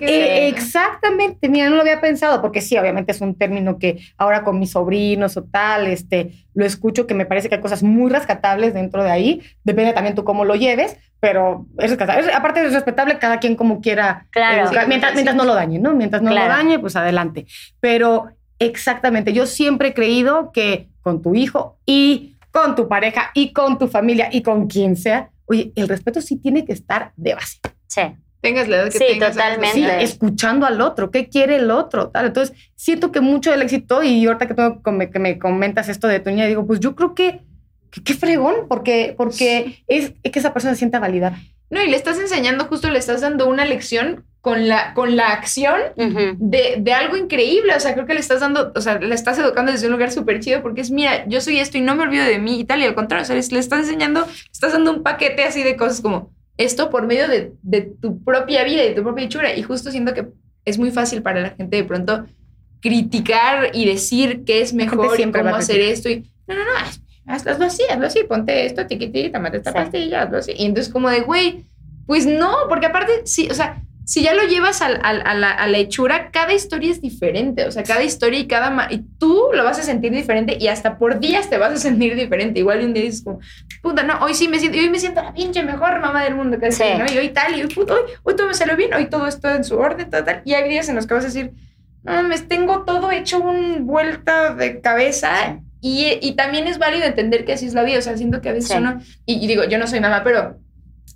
Eh, 0.00 0.48
exactamente, 0.48 1.48
mira, 1.48 1.68
no 1.68 1.76
lo 1.76 1.82
había 1.82 2.00
pensado, 2.00 2.40
porque 2.40 2.60
sí, 2.60 2.78
obviamente 2.78 3.12
es 3.12 3.20
un 3.20 3.36
término 3.36 3.78
que 3.78 3.98
ahora 4.16 4.44
con 4.44 4.58
mis 4.58 4.70
sobrinos 4.70 5.36
o 5.36 5.44
tal, 5.44 5.86
este, 5.88 6.43
lo 6.54 6.64
escucho 6.64 7.06
que 7.06 7.14
me 7.14 7.26
parece 7.26 7.48
que 7.48 7.56
hay 7.56 7.60
cosas 7.60 7.82
muy 7.82 8.10
rescatables 8.10 8.74
dentro 8.74 9.02
de 9.02 9.10
ahí, 9.10 9.42
depende 9.64 9.92
también 9.92 10.14
tú 10.14 10.24
cómo 10.24 10.44
lo 10.44 10.54
lleves, 10.54 10.96
pero 11.20 11.66
es 11.78 11.90
rescatable. 11.90 12.32
aparte 12.32 12.64
es 12.64 12.72
respetable 12.72 13.18
cada 13.18 13.38
quien 13.38 13.56
como 13.56 13.80
quiera. 13.80 14.26
Claro. 14.30 14.70
mientras, 14.86 15.14
mientras 15.14 15.36
no 15.36 15.44
lo 15.44 15.54
dañe, 15.54 15.78
¿no? 15.78 15.94
Mientras 15.94 16.22
no 16.22 16.30
lo 16.30 16.36
dañe, 16.36 16.78
pues 16.78 16.96
adelante. 16.96 17.46
Pero 17.80 18.28
exactamente, 18.58 19.32
yo 19.32 19.46
siempre 19.46 19.88
he 19.88 19.94
creído 19.94 20.52
que 20.52 20.88
con 21.02 21.22
tu 21.22 21.34
hijo 21.34 21.78
y 21.84 22.36
con 22.50 22.76
tu 22.76 22.88
pareja 22.88 23.30
y 23.34 23.52
con 23.52 23.78
tu 23.78 23.88
familia 23.88 24.28
y 24.30 24.42
con 24.42 24.68
quien 24.68 24.96
sea, 24.96 25.30
oye, 25.46 25.72
el 25.74 25.88
respeto 25.88 26.20
sí 26.20 26.36
tiene 26.36 26.64
que 26.64 26.72
estar 26.72 27.12
de 27.16 27.34
base. 27.34 27.58
Sí. 27.88 28.02
Tengas 28.44 28.68
la 28.68 28.76
edad 28.76 28.84
que 28.92 28.98
Sí, 28.98 29.04
tengas. 29.08 29.32
totalmente. 29.32 29.74
Sí, 29.74 29.84
escuchando 30.00 30.66
al 30.66 30.80
otro, 30.80 31.10
qué 31.10 31.28
quiere 31.28 31.56
el 31.56 31.70
otro, 31.72 32.10
tal. 32.10 32.26
Entonces, 32.26 32.54
siento 32.76 33.10
que 33.10 33.20
mucho 33.20 33.50
del 33.50 33.62
éxito, 33.62 34.02
y 34.04 34.24
ahorita 34.26 34.46
que, 34.46 34.54
tú 34.54 34.80
come- 34.82 35.10
que 35.10 35.18
me 35.18 35.38
comentas 35.38 35.88
esto 35.88 36.06
de 36.06 36.20
tu 36.20 36.30
niña, 36.30 36.46
digo, 36.46 36.66
pues 36.66 36.78
yo 36.78 36.94
creo 36.94 37.14
que, 37.14 37.40
que 37.90 38.02
qué 38.04 38.14
fregón, 38.14 38.54
porque, 38.68 39.14
porque 39.16 39.82
es, 39.88 40.12
es 40.22 40.30
que 40.32 40.38
esa 40.38 40.52
persona 40.52 40.74
se 40.74 40.78
sienta 40.78 41.00
validada. 41.00 41.38
No, 41.70 41.82
y 41.82 41.88
le 41.88 41.96
estás 41.96 42.18
enseñando, 42.20 42.66
justo 42.66 42.88
le 42.90 42.98
estás 42.98 43.22
dando 43.22 43.48
una 43.48 43.64
lección 43.64 44.24
con 44.42 44.68
la, 44.68 44.92
con 44.92 45.16
la 45.16 45.28
acción 45.32 45.80
Ujú. 45.96 46.36
de, 46.38 46.76
de 46.78 46.92
algo 46.92 47.16
increíble. 47.16 47.74
O 47.74 47.80
sea, 47.80 47.94
creo 47.94 48.04
que 48.04 48.12
le 48.12 48.20
estás 48.20 48.40
dando, 48.40 48.72
o 48.76 48.80
sea, 48.82 48.98
le 49.00 49.14
estás 49.14 49.38
educando 49.38 49.72
desde 49.72 49.86
un 49.86 49.92
lugar 49.94 50.12
súper 50.12 50.38
chido 50.40 50.60
porque 50.60 50.82
es, 50.82 50.90
mira, 50.90 51.26
yo 51.26 51.40
soy 51.40 51.58
esto 51.58 51.78
y 51.78 51.80
no 51.80 51.96
me 51.96 52.02
olvido 52.02 52.24
de 52.26 52.38
mí 52.38 52.60
y 52.60 52.64
tal. 52.64 52.80
Y 52.80 52.84
al 52.84 52.94
contrario, 52.94 53.22
o 53.22 53.26
sea, 53.26 53.34
les- 53.36 53.50
le 53.52 53.58
estás 53.58 53.80
enseñando, 53.80 54.26
estás 54.52 54.72
dando 54.72 54.92
un 54.92 55.02
paquete 55.02 55.44
así 55.44 55.62
de 55.62 55.76
cosas 55.76 56.02
como 56.02 56.30
esto 56.56 56.90
por 56.90 57.06
medio 57.06 57.28
de, 57.28 57.52
de 57.62 57.80
tu 57.82 58.22
propia 58.22 58.64
vida 58.64 58.84
y 58.84 58.88
de 58.88 58.94
tu 58.94 59.02
propia 59.02 59.24
hechura. 59.24 59.54
Y 59.56 59.62
justo 59.62 59.90
siento 59.90 60.14
que 60.14 60.28
es 60.64 60.78
muy 60.78 60.90
fácil 60.90 61.22
para 61.22 61.40
la 61.40 61.50
gente 61.50 61.76
de 61.76 61.84
pronto 61.84 62.26
criticar 62.80 63.70
y 63.72 63.86
decir 63.86 64.44
qué 64.44 64.60
es 64.60 64.74
mejor 64.74 65.18
y 65.18 65.30
cómo 65.32 65.54
hacer 65.54 65.80
esto. 65.80 66.08
Y 66.10 66.24
no, 66.46 66.54
no, 66.54 66.64
no, 66.64 66.70
haz- 67.32 67.46
hazlo 67.46 67.64
así, 67.66 67.82
hazlo 67.90 68.06
así, 68.06 68.20
ponte 68.28 68.66
esto, 68.66 68.86
tiquitita, 68.86 69.38
mate 69.38 69.58
esta 69.58 69.70
Sí. 69.72 69.76
pastilla, 69.76 70.22
hazlo 70.22 70.38
así. 70.38 70.52
Y 70.56 70.66
entonces, 70.66 70.92
como 70.92 71.08
de, 71.08 71.20
güey, 71.20 71.64
pues 72.06 72.26
no, 72.26 72.54
porque 72.68 72.86
aparte, 72.86 73.22
sí, 73.24 73.48
o 73.50 73.54
sea, 73.54 73.82
si 74.06 74.22
ya 74.22 74.34
lo 74.34 74.42
llevas 74.44 74.82
a, 74.82 74.88
la, 74.90 75.50
a 75.50 75.66
la 75.66 75.78
hechura, 75.78 76.30
cada 76.30 76.52
historia 76.52 76.90
es 76.90 77.00
diferente. 77.00 77.66
O 77.66 77.70
sea, 77.72 77.82
cada 77.84 78.02
historia 78.02 78.38
y 78.40 78.46
cada. 78.46 78.86
Y 78.92 78.98
tú 79.18 79.46
lo 79.54 79.64
vas 79.64 79.78
a 79.78 79.82
sentir 79.82 80.12
diferente 80.12 80.56
y 80.60 80.68
hasta 80.68 80.98
por 80.98 81.20
días 81.20 81.48
te 81.48 81.56
vas 81.58 81.72
a 81.72 81.76
sentir 81.76 82.14
diferente. 82.14 82.60
Igual 82.60 82.84
un 82.84 82.92
día 82.92 83.02
dices 83.04 83.22
como, 83.22 83.40
puta, 83.82 84.02
no, 84.02 84.18
hoy 84.20 84.34
sí 84.34 84.48
me 84.48 84.58
siento, 84.58 84.78
hoy 84.78 84.90
me 84.90 84.98
siento 84.98 85.22
la 85.22 85.32
pinche 85.32 85.62
mejor 85.62 86.00
mamá 86.00 86.22
del 86.24 86.34
mundo, 86.34 86.58
casi, 86.60 86.82
Sí. 86.82 86.88
¿no? 86.98 87.06
Y 87.12 87.16
hoy 87.18 87.30
tal, 87.30 87.58
y 87.58 87.62
hoy, 87.62 87.68
hoy, 87.76 88.00
hoy 88.22 88.36
todo 88.36 88.46
me 88.46 88.54
salió 88.54 88.76
bien, 88.76 88.92
hoy 88.92 89.06
todo 89.06 89.26
está 89.26 89.56
en 89.56 89.64
su 89.64 89.76
orden, 89.78 90.10
tal, 90.10 90.24
tal. 90.24 90.42
Y 90.44 90.52
hay 90.54 90.68
días 90.68 90.88
en 90.88 90.96
los 90.96 91.06
que 91.06 91.14
vas 91.14 91.24
a 91.24 91.28
decir, 91.28 91.52
no, 92.02 92.22
me 92.24 92.38
tengo 92.38 92.82
todo 92.84 93.10
hecho 93.10 93.38
un 93.40 93.86
vuelta 93.86 94.54
de 94.54 94.80
cabeza. 94.82 95.60
Y, 95.80 96.18
y 96.20 96.32
también 96.32 96.66
es 96.66 96.78
válido 96.78 97.04
entender 97.06 97.44
que 97.44 97.52
así 97.54 97.66
es 97.66 97.74
la 97.74 97.82
vida. 97.82 97.98
O 97.98 98.02
sea, 98.02 98.16
siento 98.16 98.40
que 98.40 98.48
a 98.48 98.52
veces 98.52 98.70
Sí. 98.70 98.76
uno. 98.78 99.00
Y, 99.26 99.42
y 99.42 99.46
digo, 99.46 99.64
yo 99.64 99.78
no 99.78 99.86
soy 99.86 100.00
mamá, 100.00 100.22
pero 100.24 100.58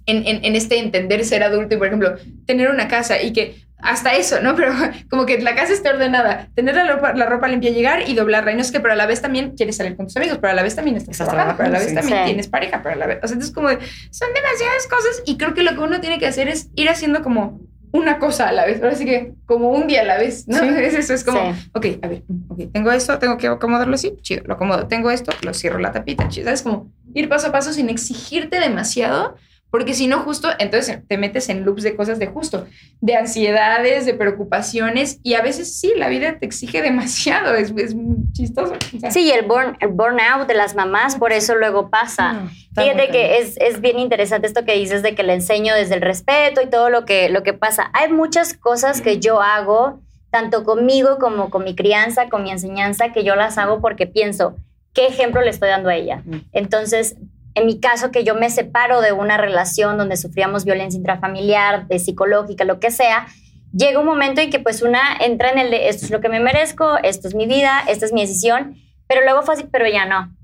en, 0.08 0.26
en, 0.26 0.44
en 0.44 0.56
este 0.56 0.78
entender 0.78 1.24
ser 1.24 1.42
adulto 1.44 1.74
y, 1.74 1.78
por 1.78 1.86
ejemplo, 1.86 2.16
tener 2.46 2.70
una 2.70 2.88
casa 2.88 3.22
y 3.22 3.32
que 3.32 3.68
hasta 3.80 4.14
eso, 4.14 4.40
¿no? 4.40 4.56
Pero 4.56 4.72
como 5.08 5.26
que 5.26 5.40
la 5.40 5.54
casa 5.54 5.72
esté 5.72 5.88
ordenada, 5.88 6.48
tener 6.54 6.74
la 6.74 6.86
ropa, 6.86 7.12
la 7.14 7.26
ropa 7.26 7.48
limpia, 7.48 7.70
llegar 7.70 8.08
y 8.08 8.14
doblarla. 8.14 8.52
Y 8.52 8.54
no 8.56 8.60
es 8.60 8.72
que, 8.72 8.80
pero 8.80 8.94
a 8.94 8.96
la 8.96 9.06
vez 9.06 9.22
también 9.22 9.54
quieres 9.56 9.76
salir 9.76 9.96
con 9.96 10.06
tus 10.06 10.16
amigos, 10.16 10.38
pero 10.40 10.52
a 10.52 10.54
la 10.54 10.62
vez 10.62 10.74
también 10.74 10.96
estás 10.96 11.12
Estás 11.12 11.28
trabajando, 11.28 11.56
pero 11.56 11.68
a 11.68 11.72
la 11.72 11.78
vez 11.78 11.86
trabajando, 11.88 12.10
también 12.10 12.26
sí. 12.26 12.30
tienes 12.30 12.48
pareja, 12.48 12.82
pero 12.82 12.94
a 12.94 12.98
la 12.98 13.06
vez. 13.06 13.18
O 13.22 13.26
sea, 13.28 13.34
entonces, 13.34 13.54
como 13.54 13.68
de, 13.68 13.78
son 14.10 14.28
demasiadas 14.34 14.86
cosas 14.88 15.22
y 15.26 15.36
creo 15.36 15.54
que 15.54 15.62
lo 15.62 15.72
que 15.72 15.80
uno 15.80 16.00
tiene 16.00 16.18
que 16.18 16.26
hacer 16.26 16.48
es 16.48 16.70
ir 16.74 16.88
haciendo 16.88 17.22
como 17.22 17.60
una 17.92 18.18
cosa 18.18 18.48
a 18.48 18.52
la 18.52 18.66
vez. 18.66 18.82
Ahora 18.82 18.94
sí 18.94 19.04
que 19.04 19.34
como 19.46 19.70
un 19.70 19.86
día 19.86 20.02
a 20.02 20.04
la 20.04 20.18
vez, 20.18 20.46
¿no? 20.48 20.58
Sí. 20.58 20.68
Es 20.78 20.94
eso, 20.94 21.14
es 21.14 21.24
como, 21.24 21.52
Sí. 21.54 21.70
ok, 21.72 21.86
a 22.02 22.08
ver, 22.08 22.22
ok, 22.48 22.72
tengo 22.72 22.92
esto, 22.92 23.18
tengo 23.18 23.38
que 23.38 23.46
acomodarlo 23.46 23.94
así, 23.94 24.14
chido, 24.22 24.42
lo 24.46 24.54
acomodo. 24.54 24.86
Tengo 24.86 25.10
esto, 25.10 25.32
lo 25.42 25.54
cierro 25.54 25.78
la 25.78 25.92
tapita, 25.92 26.28
chido. 26.28 26.46
¿Sabes? 26.46 26.62
Como 26.62 26.90
ir 27.14 27.28
paso 27.28 27.48
a 27.48 27.52
paso 27.52 27.72
sin 27.72 27.88
exigirte 27.88 28.60
demasiado, 28.60 29.36
porque 29.70 29.92
si 29.92 30.06
no, 30.06 30.20
justo, 30.20 30.48
entonces 30.58 31.00
te 31.06 31.18
metes 31.18 31.48
en 31.50 31.64
loops 31.64 31.82
de 31.82 31.94
cosas 31.94 32.18
de 32.18 32.26
justo, 32.26 32.66
de 33.02 33.16
ansiedades, 33.16 34.06
de 34.06 34.14
preocupaciones, 34.14 35.20
y 35.22 35.34
a 35.34 35.42
veces 35.42 35.78
sí, 35.78 35.92
la 35.94 36.08
vida 36.08 36.38
te 36.38 36.46
exige 36.46 36.80
demasiado, 36.80 37.54
es, 37.54 37.72
es 37.76 37.94
chistoso. 38.32 38.74
o 38.96 39.00
sea, 39.00 39.10
Sí, 39.10 39.24
y 39.24 39.30
el, 39.30 39.44
burn, 39.44 39.76
el 39.80 39.88
burnout 39.88 40.46
de 40.48 40.54
las 40.54 40.74
mamás, 40.74 41.16
por 41.16 41.32
eso 41.32 41.54
luego 41.54 41.90
pasa. 41.90 42.32
No, 42.32 42.50
Fíjate 42.74 43.08
que 43.08 43.38
es, 43.38 43.56
es 43.58 43.80
bien 43.80 43.98
interesante 43.98 44.46
esto 44.46 44.64
que 44.64 44.74
dices 44.74 45.02
de 45.02 45.14
que 45.14 45.22
le 45.22 45.34
enseño 45.34 45.74
desde 45.74 45.96
el 45.96 46.00
respeto 46.00 46.62
y 46.62 46.66
todo 46.70 46.88
lo 46.88 47.04
que, 47.04 47.28
lo 47.28 47.42
que 47.42 47.52
pasa. 47.52 47.90
Hay 47.92 48.10
muchas 48.10 48.54
cosas 48.54 49.02
que 49.02 49.18
yo 49.18 49.42
hago, 49.42 50.00
tanto 50.30 50.64
conmigo 50.64 51.18
como 51.18 51.50
con 51.50 51.64
mi 51.64 51.74
crianza, 51.74 52.28
con 52.30 52.42
mi 52.42 52.50
enseñanza, 52.50 53.12
que 53.12 53.24
yo 53.24 53.34
las 53.34 53.58
hago 53.58 53.80
porque 53.80 54.06
pienso, 54.06 54.56
¿qué 54.94 55.08
ejemplo 55.08 55.42
le 55.42 55.50
estoy 55.50 55.68
dando 55.68 55.90
a 55.90 55.94
ella? 55.94 56.22
Mm. 56.24 56.36
Entonces, 56.52 57.16
en 57.58 57.66
mi 57.66 57.80
caso, 57.80 58.10
que 58.10 58.24
yo 58.24 58.34
me 58.34 58.50
separo 58.50 59.00
de 59.00 59.12
una 59.12 59.36
relación 59.36 59.98
donde 59.98 60.16
sufríamos 60.16 60.64
violencia 60.64 60.96
intrafamiliar, 60.96 61.86
de 61.88 61.98
psicológica, 61.98 62.64
lo 62.64 62.80
que 62.80 62.90
sea, 62.90 63.26
llega 63.72 64.00
un 64.00 64.06
momento 64.06 64.40
en 64.40 64.50
que 64.50 64.58
pues 64.58 64.82
una 64.82 65.00
entra 65.20 65.50
en 65.50 65.58
el 65.58 65.70
de 65.70 65.88
esto 65.88 66.06
es 66.06 66.10
lo 66.10 66.20
que 66.20 66.28
me 66.28 66.40
merezco, 66.40 66.98
esto 67.02 67.28
es 67.28 67.34
mi 67.34 67.46
vida, 67.46 67.82
esta 67.88 68.06
es 68.06 68.12
mi 68.12 68.22
decisión, 68.22 68.76
pero 69.06 69.22
luego 69.22 69.42
fue 69.42 69.54
así, 69.54 69.64
pero 69.70 69.84
ella 69.84 70.06
no. 70.06 70.34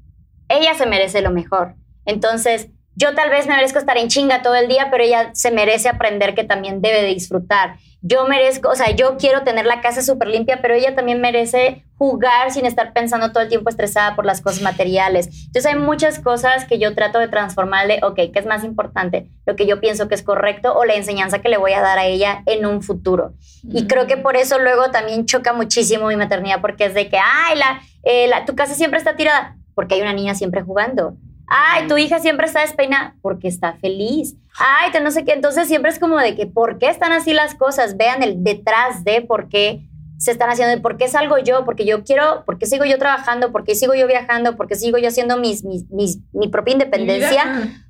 Ella 0.48 0.74
se 0.74 0.86
merece 0.86 1.22
lo 1.22 1.30
mejor. 1.30 1.74
Entonces, 2.04 2.68
yo 2.96 3.14
tal 3.14 3.30
vez 3.30 3.46
me 3.46 3.54
merezco 3.56 3.78
estar 3.78 3.96
en 3.96 4.08
chinga 4.08 4.42
todo 4.42 4.54
el 4.54 4.68
día, 4.68 4.88
pero 4.90 5.02
ella 5.04 5.30
se 5.34 5.50
merece 5.50 5.88
aprender 5.88 6.34
que 6.34 6.44
también 6.44 6.80
debe 6.80 7.02
de 7.02 7.08
disfrutar. 7.08 7.76
Yo 8.06 8.26
merezco, 8.26 8.68
o 8.68 8.74
sea, 8.74 8.90
yo 8.90 9.16
quiero 9.16 9.44
tener 9.44 9.64
la 9.64 9.80
casa 9.80 10.02
súper 10.02 10.28
limpia, 10.28 10.60
pero 10.60 10.74
ella 10.74 10.94
también 10.94 11.22
merece 11.22 11.84
jugar 11.96 12.50
sin 12.50 12.66
estar 12.66 12.92
pensando 12.92 13.32
todo 13.32 13.42
el 13.42 13.48
tiempo 13.48 13.70
estresada 13.70 14.14
por 14.14 14.26
las 14.26 14.42
cosas 14.42 14.60
materiales. 14.60 15.28
Entonces 15.46 15.66
hay 15.72 15.78
muchas 15.78 16.18
cosas 16.18 16.66
que 16.66 16.78
yo 16.78 16.94
trato 16.94 17.18
de 17.18 17.28
transformarle, 17.28 18.00
ok, 18.02 18.16
¿qué 18.30 18.38
es 18.38 18.44
más 18.44 18.62
importante? 18.62 19.30
Lo 19.46 19.56
que 19.56 19.66
yo 19.66 19.80
pienso 19.80 20.06
que 20.06 20.14
es 20.14 20.22
correcto 20.22 20.74
o 20.76 20.84
la 20.84 20.94
enseñanza 20.96 21.38
que 21.40 21.48
le 21.48 21.56
voy 21.56 21.72
a 21.72 21.80
dar 21.80 21.98
a 21.98 22.04
ella 22.04 22.42
en 22.44 22.66
un 22.66 22.82
futuro. 22.82 23.32
Y 23.62 23.86
creo 23.86 24.06
que 24.06 24.18
por 24.18 24.36
eso 24.36 24.58
luego 24.58 24.90
también 24.90 25.24
choca 25.24 25.54
muchísimo 25.54 26.08
mi 26.08 26.16
maternidad, 26.16 26.60
porque 26.60 26.84
es 26.84 26.94
de 26.94 27.08
que, 27.08 27.16
ay, 27.16 27.56
la, 27.56 27.80
eh, 28.02 28.26
la- 28.28 28.44
tu 28.44 28.54
casa 28.54 28.74
siempre 28.74 28.98
está 28.98 29.16
tirada, 29.16 29.56
porque 29.74 29.94
hay 29.94 30.02
una 30.02 30.12
niña 30.12 30.34
siempre 30.34 30.60
jugando. 30.60 31.16
Ay, 31.56 31.86
tu 31.88 31.96
hija 31.96 32.18
siempre 32.18 32.46
está 32.46 32.62
despeinada, 32.62 33.14
porque 33.22 33.46
está 33.48 33.74
feliz. 33.74 34.34
Ay, 34.58 34.90
te 34.90 35.00
no 35.00 35.10
sé 35.10 35.24
qué. 35.24 35.32
Entonces 35.32 35.68
siempre 35.68 35.90
es 35.90 35.98
como 35.98 36.18
de 36.18 36.34
que, 36.34 36.46
¿por 36.46 36.78
qué 36.78 36.88
están 36.88 37.12
así 37.12 37.32
las 37.32 37.54
cosas? 37.54 37.96
Vean 37.96 38.22
el 38.22 38.42
detrás 38.42 39.04
de 39.04 39.20
por 39.22 39.48
qué 39.48 39.88
se 40.18 40.30
están 40.30 40.48
haciendo, 40.50 40.80
por 40.82 40.96
qué 40.96 41.06
salgo 41.08 41.38
yo, 41.38 41.64
porque 41.64 41.84
yo 41.84 42.02
quiero, 42.02 42.44
por 42.46 42.58
qué 42.58 42.66
sigo 42.66 42.84
yo 42.84 42.98
trabajando, 42.98 43.52
por 43.52 43.64
qué 43.64 43.74
sigo 43.74 43.94
yo 43.94 44.06
viajando, 44.06 44.56
por 44.56 44.66
qué 44.68 44.74
sigo 44.74 44.96
yo 44.98 45.08
haciendo 45.08 45.36
mis, 45.36 45.64
mis, 45.64 45.88
mis- 45.90 46.18
mi 46.32 46.48
propia 46.48 46.72
independencia 46.72 47.42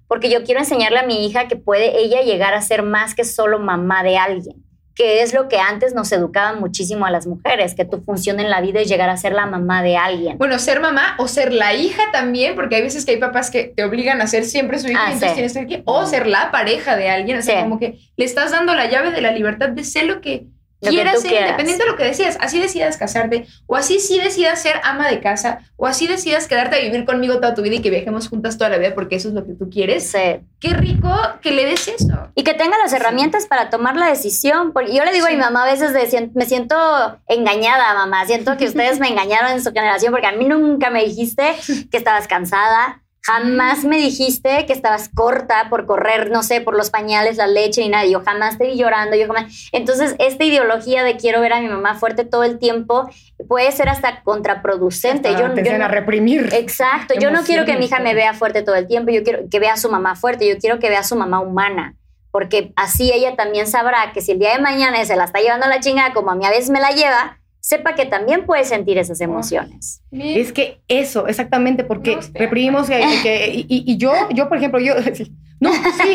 porque 0.09 0.31
yo 0.31 0.43
quiero 0.45 0.61
enseñarle 0.61 0.99
a 0.99 1.07
mi 1.07 1.27
hija 1.27 1.49
que 1.49 1.57
puede 1.57 1.99
ella 2.03 2.21
llegar 2.23 2.53
a 2.55 2.61
ser 2.61 2.83
más 2.83 3.15
que 3.15 3.25
solo 3.25 3.59
mamá 3.59 4.03
de 4.03 4.17
alguien, 4.19 4.65
que 4.95 5.23
es 5.23 5.35
lo 5.35 5.49
que 5.49 5.59
antes 5.59 5.93
nos 5.95 6.13
educaban 6.13 6.61
muchísimo 6.61 7.05
a 7.07 7.11
las 7.11 7.27
mujeres, 7.27 7.75
que 7.75 7.85
tu 7.85 8.01
función 8.03 8.39
en 8.39 8.49
la 8.51 8.61
vida 8.61 8.81
es 8.81 8.89
llegar 8.89 9.09
a 9.11 9.17
ser 9.17 9.33
la 9.33 9.47
mamá 9.47 9.83
de 9.83 9.97
alguien. 9.97 10.39
Bueno, 10.39 10.59
ser 10.59 10.81
mamá 10.81 11.17
o 11.19 11.27
ser 11.27 11.53
la 11.53 11.75
hija 11.75 12.03
también, 12.13 12.55
porque 12.55 12.77
hay 12.77 12.83
veces 12.83 13.05
que 13.05 13.13
hay 13.13 13.19
papás 13.19 13.51
que 13.51 13.65
te 13.77 13.83
obligan 13.85 14.21
a 14.21 14.27
ser 14.27 14.45
siempre 14.45 14.79
su 14.79 14.89
hija 14.89 15.01
Ah, 15.03 15.11
y 15.11 15.15
entonces 15.15 15.31
sí. 15.31 15.35
tienes 15.35 15.53
que 15.53 15.59
ser 15.59 15.65
aquí, 15.65 15.83
o 15.85 16.07
ser 16.07 16.27
la 16.29 16.51
pareja 16.53 16.97
de 16.97 17.09
alguien, 17.11 17.39
o 17.39 17.43
sea, 17.43 17.57
Sí. 17.57 17.63
como 17.63 17.79
que 17.81 17.99
le 18.17 18.25
estás 18.25 18.53
dando 18.53 18.75
la 18.75 18.89
llave 18.89 19.11
de 19.11 19.21
la 19.21 19.33
libertad 19.33 19.69
de 19.71 19.83
ser 19.85 20.05
Lo 20.05 20.21
que 20.21 20.47
quieras 20.91 21.21
ser, 21.21 21.33
independiente 21.43 21.85
de 21.85 21.91
lo 21.91 21.97
que 21.97 22.05
decidas, 22.05 22.37
así 22.41 22.61
decidas 22.61 22.97
casarte, 22.97 23.47
o 23.67 23.77
así 23.77 24.01
sí 24.01 24.19
decidas 24.21 24.61
ser 24.63 24.81
ama 24.83 25.09
de 25.09 25.21
casa, 25.21 25.61
o 25.77 25.87
así 25.87 26.07
decidas 26.07 26.47
quedarte 26.49 26.77
a 26.77 26.81
vivir 26.81 27.05
conmigo 27.05 27.37
toda 27.37 27.55
tu 27.55 27.63
vida 27.63 27.77
y 27.77 27.83
que 27.83 27.91
viajemos 27.91 28.29
juntas 28.29 28.59
toda 28.59 28.71
la 28.71 28.79
vida 28.79 28.95
porque 28.95 29.17
eso 29.17 29.29
es 29.29 29.35
lo 29.35 29.45
que 29.47 29.55
tú 29.55 29.69
quieres. 29.71 30.11
Sí. 30.11 30.41
Qué 30.61 30.69
rico 30.71 31.11
que 31.43 31.51
le 31.51 31.67
des 31.67 31.89
eso. 31.89 32.29
Y 32.35 32.43
que 32.45 32.55
tenga 32.55 32.79
las 32.79 32.93
herramientas 32.93 33.47
para 33.47 33.69
tomar 33.71 33.97
la 33.97 34.07
decisión. 34.09 34.73
Porque 34.73 34.95
yo 34.95 35.05
le 35.05 35.13
digo 35.13 35.27
a 35.27 35.31
mi 35.31 35.37
mamá 35.37 35.65
a 35.65 35.71
veces, 35.71 35.93
de, 35.93 36.07
"Sien- 36.09 36.31
me 36.35 36.47
siento 36.47 36.75
engañada, 37.29 37.95
mamá. 37.95 38.25
Siento 38.27 38.57
que 38.57 38.65
ustedes 38.67 38.99
me 38.99 39.09
engañaron 39.13 39.51
en 39.53 39.63
su 39.63 39.73
generación 39.73 40.13
porque 40.13 40.27
a 40.27 40.33
mí 40.33 40.47
nunca 40.47 40.91
me 40.91 41.05
dijiste 41.05 41.55
que 41.91 41.97
estabas 41.97 42.27
cansada. 42.29 43.03
Jamás 43.27 43.85
me 43.85 43.97
dijiste 43.97 44.67
que 44.67 44.75
estabas 44.75 45.09
corta 45.09 45.69
por 45.71 45.87
correr, 45.87 46.31
no 46.31 46.43
sé, 46.43 46.61
por 46.61 46.77
los 46.77 46.91
pañales, 46.91 47.39
la 47.39 47.47
leche 47.47 47.81
ni 47.81 47.89
nada. 47.89 48.05
Yo 48.05 48.21
jamás 48.23 48.59
te 48.59 48.67
vi 48.67 48.77
llorando, 48.77 49.17
yo 49.17 49.27
jamás. 49.27 49.69
Entonces, 49.73 50.15
esta 50.19 50.45
ideología 50.45 51.03
de 51.03 51.17
quiero 51.17 51.41
ver 51.41 51.55
a 51.55 51.61
mi 51.61 51.69
mamá 51.69 51.95
fuerte 51.95 52.27
todo 52.27 52.45
el 52.45 52.59
tiempo 52.59 53.09
puede 53.49 53.73
ser 53.73 53.89
hasta 53.89 54.23
contraproducente. 54.23 55.31
Hasta 55.31 55.41
yo, 55.41 55.55
te 55.55 55.65
yo 55.65 55.79
no- 55.79 55.87
a 55.87 55.89
reprimir. 55.89 56.51
Exacto, 56.53 57.15
yo 57.19 57.31
no 57.31 57.43
quiero 57.45 57.65
que 57.65 57.77
mi 57.79 57.87
hija 57.87 57.99
me 57.99 58.13
vea 58.15 58.35
fuerte 58.35 58.63
todo 58.63 58.75
el 58.75 58.87
tiempo, 58.87 59.11
yo 59.11 59.23
quiero 59.23 59.49
que 59.51 59.59
vea 59.59 59.73
a 59.73 59.77
su 59.79 59.91
mamá 59.91 60.17
fuerte, 60.17 60.47
yo 60.47 60.59
quiero 60.59 60.79
que 60.79 60.91
vea 60.91 61.01
a 61.01 61.05
su 61.05 61.17
mamá 61.17 61.41
humana, 61.41 61.97
porque 62.31 62.75
así 62.77 63.11
ella 63.11 63.37
también 63.37 63.67
sabrá 63.67 64.13
que 64.13 64.21
si 64.21 64.33
el 64.33 64.39
día 64.39 64.53
de 64.53 64.59
mañana 64.61 65.03
se 65.05 65.17
la 65.17 65.25
está 65.25 65.41
llevando 65.41 65.65
a 65.65 65.71
la 65.71 65.81
chingada 65.81 66.13
como 66.13 66.31
a 66.31 66.35
mí 66.35 66.45
a 66.45 66.51
veces 66.51 66.69
me 66.69 66.81
la 66.81 66.91
lleva, 66.91 67.39
sepa 67.67 67.95
que 67.95 68.05
también 68.05 68.45
puede 68.45 68.63
sentir 68.65 68.99
esas 68.99 69.23
emociones. 69.23 70.03
Bien. 70.11 70.39
Es 70.39 70.53
que 70.53 70.83
eso, 70.87 71.27
exactamente, 71.29 71.83
porque 71.83 72.17
No, 72.17 72.21
reprimimos 72.35 72.87
que, 72.89 73.01
que- 73.23 73.49
y, 73.55 73.61
y- 73.61 73.85
y 73.93 73.97
yo, 73.97 74.13
yo, 74.35 74.51
por 74.51 74.59
ejemplo, 74.59 74.79
yo, 74.81 74.93
sí, 75.15 75.33
no, 75.61 75.73
sí, 75.73 76.15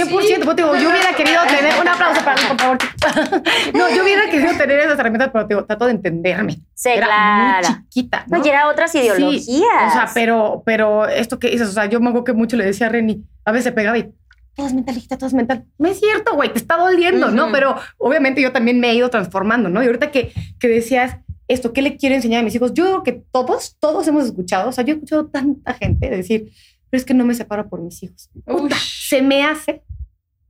100%, 0.00 0.08
pues, 0.10 0.26
te 0.56 0.62
digo, 0.62 0.74
yo 0.74 0.90
hubiera 0.90 1.14
querido 1.14 1.40
tener, 1.56 1.80
un 1.80 1.86
aplauso 1.86 2.20
para 2.24 2.34
mí, 2.42 2.48
por 2.48 2.58
favor. 2.58 2.78
No, 3.74 3.88
yo 3.94 4.02
hubiera 4.02 4.28
querido 4.28 4.56
tener 4.56 4.80
esas 4.80 4.98
herramientas, 4.98 5.30
pero 5.32 5.44
digo, 5.46 5.64
trato 5.66 5.84
de 5.86 5.92
entenderme. 5.92 6.56
Sí, 6.74 6.88
Era 6.88 7.06
claro. 7.06 7.68
muy 7.68 7.78
chiquita, 7.84 8.24
¿no? 8.26 8.38
No, 8.38 8.44
y 8.44 8.48
era 8.48 8.68
otras 8.68 8.90
Sí, 8.90 8.98
ideologías. 8.98 9.90
o 9.90 9.92
sea, 9.92 10.10
pero, 10.12 10.64
pero 10.66 11.06
esto 11.06 11.38
que 11.38 11.48
dices, 11.50 11.68
o 11.68 11.72
sea, 11.72 11.86
yo 11.86 12.00
me 12.00 12.08
acuerdo 12.08 12.24
que 12.24 12.32
mucho 12.32 12.56
le 12.56 12.64
decía 12.64 12.88
a 12.88 12.90
Reni, 12.90 13.22
a 13.44 13.52
veces 13.52 13.64
se 13.66 13.72
pegaba 13.72 13.96
y 13.98 14.10
todo 14.58 14.66
es 14.66 14.74
mental, 14.74 14.96
hijita, 14.96 15.16
todo 15.16 15.28
es 15.28 15.34
mental. 15.34 15.64
No 15.78 15.88
es 15.88 16.00
cierto, 16.00 16.34
güey, 16.34 16.52
te 16.52 16.58
está 16.58 16.76
doliendo, 16.76 17.30
¿no? 17.30 17.44
Ujú. 17.44 17.52
Pero 17.52 17.76
obviamente 17.96 18.42
yo 18.42 18.50
también 18.50 18.80
me 18.80 18.90
he 18.90 18.94
ido 18.96 19.08
transformando, 19.08 19.68
¿no? 19.68 19.80
Y 19.82 19.86
ahorita 19.86 20.10
que, 20.10 20.32
que 20.58 20.66
decías 20.68 21.18
esto, 21.46 21.72
¿qué 21.72 21.80
le 21.80 21.96
quiero 21.96 22.16
enseñar 22.16 22.40
a 22.40 22.42
mis 22.42 22.56
hijos? 22.56 22.74
Yo 22.74 22.84
creo 22.84 23.02
que 23.04 23.12
todos, 23.30 23.76
todos 23.78 24.06
hemos 24.08 24.24
escuchado, 24.26 24.68
o 24.68 24.72
sea, 24.72 24.84
yo 24.84 24.92
he 24.92 24.96
escuchado 24.96 25.26
tanta 25.28 25.74
gente 25.74 26.10
decir, 26.10 26.50
pero 26.90 26.98
es 26.98 27.04
que 27.06 27.14
no 27.14 27.24
me 27.24 27.34
separo 27.34 27.68
por 27.68 27.80
mis 27.80 28.02
hijos. 28.02 28.30
Puta, 28.44 28.74
Ush. 28.74 29.08
se 29.08 29.22
me 29.22 29.44
hace, 29.44 29.84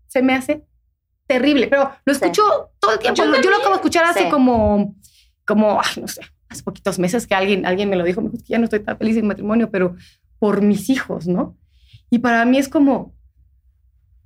se 0.07 0.23
me 0.23 0.33
hace 0.35 0.65
terrible, 1.27 1.69
pero 1.69 1.93
lo 2.07 2.15
Sí. 2.15 2.21
escucho 2.23 2.43
todo 2.81 2.95
el 2.95 2.99
tiempo. 3.01 3.23
Yo 3.23 3.25
Yo, 3.43 3.51
lo 3.51 3.57
acabo 3.57 3.71
de 3.73 3.77
escuchar 3.77 4.05
hace 4.07 4.23
Sí. 4.25 4.31
como, 4.31 4.97
como, 5.47 5.81
ay, 5.83 6.01
no 6.01 6.09
sé, 6.09 6.23
hace 6.49 6.63
poquitos 6.63 6.99
meses 6.99 7.27
que 7.27 7.35
alguien, 7.35 7.67
alguien 7.67 7.91
me 7.91 7.97
lo 7.97 8.05
dijo, 8.05 8.23
me 8.23 8.29
dijo, 8.31 8.39
"Es 8.39 8.45
que 8.45 8.53
ya 8.55 8.59
no 8.59 8.65
estoy 8.65 8.81
tan 8.81 8.97
feliz 8.97 9.19
en 9.19 9.27
matrimonio, 9.27 9.71
pero 9.71 9.97
por 10.39 10.63
mis 10.63 10.89
hijos, 10.89 11.27
¿no? 11.29 11.59
Y 12.09 12.21
para 12.21 12.47
mí 12.47 12.57
es 12.57 12.71
como, 12.71 13.15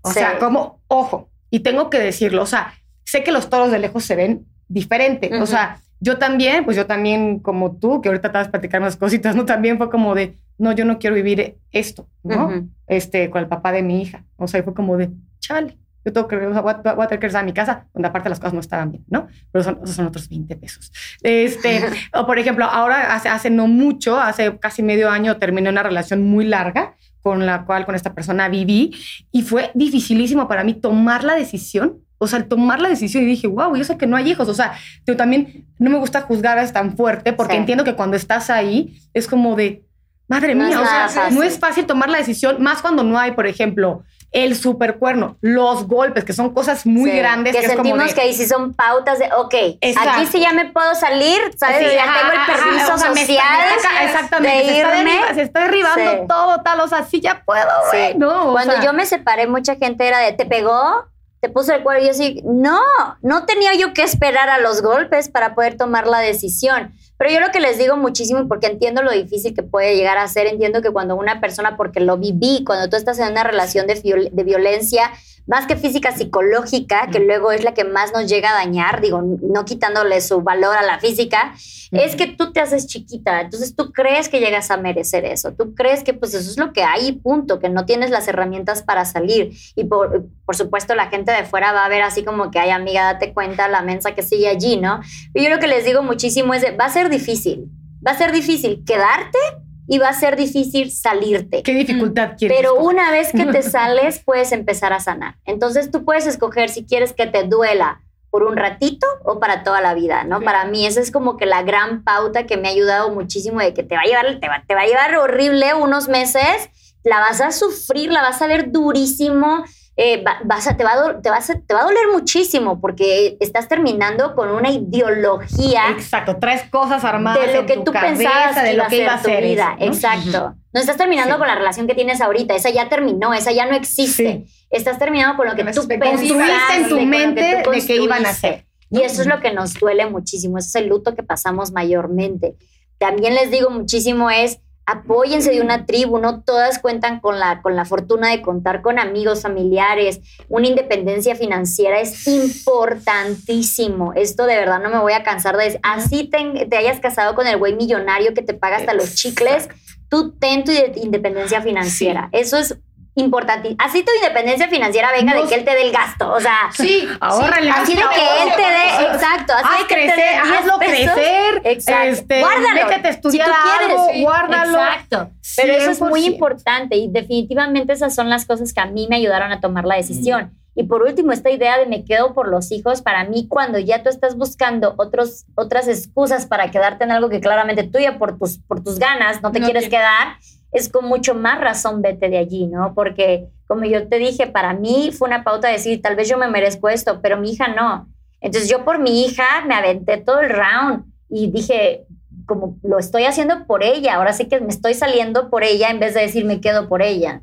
o 0.02 0.08
Sí. 0.08 0.14
sea, 0.20 0.38
como, 0.38 0.80
ojo, 0.88 1.30
y 1.50 1.60
tengo 1.60 1.90
que 1.90 1.98
decirlo, 1.98 2.42
o 2.42 2.46
sea, 2.46 2.74
sé 3.04 3.22
que 3.22 3.32
los 3.32 3.48
toros 3.50 3.70
de 3.70 3.78
lejos 3.78 4.04
se 4.04 4.16
ven 4.16 4.46
diferente, 4.68 5.34
o 5.40 5.46
sea, 5.46 5.80
yo 6.00 6.18
también, 6.18 6.64
pues 6.64 6.76
yo 6.76 6.86
también 6.86 7.38
como 7.38 7.76
tú, 7.76 8.00
que 8.00 8.08
ahorita 8.08 8.28
a 8.28 8.50
platicar 8.50 8.80
unas 8.80 8.96
cositas, 8.96 9.36
¿no? 9.36 9.44
También 9.44 9.78
fue 9.78 9.88
como 9.88 10.14
de, 10.14 10.36
no, 10.58 10.72
yo 10.72 10.84
no 10.84 10.98
quiero 10.98 11.14
vivir 11.14 11.58
esto, 11.70 12.08
¿no? 12.24 12.46
Ujú. 12.46 12.68
Este, 12.88 13.30
con 13.30 13.40
el 13.42 13.48
papá 13.48 13.70
de 13.70 13.82
mi 13.82 14.02
hija, 14.02 14.24
o 14.36 14.48
sea, 14.48 14.62
fue 14.64 14.74
como 14.74 14.96
de, 14.96 15.10
chale, 15.38 15.78
yo 16.04 16.12
tengo 16.12 16.26
que, 16.26 16.36
o 16.36 16.52
sea, 16.52 16.60
voy, 16.62 16.72
a, 16.72 16.94
voy 16.94 17.04
a 17.04 17.06
tener 17.06 17.20
que 17.20 17.26
regresar 17.26 17.42
a 17.42 17.46
mi 17.46 17.52
casa, 17.52 17.86
donde 17.94 18.08
aparte 18.08 18.28
las 18.28 18.40
cosas 18.40 18.54
no 18.54 18.58
estaban 18.60 18.90
bien, 18.90 19.04
¿no? 19.08 19.28
Pero 19.52 19.62
son, 19.62 19.78
esos 19.84 19.94
son 19.94 20.06
otros 20.06 20.28
20 20.28 20.56
pesos. 20.56 20.90
Este, 21.22 21.80
o 22.14 22.26
por 22.26 22.38
ejemplo, 22.40 22.64
ahora 22.64 23.14
hace, 23.14 23.28
hace 23.28 23.50
no 23.50 23.68
mucho, 23.68 24.18
hace 24.18 24.58
casi 24.58 24.82
medio 24.82 25.08
año, 25.10 25.36
terminé 25.36 25.68
una 25.70 25.84
relación 25.84 26.22
muy 26.24 26.44
larga 26.44 26.96
con 27.22 27.46
la 27.46 27.64
cual 27.64 27.86
con 27.86 27.94
esta 27.94 28.12
persona 28.14 28.48
viví 28.48 28.94
y 29.30 29.42
fue 29.42 29.70
dificilísimo 29.74 30.48
para 30.48 30.64
mí 30.64 30.74
tomar 30.74 31.24
la 31.24 31.34
decisión. 31.34 31.98
O 32.18 32.26
sea, 32.26 32.38
el 32.38 32.46
tomar 32.46 32.80
la 32.80 32.88
decisión 32.88 33.22
y 33.24 33.26
dije, 33.26 33.46
wow, 33.48 33.74
yo 33.74 33.82
sé 33.84 33.96
que 33.96 34.06
no 34.06 34.16
hay 34.16 34.30
hijos. 34.30 34.48
O 34.48 34.54
sea, 34.54 34.74
yo 35.06 35.16
también 35.16 35.66
no 35.78 35.90
me 35.90 35.98
gusta 35.98 36.20
juzgar 36.22 36.58
es 36.58 36.72
tan 36.72 36.96
fuerte 36.96 37.32
porque 37.32 37.54
Sí. 37.54 37.58
entiendo 37.58 37.84
que 37.84 37.94
cuando 37.94 38.16
estás 38.16 38.48
ahí 38.50 39.00
es 39.12 39.26
como 39.26 39.56
de, 39.56 39.84
madre 40.28 40.54
mía, 40.54 40.80
o 40.80 40.84
sea, 40.84 41.08
fácil. 41.08 41.36
no 41.36 41.42
es 41.42 41.58
fácil 41.58 41.84
tomar 41.84 42.08
la 42.08 42.18
decisión, 42.18 42.62
más 42.62 42.80
cuando 42.80 43.02
no 43.02 43.18
hay, 43.18 43.32
por 43.32 43.46
ejemplo, 43.46 44.04
el 44.32 44.56
supercuerno, 44.56 45.36
los 45.42 45.86
golpes, 45.86 46.24
que 46.24 46.32
son 46.32 46.54
cosas 46.54 46.86
muy 46.86 47.10
Sí, 47.10 47.16
grandes. 47.18 47.54
Que, 47.54 47.60
Que, 47.60 47.66
es 47.66 47.72
como 47.72 47.84
sentimos 47.84 48.08
de, 48.08 48.14
que 48.14 48.20
ahí 48.22 48.34
sí 48.34 48.46
son 48.46 48.72
pautas 48.74 49.18
de, 49.18 49.28
ok, 49.36 49.54
Exacto. 49.80 50.10
aquí 50.10 50.26
sí 50.26 50.40
ya 50.40 50.52
me 50.52 50.66
puedo 50.72 50.94
salir, 50.94 51.38
¿sabes? 51.56 51.78
Sí, 51.90 51.94
ya 51.94 52.04
ajá, 52.04 52.18
tengo 52.20 52.32
el 52.32 52.38
ajá, 52.38 52.52
permiso 52.52 52.94
o 52.94 52.98
sea, 52.98 53.10
me 53.12 53.20
está- 53.22 53.34
social 53.34 53.68
me 53.68 53.76
está- 53.76 54.04
exactamente, 54.04 54.56
de 54.56 54.64
se 54.64 54.80
está, 54.80 54.98
irme. 54.98 55.10
derriba- 55.12 55.34
se 55.34 55.42
está 55.42 55.60
derribando 55.60 56.10
Sí. 56.12 56.18
todo 56.28 56.62
tal, 56.62 56.80
o 56.80 56.88
sea, 56.88 57.04
sí 57.04 57.20
ya 57.20 57.42
puedo, 57.44 57.68
güey, 57.90 58.14
no. 58.16 58.48
o 58.48 58.52
Cuando 58.52 58.72
sea, 58.74 58.82
yo 58.82 58.92
me 58.94 59.04
separé, 59.06 59.46
mucha 59.46 59.76
gente 59.76 60.06
era 60.08 60.18
de, 60.20 60.32
¿te 60.32 60.46
pegó? 60.46 61.04
¿Te 61.42 61.48
puso 61.48 61.74
el 61.74 61.82
cuerno? 61.82 62.04
Y 62.04 62.06
yo 62.06 62.12
así, 62.12 62.40
no, 62.44 62.78
no 63.20 63.46
tenía 63.46 63.74
yo 63.74 63.92
que 63.92 64.04
esperar 64.04 64.48
a 64.48 64.60
los 64.60 64.80
golpes 64.80 65.28
para 65.28 65.56
poder 65.56 65.76
tomar 65.76 66.06
la 66.06 66.20
decisión. 66.20 66.94
Pero 67.18 67.32
yo 67.32 67.40
lo 67.40 67.50
que 67.50 67.58
les 67.58 67.78
digo 67.78 67.96
muchísimo, 67.96 68.46
porque 68.46 68.68
entiendo 68.68 69.02
lo 69.02 69.10
difícil 69.10 69.52
que 69.52 69.64
puede 69.64 69.96
llegar 69.96 70.18
a 70.18 70.28
ser, 70.28 70.46
entiendo 70.46 70.82
que 70.82 70.92
cuando 70.92 71.16
una 71.16 71.40
persona, 71.40 71.76
porque 71.76 71.98
lo 71.98 72.16
viví, 72.16 72.62
cuando 72.64 72.88
tú 72.88 72.94
estás 72.94 73.18
en 73.18 73.32
una 73.32 73.42
relación 73.42 73.88
de, 73.88 74.30
de 74.30 74.44
violencia, 74.44 75.10
más 75.46 75.66
que 75.66 75.76
física, 75.76 76.12
psicológica, 76.12 77.08
que 77.10 77.18
luego 77.18 77.52
es 77.52 77.64
la 77.64 77.74
que 77.74 77.84
más 77.84 78.12
nos 78.12 78.28
llega 78.28 78.50
a 78.50 78.54
dañar, 78.54 79.00
digo, 79.00 79.22
no 79.22 79.64
quitándole 79.64 80.20
su 80.20 80.40
valor 80.42 80.76
a 80.76 80.82
la 80.82 80.98
física, 80.98 81.54
es 81.90 82.16
que 82.16 82.26
tú 82.26 82.52
te 82.52 82.60
haces 82.60 82.86
chiquita, 82.86 83.40
entonces 83.40 83.74
tú 83.74 83.92
crees 83.92 84.28
que 84.28 84.40
llegas 84.40 84.70
a 84.70 84.76
merecer 84.76 85.24
eso, 85.24 85.52
tú 85.52 85.74
crees 85.74 86.04
que 86.04 86.14
pues 86.14 86.32
eso 86.34 86.50
es 86.50 86.58
lo 86.58 86.72
que 86.72 86.84
hay 86.84 87.08
y 87.08 87.12
punto, 87.12 87.58
que 87.58 87.68
no 87.68 87.84
tienes 87.84 88.10
las 88.10 88.28
herramientas 88.28 88.82
para 88.82 89.04
salir. 89.04 89.52
Y 89.74 89.84
por, 89.84 90.26
por 90.44 90.56
supuesto 90.56 90.94
la 90.94 91.08
gente 91.08 91.32
de 91.32 91.44
fuera 91.44 91.72
va 91.72 91.84
a 91.84 91.88
ver 91.88 92.02
así 92.02 92.24
como 92.24 92.50
que, 92.50 92.58
ay 92.58 92.70
amiga, 92.70 93.04
date 93.04 93.34
cuenta 93.34 93.68
la 93.68 93.82
mensa 93.82 94.14
que 94.14 94.22
sigue 94.22 94.48
allí, 94.48 94.76
¿no? 94.76 95.00
Y 95.34 95.42
yo 95.44 95.50
lo 95.50 95.58
que 95.58 95.66
les 95.66 95.84
digo 95.84 96.02
muchísimo 96.02 96.54
es, 96.54 96.62
de, 96.62 96.70
va 96.70 96.86
a 96.86 96.90
ser 96.90 97.10
difícil, 97.10 97.66
va 98.06 98.12
a 98.12 98.18
ser 98.18 98.32
difícil 98.32 98.84
quedarte 98.86 99.38
y 99.88 99.98
va 99.98 100.08
a 100.08 100.12
ser 100.12 100.36
difícil 100.36 100.90
salirte. 100.90 101.62
¿Qué 101.62 101.74
dificultad 101.74 102.36
quieres? 102.38 102.56
Pero 102.56 102.74
escoger? 102.74 102.94
una 102.94 103.10
vez 103.10 103.32
que 103.32 103.46
te 103.46 103.62
sales, 103.68 104.20
puedes 104.24 104.52
empezar 104.52 104.92
a 104.92 105.00
sanar. 105.00 105.36
Entonces 105.44 105.90
tú 105.90 106.04
puedes 106.04 106.26
escoger 106.26 106.68
si 106.68 106.84
quieres 106.84 107.12
que 107.12 107.26
te 107.26 107.44
duela 107.44 108.00
por 108.30 108.44
un 108.44 108.56
ratito 108.56 109.06
o 109.24 109.38
para 109.38 109.62
toda 109.62 109.82
la 109.82 109.92
vida, 109.92 110.24
¿no? 110.24 110.38
Sí. 110.38 110.44
Para 110.44 110.64
mí 110.64 110.86
esa 110.86 111.00
es 111.00 111.10
como 111.10 111.36
que 111.36 111.44
la 111.44 111.62
gran 111.62 112.02
pauta 112.02 112.46
que 112.46 112.56
me 112.56 112.68
ha 112.68 112.70
ayudado 112.70 113.10
muchísimo 113.10 113.60
de 113.60 113.74
que 113.74 113.82
te 113.82 113.94
va 113.94 114.00
a 114.00 114.06
llevar, 114.06 114.40
te 114.40 114.48
va, 114.48 114.64
te 114.66 114.74
va 114.74 114.80
a 114.80 114.86
llevar 114.86 115.14
horrible 115.16 115.74
unos 115.74 116.08
meses, 116.08 116.70
la 117.04 117.20
vas 117.20 117.42
a 117.42 117.52
sufrir, 117.52 118.10
la 118.10 118.22
vas 118.22 118.40
a 118.40 118.46
ver 118.46 118.72
durísimo, 118.72 119.64
eh, 119.96 120.22
va- 120.22 120.38
vas 120.44 120.66
a, 120.66 120.76
te, 120.76 120.84
va 120.84 120.92
a, 120.92 121.20
te, 121.20 121.28
vas 121.30 121.50
a- 121.50 121.60
te 121.60 121.74
va 121.74 121.80
a 121.80 121.84
doler 121.84 122.06
muchísimo 122.12 122.80
porque 122.80 123.36
estás 123.40 123.68
terminando 123.68 124.34
con 124.34 124.50
una 124.50 124.70
ideología 124.70 125.90
Exacto, 125.90 126.36
traes 126.38 126.62
cosas 126.70 127.04
armadas 127.04 127.46
de 127.46 127.52
lo 127.52 127.60
en 127.60 127.66
que 127.66 127.74
tu 127.76 127.84
tú 127.84 127.92
cabeza, 127.92 128.16
pensabas 128.16 128.54
de 128.56 128.62
que 128.62 128.76
lo 128.76 128.82
iba 128.82 128.88
que 128.88 128.96
iba 128.96 129.12
a 129.14 129.18
ser 129.18 129.22
tu 129.22 129.28
ser 129.30 129.44
vida. 129.44 129.76
eso, 129.78 129.86
¿no? 129.86 129.92
Exacto. 129.92 130.54
No 130.72 130.80
estás 130.80 130.96
terminando 130.96 131.34
Sí. 131.34 131.38
con 131.38 131.46
la 131.48 131.54
relación 131.54 131.86
que 131.86 131.94
tienes 131.94 132.20
ahorita. 132.22 132.54
Esa 132.54 132.70
ya 132.70 132.88
terminó, 132.88 133.34
esa 133.34 133.52
ya 133.52 133.66
no 133.66 133.76
existe. 133.76 134.46
Estás 134.70 134.98
terminando 134.98 135.36
con 135.36 135.46
lo 135.46 135.54
que 135.54 135.64
tú 135.64 135.86
pensaste, 135.86 135.98
Construiste 135.98 136.74
en 136.76 136.88
tu 136.88 136.96
que 136.96 137.06
mente 137.06 137.60
tú 137.62 137.70
de 137.72 137.86
qué 137.86 137.96
iban 137.96 138.24
a 138.24 138.30
hacer. 138.30 138.66
Y 138.88 139.02
eso 139.02 139.20
es 139.20 139.28
lo 139.28 139.40
que 139.40 139.52
nos 139.52 139.74
duele 139.74 140.06
muchísimo. 140.06 140.56
Ese 140.56 140.68
es 140.68 140.74
el 140.76 140.88
luto 140.88 141.14
que 141.14 141.22
pasamos 141.22 141.72
mayormente. 141.72 142.56
También 142.96 143.34
les 143.34 143.50
digo 143.50 143.68
muchísimo 143.68 144.30
es 144.30 144.60
apóyense 144.84 145.50
de 145.52 145.60
una 145.60 145.86
tribu, 145.86 146.18
no 146.18 146.42
todas 146.42 146.78
cuentan 146.78 147.20
con 147.20 147.38
la, 147.38 147.62
con 147.62 147.76
la 147.76 147.84
fortuna 147.84 148.30
de 148.30 148.42
contar 148.42 148.82
con 148.82 148.98
amigos, 148.98 149.42
familiares, 149.42 150.20
una 150.48 150.66
independencia 150.66 151.36
financiera 151.36 152.00
es 152.00 152.26
importantísimo. 152.26 154.12
Esto 154.14 154.46
de 154.46 154.56
verdad 154.56 154.80
no 154.82 154.90
me 154.90 154.98
voy 154.98 155.12
a 155.12 155.22
cansar 155.22 155.56
de 155.56 155.64
decir, 155.64 155.80
así 155.82 156.24
te, 156.28 156.66
te 156.66 156.76
hayas 156.76 157.00
casado 157.00 157.34
con 157.34 157.46
el 157.46 157.56
güey 157.58 157.74
millonario 157.74 158.34
que 158.34 158.42
te 158.42 158.54
paga 158.54 158.76
hasta 158.76 158.94
los 158.94 159.14
chicles, 159.14 159.68
tú 160.08 160.32
ten 160.32 160.64
tu 160.64 160.72
inde- 160.72 160.92
independencia 161.02 161.62
financiera. 161.62 162.28
Eso 162.32 162.56
es 162.58 162.76
importante. 163.14 163.74
Así 163.78 164.02
tu 164.02 164.10
independencia 164.20 164.68
financiera 164.68 165.10
venga 165.12 165.34
No 165.34 165.42
de 165.42 165.48
que 165.48 165.54
él 165.56 165.64
te 165.64 165.72
dé 165.74 165.82
el 165.82 165.92
gasto, 165.92 166.32
o 166.32 166.40
sea, 166.40 166.70
Sí, 166.72 167.06
Ahórrale. 167.20 167.70
así 167.70 167.94
de 167.94 168.00
que 168.00 168.42
él 168.42 168.48
te 168.56 168.62
dé, 168.62 169.06
exacto, 169.12 169.52
así 169.52 169.66
Haz 169.68 169.78
de 169.80 169.86
que 169.86 169.94
te 169.94 170.00
dé 170.00 170.06
crecer, 170.12 170.42
10 170.44 170.56
hazlo 170.58 170.78
pesos. 170.78 171.12
crecer. 171.14 171.60
Exacto. 171.64 172.08
Este, 172.08 172.40
Guárdalo. 172.40 172.74
Déjate 172.88 173.08
estudiar 173.10 173.46
Si 173.48 173.52
tú 173.52 173.58
quieres, 173.78 173.90
algo, 173.98 174.10
sí. 174.12 174.22
guárdalo. 174.22 174.78
Exacto. 174.78 175.30
Pero 175.56 175.72
eso 175.74 175.90
es 175.90 176.00
muy 176.00 176.20
100%. 176.22 176.26
importante 176.32 176.96
y 176.96 177.08
definitivamente 177.10 177.92
esas 177.92 178.14
son 178.14 178.30
las 178.30 178.46
cosas 178.46 178.72
que 178.72 178.80
a 178.80 178.86
mí 178.86 179.06
me 179.10 179.16
ayudaron 179.16 179.52
a 179.52 179.60
tomar 179.60 179.84
la 179.84 179.96
decisión. 179.96 180.56
Y 180.74 180.84
por 180.84 181.02
último, 181.02 181.32
esta 181.32 181.50
idea 181.50 181.76
de 181.76 181.84
me 181.84 182.02
quedo 182.02 182.32
por 182.32 182.48
los 182.48 182.72
hijos, 182.72 183.02
para 183.02 183.24
mí 183.24 183.46
cuando 183.46 183.78
ya 183.78 184.02
tú 184.02 184.08
estás 184.08 184.38
buscando 184.38 184.94
otros, 184.96 185.44
otras 185.54 185.86
excusas 185.86 186.46
para 186.46 186.70
quedarte 186.70 187.04
en 187.04 187.10
algo 187.10 187.28
que 187.28 187.40
claramente 187.42 187.82
tuya 187.82 188.18
por 188.18 188.38
tus, 188.38 188.56
por 188.56 188.82
tus 188.82 188.98
ganas 188.98 189.42
no 189.42 189.52
te 189.52 189.60
No 189.60 189.66
quieres 189.66 189.90
quedar, 189.90 190.38
es 190.72 190.88
con 190.88 191.04
mucho 191.04 191.34
más 191.34 191.60
razón 191.60 192.02
vete 192.02 192.28
de 192.28 192.38
allí, 192.38 192.66
¿no? 192.66 192.94
Porque 192.94 193.48
como 193.66 193.84
yo 193.84 194.08
te 194.08 194.18
dije, 194.18 194.46
para 194.46 194.74
mí 194.74 195.10
fue 195.12 195.28
una 195.28 195.44
pauta 195.44 195.68
de 195.68 195.74
decir, 195.74 196.02
tal 196.02 196.16
vez 196.16 196.28
yo 196.28 196.38
me 196.38 196.48
merezco 196.48 196.88
esto, 196.88 197.20
pero 197.22 197.36
mi 197.36 197.52
hija 197.52 197.68
no. 197.68 198.08
Entonces 198.40 198.68
yo 198.68 198.84
por 198.84 198.98
mi 198.98 199.24
hija 199.24 199.44
me 199.66 199.74
aventé 199.74 200.16
todo 200.16 200.40
el 200.40 200.50
round 200.50 201.04
y 201.28 201.50
dije, 201.50 202.06
como 202.46 202.76
lo 202.82 202.98
estoy 202.98 203.24
haciendo 203.24 203.66
por 203.66 203.84
ella, 203.84 204.16
ahora 204.16 204.32
sí 204.32 204.46
que 204.46 204.60
me 204.60 204.68
estoy 204.68 204.94
saliendo 204.94 205.48
por 205.48 205.62
ella 205.62 205.90
en 205.90 206.00
vez 206.00 206.14
de 206.14 206.22
decir 206.22 206.44
me 206.44 206.60
quedo 206.60 206.88
por 206.88 207.02
ella. 207.02 207.42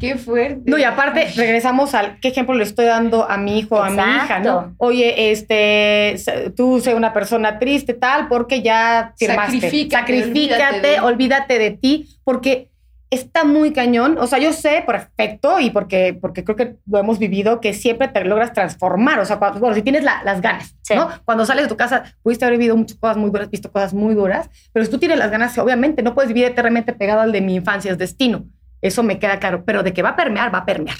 Qué 0.00 0.16
fuerte. 0.16 0.62
No, 0.70 0.78
y 0.78 0.82
aparte, 0.84 1.28
regresamos 1.36 1.94
al 1.94 2.18
qué 2.20 2.28
ejemplo 2.28 2.54
le 2.54 2.64
estoy 2.64 2.86
dando 2.86 3.30
a 3.30 3.36
mi 3.36 3.58
hijo, 3.58 3.80
a 3.82 3.90
mi 3.90 3.96
hija, 3.96 4.22
Exacto. 4.22 4.48
¿no? 4.68 4.74
Oye, 4.78 5.30
este, 5.30 6.16
tú 6.56 6.80
sé 6.80 6.94
una 6.94 7.12
persona 7.12 7.58
triste, 7.58 7.92
tal, 7.94 8.26
porque 8.28 8.62
ya 8.62 9.12
firmaste. 9.18 9.60
Sacrifícate, 9.60 10.00
Sacrifícate, 10.00 10.62
olvídate 10.64 10.86
de- 10.88 11.00
olvídate 11.00 11.58
de 11.58 11.70
ti, 11.72 12.08
porque 12.24 12.70
está 13.10 13.42
muy 13.44 13.72
cañón. 13.72 14.16
O 14.18 14.26
sea, 14.28 14.38
yo 14.38 14.52
sé 14.52 14.84
perfecto 14.86 15.58
y 15.58 15.70
porque, 15.70 16.16
porque 16.18 16.44
creo 16.44 16.56
que 16.56 16.76
lo 16.88 16.98
hemos 16.98 17.18
vivido, 17.18 17.60
que 17.60 17.74
siempre 17.74 18.06
te 18.08 18.24
logras 18.24 18.52
transformar. 18.52 19.18
O 19.18 19.24
sea, 19.24 19.38
cuando, 19.38 19.58
bueno, 19.60 19.74
si 19.74 19.82
tienes 19.82 20.04
la- 20.04 20.22
las 20.24 20.40
ganas, 20.40 20.76
Sí. 20.82 20.94
¿no? 20.94 21.08
Cuando 21.24 21.44
sales 21.44 21.64
de 21.64 21.68
tu 21.68 21.76
casa, 21.76 22.04
pudiste 22.22 22.44
haber 22.44 22.56
vivido 22.58 22.76
muchas 22.76 22.96
cosas 22.98 23.16
muy 23.16 23.30
duras, 23.30 23.50
visto 23.50 23.70
cosas 23.70 23.92
muy 23.92 24.14
duras, 24.14 24.48
pero 24.72 24.84
si 24.84 24.90
tú 24.90 24.98
tienes 24.98 25.18
las 25.18 25.30
ganas, 25.30 25.58
obviamente 25.58 26.02
no 26.02 26.14
puedes 26.14 26.28
vivir 26.32 26.44
eternamente 26.48 26.92
pegado 26.92 27.20
al 27.20 27.32
de 27.32 27.40
mi 27.40 27.56
infancia, 27.56 27.90
es 27.90 27.98
destino. 27.98 28.44
Eso 28.82 29.02
me 29.02 29.18
queda 29.18 29.38
claro, 29.38 29.64
pero 29.64 29.82
de 29.82 29.92
que 29.92 30.02
va 30.02 30.10
a 30.10 30.16
permear, 30.16 30.52
va 30.54 30.58
a 30.58 30.64
permear. 30.66 30.96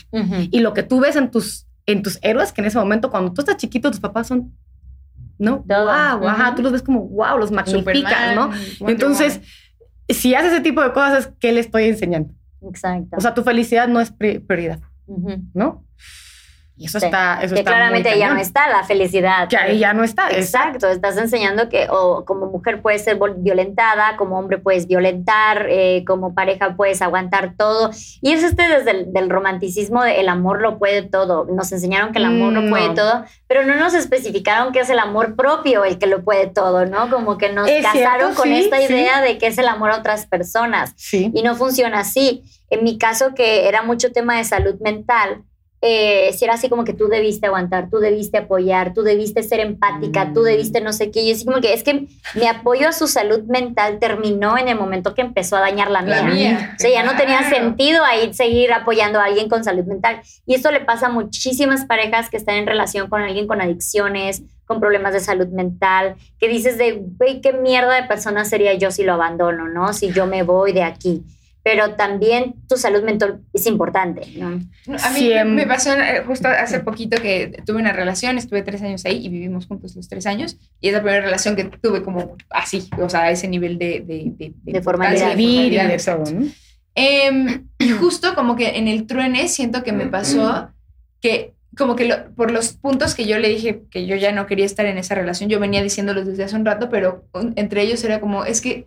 Y 0.51 0.61
lo 0.61 0.75
que 0.75 0.83
tú 0.83 1.01
ves 1.01 1.17
en 1.17 1.31
tus, 1.31 1.67
en 1.87 2.03
tus 2.03 2.19
héroes, 2.23 2.53
que 2.53 2.61
en 2.61 2.67
ese 2.67 2.79
momento, 2.79 3.11
cuando 3.11 3.33
tú 3.33 3.41
estás 3.41 3.57
chiquito, 3.57 3.91
tus 3.91 4.01
papás 4.01 4.27
son, 4.27 4.53
¿no? 5.39 5.65
Todo. 5.67 5.85
Wow, 5.87 6.29
ajá, 6.29 6.55
tú 6.55 6.63
los 6.63 6.73
ves 6.73 6.83
como, 6.83 7.07
wow, 7.09 7.39
los 7.39 7.51
magnificas, 7.51 8.35
¿no? 8.35 8.49
Wonder 8.81 8.91
Entonces, 8.91 9.35
Woman. 9.37 9.49
si 10.11 10.35
haces 10.35 10.53
ese 10.53 10.61
tipo 10.61 10.83
de 10.83 10.93
cosas, 10.93 11.31
que 11.41 11.53
le 11.53 11.61
estoy 11.61 11.85
enseñando. 11.85 12.35
Exacto. 12.69 13.17
O 13.17 13.21
sea, 13.21 13.33
tu 13.33 13.43
felicidad 13.43 13.89
no 13.89 14.01
es 14.01 14.11
pri- 14.13 14.39
prioridad. 14.41 14.81
¿no? 15.55 15.85
Y 16.83 16.87
eso 16.87 16.99
Sí. 16.99 17.05
está, 17.05 17.41
eso 17.43 17.53
que 17.55 17.61
está 17.61 17.73
claramente 17.73 18.19
ya 18.19 18.33
no 18.33 18.41
está 18.41 18.67
la 18.71 18.85
felicidad. 18.85 19.49
Que 19.51 19.59
ahí 19.59 19.79
ya 19.79 19.93
no 19.93 20.03
está. 20.03 20.29
es- 20.31 20.47
Exacto, 20.47 20.89
estás 20.89 21.19
enseñando 21.19 21.69
que 21.69 21.89
o 21.91 22.25
como 22.25 22.47
mujer 22.47 22.81
puedes 22.81 23.05
ser 23.05 23.19
violentada, 23.37 24.17
como 24.17 24.39
hombre 24.39 24.57
puedes 24.57 24.87
violentar, 24.87 25.67
eh, 25.69 26.05
como 26.07 26.35
pareja 26.35 26.77
puedes 26.77 27.03
aguantar 27.03 27.53
todo. 27.59 27.91
Y 28.23 28.33
es 28.33 28.43
este 28.43 28.67
desde 28.67 28.91
el 28.93 29.13
del 29.13 29.29
romanticismo 29.29 30.03
de 30.03 30.21
el 30.21 30.31
amor 30.31 30.63
lo 30.63 30.79
puede 30.79 31.03
todo. 31.03 31.45
Nos 31.45 31.71
enseñaron 31.71 32.13
que 32.13 32.19
el 32.19 32.25
amor 32.25 32.55
lo 32.55 32.63
Mm, 32.63 32.71
puede 32.71 32.89
no. 32.89 32.95
todo, 32.95 33.25
pero 33.47 33.67
no 33.67 33.75
nos 33.75 33.93
especificaron 33.93 34.73
que 34.73 34.81
es 34.81 34.89
el 34.89 35.01
amor 35.01 35.37
propio 35.37 35.85
el 35.85 35.99
que 35.99 36.07
lo 36.07 36.25
puede 36.25 36.47
todo, 36.47 36.87
¿no? 36.87 37.11
Como 37.11 37.37
que 37.37 37.53
nos 37.53 37.69
Es 37.69 37.83
casaron 37.85 38.33
cierto, 38.33 38.35
con 38.37 38.49
sí, 38.49 38.55
esta 38.61 38.79
sí. 38.79 38.85
idea 38.85 39.21
de 39.21 39.37
que 39.37 39.49
es 39.49 39.59
el 39.59 39.69
amor 39.69 39.91
a 39.91 39.97
otras 39.99 40.25
personas 40.27 40.95
y 41.13 41.43
no 41.43 41.57
funciona 41.57 42.01
así. 42.01 42.43
En 42.71 42.85
mi 42.85 42.97
caso, 42.97 43.35
que 43.35 43.69
era 43.69 43.83
mucho 43.83 44.13
tema 44.13 44.39
de 44.39 44.45
salud 44.45 44.77
mental, 44.81 45.43
eh, 45.83 46.33
si 46.35 46.45
era 46.45 46.55
así 46.55 46.69
como 46.69 46.85
que 46.85 46.93
tú 46.93 47.09
debiste 47.09 47.47
aguantar, 47.47 47.89
tú 47.89 47.99
debiste 47.99 48.39
apoyar, 48.39 48.93
tú 48.93 49.03
debiste 49.03 49.43
ser 49.43 49.61
empática, 49.61 50.33
tú 50.35 50.43
debiste 50.43 50.83
no 50.83 50.93
sé 50.93 51.11
qué. 51.11 51.23
Y 51.23 51.33
así 51.33 51.47
como 51.47 51.61
que 51.61 51.73
es 51.73 51.83
que 51.83 52.07
mi 52.35 52.47
apoyo 52.47 52.89
a 52.89 52.93
su 52.93 53.07
salud 53.07 53.45
mental 53.45 53.99
terminó 53.99 54.59
en 54.59 54.69
el 54.69 54.77
momento 54.77 55.15
que 55.15 55.23
empezó 55.23 55.57
a 55.57 55.61
dañar 55.61 55.91
la, 55.91 56.03
La 56.03 56.23
mía. 56.23 56.35
mía, 56.35 56.75
O 56.77 56.81
sea, 56.81 56.91
ya 56.91 57.03
no 57.03 57.17
tenía 57.17 57.49
sentido 57.49 58.05
ahí 58.05 58.35
seguir 58.35 58.73
apoyando 58.73 59.21
a 59.21 59.25
alguien 59.25 59.49
con 59.49 59.65
salud 59.65 59.85
mental. 59.85 60.21
Y 60.45 60.55
esto 60.55 60.71
le 60.71 60.81
pasa 60.81 61.07
a 61.07 61.11
muchísimas 61.11 61.87
parejas 61.87 62.29
que 62.29 62.37
están 62.37 62.57
en 62.57 62.67
relación 62.67 63.09
con 63.09 63.23
alguien 63.23 63.47
con 63.47 63.63
adicciones, 63.63 64.43
con 64.67 64.81
problemas 64.81 65.15
de 65.15 65.21
salud 65.21 65.49
mental, 65.49 66.17
que 66.39 66.49
dices 66.49 66.77
de, 66.77 67.03
güey, 67.19 67.41
qué 67.41 67.53
mierda 67.55 67.95
de 67.95 68.07
persona 68.07 68.45
sería 68.45 68.75
yo 68.75 68.91
si 68.91 69.03
lo 69.03 69.15
abandono, 69.15 69.67
¿no? 69.69 69.95
Si 69.95 70.13
yo 70.13 70.27
me 70.27 70.43
voy 70.43 70.73
de 70.73 70.83
aquí. 70.83 71.25
Pero 71.63 71.95
también 71.95 72.55
tu 72.69 72.77
salud 72.77 73.03
mental 73.03 73.41
es 73.53 73.67
importante, 73.67 74.23
¿no? 74.39 74.61
A 75.05 75.11
mí 75.11 75.31
me 75.45 75.67
pasó 75.67 75.93
eh, 75.93 76.23
justo 76.27 76.49
hace 76.49 76.81
poquito 76.81 77.21
que 77.21 77.63
tuve 77.67 77.79
una 77.79 77.93
relación, 77.93 78.39
estuve 78.39 78.63
tres 78.63 78.81
años 78.83 79.05
ahí 79.05 79.25
y 79.27 79.29
vivimos 79.29 79.67
juntos 79.67 79.95
los 79.95 80.09
tres 80.09 80.27
años. 80.27 80.57
Y 80.81 80.89
es 80.89 80.95
la 80.95 81.03
primera 81.03 81.23
relación 81.23 81.57
que 81.57 81.65
tuve 81.65 82.03
como 82.03 82.37
así, 82.49 82.89
o 82.99 83.11
sea, 83.11 83.25
a 83.25 83.31
ese 83.31 83.47
nivel 83.47 83.77
de... 83.79 84.01
De, 84.01 84.33
de, 84.39 84.55
De 84.73 84.83
formalidad. 84.83 85.29
de 85.31 85.35
vivir 85.37 85.73
y 85.75 85.77
formalidad, 85.79 85.89
de 86.17 86.25
todo, 86.25 86.41
¿no? 86.41 86.47
Em, 86.95 87.69
y 87.79 87.91
justo 87.91 88.35
como 88.35 88.57
que 88.57 88.77
en 88.79 88.89
el 88.89 89.07
truene 89.07 89.47
siento 89.49 89.83
que 89.85 89.93
me 89.93 90.07
pasó 90.07 90.71
que 91.21 91.53
como 91.77 91.95
que 91.95 92.05
lo- 92.07 92.35
por 92.35 92.51
los 92.51 92.73
puntos 92.73 93.15
que 93.15 93.27
yo 93.27 93.39
le 93.39 93.49
dije 93.49 93.83
que 93.91 94.07
yo 94.07 94.17
ya 94.17 94.33
no 94.33 94.47
quería 94.47 94.65
estar 94.67 94.87
en 94.87 94.99
esa 94.99 95.15
relación, 95.15 95.49
yo 95.49 95.61
venía 95.61 95.83
diciéndolos 95.83 96.27
desde 96.27 96.43
hace 96.45 96.57
un 96.57 96.65
rato, 96.65 96.89
pero 96.91 97.25
entre 97.55 97.83
ellos 97.83 98.03
era 98.03 98.19
como, 98.21 98.45
es 98.45 98.61
que 98.61 98.87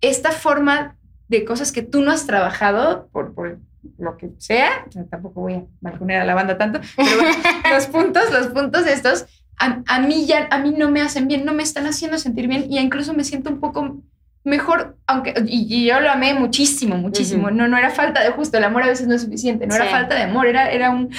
esta 0.00 0.32
forma 0.32 0.96
de 1.34 1.44
cosas 1.44 1.72
que 1.72 1.82
tú 1.82 2.00
no 2.02 2.10
has 2.10 2.26
trabajado 2.26 3.08
por, 3.12 3.34
por 3.34 3.58
lo 3.98 4.16
que 4.16 4.30
sea, 4.38 4.84
o 4.88 4.92
sea, 4.92 5.04
tampoco 5.04 5.42
voy 5.42 5.54
a 5.54 5.62
balconear 5.80 6.22
a 6.22 6.24
la 6.24 6.34
banda 6.34 6.56
tanto, 6.58 6.80
pero 6.96 7.08
bueno, 7.16 7.36
los 7.74 7.86
puntos, 7.86 8.32
los 8.32 8.46
puntos 8.48 8.86
estos, 8.86 9.26
a, 9.58 9.82
a 9.86 10.00
mí 10.00 10.26
ya, 10.26 10.48
a 10.50 10.58
mí 10.58 10.74
no 10.76 10.90
me 10.90 11.00
hacen 11.02 11.28
bien, 11.28 11.44
no 11.44 11.52
me 11.54 11.62
están 11.62 11.86
haciendo 11.86 12.18
sentir 12.18 12.48
bien 12.48 12.66
y 12.70 12.78
incluso 12.78 13.12
me 13.14 13.24
siento 13.24 13.50
un 13.50 13.60
poco 13.60 13.98
mejor, 14.42 14.96
aunque, 15.06 15.34
y, 15.46 15.66
y 15.74 15.86
yo 15.86 16.00
lo 16.00 16.10
amé 16.10 16.34
muchísimo, 16.34 16.96
muchísimo, 16.96 17.46
Ujú. 17.46 17.54
no, 17.56 17.68
no 17.68 17.76
era 17.78 17.90
falta 17.90 18.22
de 18.22 18.30
justo, 18.30 18.58
el 18.58 18.64
amor 18.64 18.82
a 18.82 18.88
veces 18.88 19.06
no 19.06 19.14
es 19.14 19.22
suficiente, 19.22 19.66
no 19.66 19.74
era 19.74 19.84
Sí. 19.86 19.90
falta 19.90 20.14
de 20.14 20.22
amor, 20.22 20.46
era, 20.46 20.70
era 20.70 20.90
un, 20.90 21.10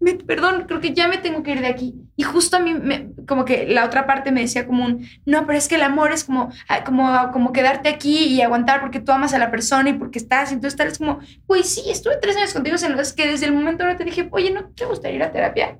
me- 0.00 0.14
perdón, 0.14 0.64
creo 0.66 0.80
que 0.80 0.92
ya 0.94 1.08
me 1.08 1.18
tengo 1.18 1.42
que 1.42 1.52
ir 1.52 1.60
de 1.60 1.66
aquí. 1.68 1.94
Y 2.16 2.22
justo 2.22 2.56
a 2.56 2.60
mí, 2.60 2.74
me- 2.74 3.08
como 3.26 3.44
que 3.44 3.66
la 3.66 3.84
otra 3.84 4.06
parte 4.06 4.30
me 4.32 4.40
decía 4.42 4.66
como 4.66 4.84
un, 4.84 5.06
no, 5.24 5.46
pero 5.46 5.58
es 5.58 5.68
que 5.68 5.74
el 5.76 5.82
amor 5.82 6.12
es 6.12 6.24
como, 6.24 6.50
ah, 6.68 6.84
como, 6.84 7.30
como 7.32 7.52
quedarte 7.52 7.88
aquí 7.88 8.24
y 8.24 8.40
aguantar 8.42 8.80
porque 8.80 9.00
tú 9.00 9.12
amas 9.12 9.34
a 9.34 9.38
la 9.38 9.50
persona 9.50 9.88
y 9.90 9.94
porque 9.94 10.18
estás, 10.18 10.50
y 10.50 10.54
entonces 10.54 10.76
tal 10.76 10.88
es 10.88 10.98
como, 10.98 11.20
güey, 11.46 11.62
sí, 11.64 11.82
estuve 11.90 12.16
tres 12.20 12.36
años 12.36 12.52
contigo 12.52 12.76
en 12.82 12.96
los 12.96 13.12
que 13.12 13.26
desde 13.26 13.46
el 13.46 13.52
momento 13.52 13.84
ahora 13.84 13.96
te 13.96 14.04
dije, 14.04 14.28
oye, 14.30 14.50
¿no 14.50 14.66
te 14.70 14.84
gustaría 14.84 15.16
ir 15.16 15.22
a 15.22 15.32
terapia? 15.32 15.78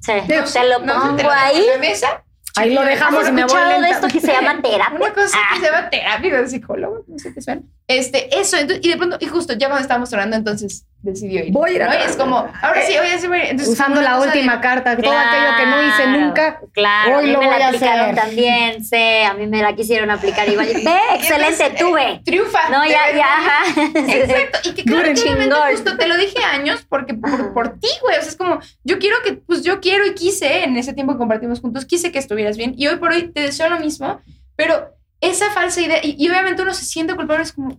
Sí, 0.00 0.12
No, 0.28 0.44
te 0.44 0.68
lo 0.68 0.78
no, 0.80 0.94
te 0.94 1.00
pongo 1.00 1.16
dejo 1.16 1.30
ahí. 1.30 1.58
en 1.58 1.66
la 1.66 1.78
mesa. 1.78 2.24
Ahí 2.56 2.74
lo 2.74 2.82
dejamos 2.82 3.22
¿Has 3.22 3.28
y 3.28 3.32
me 3.32 3.44
voy 3.44 3.80
de 3.82 3.90
esto 3.90 4.08
que 4.08 4.18
se 4.20 4.32
llama 4.32 4.60
terapia? 4.62 4.96
Una 4.98 5.12
cosa 5.14 5.36
Ah. 5.38 5.54
que 5.54 5.60
se 5.60 5.66
llama 5.70 5.88
terapia 5.90 6.40
de 6.42 6.48
psicólogo, 6.48 7.04
no 7.06 7.18
sé 7.18 7.32
qué 7.32 7.40
suena. 7.40 7.62
Este, 7.86 8.40
eso, 8.40 8.56
entonces, 8.56 8.84
y 8.84 8.88
de 8.90 8.96
pronto, 8.96 9.18
y 9.20 9.26
justo 9.26 9.52
ya 9.52 9.68
cuando 9.68 9.82
estábamos 9.82 10.12
hablando, 10.12 10.36
entonces 10.36 10.84
decidió 11.02 11.44
ir. 11.44 11.52
Voy 11.52 11.70
a 11.70 11.74
ir 11.74 11.82
a 11.82 11.86
¿no? 11.86 11.92
Es 11.94 12.16
como, 12.16 12.36
ahora 12.62 12.82
sí, 12.86 12.94
voy 12.98 13.06
a 13.06 13.10
decir, 13.12 13.30
entonces, 13.32 13.68
Usando 13.68 14.00
la 14.02 14.16
cosa 14.16 14.20
de- 14.20 14.26
última 14.38 14.60
carta, 14.60 14.96
todo 14.96 15.12
aquello 15.16 15.56
que 15.56 15.66
no 15.66 15.82
hice 15.88 16.06
nunca. 16.08 16.60
Claro, 16.72 17.16
hoy 17.18 17.24
a 17.24 17.26
mí 17.26 17.32
lo 17.32 17.38
me 17.40 17.46
voy 17.46 17.58
la 17.58 17.64
a 17.64 17.68
aplicaron 17.68 18.00
hacer. 18.10 18.14
también, 18.16 18.84
sí, 18.84 18.96
a 19.26 19.32
mí 19.34 19.46
me 19.46 19.62
la 19.62 19.74
quisieron 19.74 20.10
aplicar 20.10 20.48
igual. 20.48 20.66
Ve, 20.74 20.98
excelente, 21.14 21.64
entonces, 21.66 21.78
tuve. 21.78 22.10
eh, 22.12 22.20
triunfa. 22.24 22.68
No, 22.70 22.84
ya, 22.84 23.12
ya, 23.16 23.24
ajá. 23.26 23.90
Exacto. 23.94 24.58
Y 24.68 24.72
que 24.74 24.84
claro, 24.84 25.12
que 25.14 25.72
justo 25.72 25.96
te 25.96 26.06
lo 26.06 26.16
dije 26.16 26.42
años 26.44 26.84
porque 26.88 27.14
por, 27.14 27.54
por 27.54 27.78
ti, 27.80 27.88
güey. 28.02 28.18
O 28.18 28.20
sea, 28.20 28.28
es 28.30 28.36
como, 28.36 28.60
yo 28.84 28.98
quiero 28.98 29.16
que, 29.24 29.32
pues 29.34 29.62
yo 29.62 29.80
quiero 29.80 30.06
y 30.06 30.14
quise, 30.14 30.64
en 30.64 30.76
ese 30.76 30.92
tiempo 30.92 31.12
que 31.14 31.18
compartimos 31.18 31.60
juntos, 31.60 31.84
quise 31.86 32.12
que 32.12 32.18
estuvieras 32.18 32.56
bien. 32.56 32.74
Y 32.76 32.86
hoy 32.88 32.96
por 32.96 33.12
hoy 33.12 33.32
te 33.32 33.40
deseo 33.40 33.68
lo 33.70 33.78
mismo, 33.78 34.20
pero 34.56 34.94
esa 35.20 35.50
falsa 35.50 35.80
idea, 35.80 35.98
y, 36.02 36.16
y 36.18 36.28
obviamente 36.28 36.62
uno 36.62 36.72
se 36.74 36.84
siente 36.84 37.14
culpable, 37.14 37.42
es 37.42 37.52
como, 37.52 37.76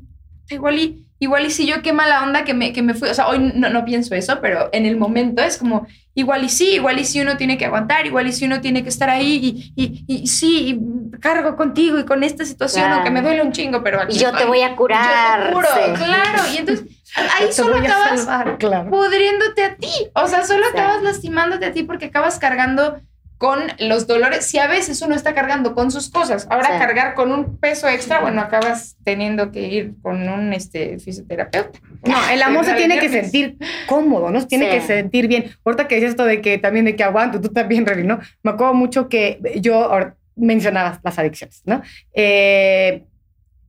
igual 0.49 0.77
y, 0.79 1.05
igual 1.21 1.45
y 1.45 1.51
si 1.51 1.65
yo 1.67 1.81
qué 1.83 1.93
mala 1.93 2.23
onda 2.23 2.43
que 2.43 2.53
me, 2.53 2.73
que 2.73 2.81
me 2.81 2.93
fui. 2.95 3.07
O 3.07 3.13
sea, 3.13 3.27
hoy 3.27 3.39
no, 3.55 3.69
no 3.69 3.85
pienso 3.85 4.15
eso, 4.15 4.39
pero 4.41 4.69
en 4.73 4.85
el 4.87 4.97
momento 4.97 5.41
es 5.43 5.57
como, 5.57 5.85
igual 6.15 6.43
y 6.43 6.49
sí, 6.49 6.71
igual 6.71 6.99
y 6.99 7.05
sí 7.05 7.21
uno 7.21 7.37
tiene 7.37 7.57
que 7.57 7.65
aguantar, 7.65 8.05
igual 8.07 8.25
y 8.27 8.33
sí 8.33 8.45
uno 8.45 8.59
tiene 8.59 8.81
que 8.83 8.89
estar 8.89 9.09
ahí 9.09 9.71
y, 9.75 9.81
y, 9.81 10.03
y 10.07 10.27
sí, 10.27 10.67
y 11.13 11.19
cargo 11.19 11.55
contigo 11.55 11.99
y 11.99 12.05
con 12.05 12.23
esta 12.23 12.43
situación, 12.43 12.81
Claro. 12.83 12.95
aunque 12.95 13.11
me 13.11 13.21
duele 13.21 13.43
un 13.43 13.51
chingo, 13.51 13.83
pero 13.83 13.99
Y 14.09 14.17
yo 14.17 14.31
te 14.33 14.45
voy 14.45 14.61
a 14.61 14.75
curar. 14.75 15.43
Yo 15.43 15.47
te 15.49 15.53
juro, 15.55 15.67
sí. 15.75 16.03
claro. 16.03 16.43
Y 16.53 16.57
entonces 16.57 16.85
ahí 17.39 17.51
solo 17.53 17.77
acabas 17.77 18.21
salvar, 18.23 18.57
claro. 18.57 18.89
pudriéndote 18.89 19.63
a 19.63 19.75
ti. 19.75 19.91
O 20.15 20.27
sea, 20.27 20.43
solo 20.43 20.65
acabas 20.73 21.03
lastimándote 21.03 21.65
a 21.67 21.71
ti 21.71 21.83
porque 21.83 22.05
acabas 22.05 22.39
cargando 22.39 22.99
con 23.41 23.59
los 23.79 24.05
dolores. 24.05 24.45
Si 24.45 24.59
a 24.59 24.67
veces 24.67 25.01
uno 25.01 25.15
está 25.15 25.33
cargando 25.33 25.73
con 25.73 25.89
sus 25.89 26.11
cosas, 26.11 26.45
ahora 26.51 26.73
Sí. 26.73 26.77
cargar 26.77 27.15
con 27.15 27.31
un 27.31 27.57
peso 27.57 27.87
extra, 27.89 28.19
bueno, 28.21 28.39
acabas 28.39 28.97
teniendo 29.03 29.51
que 29.51 29.61
ir 29.67 29.93
con 30.03 30.29
un 30.29 30.53
este, 30.53 30.99
fisioterapeuta. 30.99 31.79
No, 32.05 32.15
el 32.31 32.39
amor 32.43 32.65
se 32.65 32.75
tiene 32.75 32.99
que 32.99 33.09
sentir 33.09 33.57
cómodo, 33.87 34.29
¿no? 34.29 34.39
Se 34.41 34.45
tiene 34.45 34.65
Sí. 34.65 34.71
que 34.77 34.81
sentir 34.81 35.27
bien. 35.27 35.45
Ahorita 35.65 35.87
que 35.87 35.95
dices 35.95 36.11
esto 36.11 36.23
de 36.23 36.39
que 36.39 36.59
también 36.59 36.85
de 36.85 36.95
que 36.95 37.03
aguanto, 37.03 37.41
tú 37.41 37.49
también, 37.49 37.83
Revi, 37.87 38.03
¿no? 38.03 38.19
Me 38.43 38.51
acuerdo 38.51 38.75
mucho 38.75 39.09
que 39.09 39.39
yo 39.59 39.85
ahora, 39.85 40.15
mencionabas 40.35 40.99
las 41.03 41.17
adicciones, 41.17 41.63
¿no? 41.65 41.81
Eh, 42.13 43.05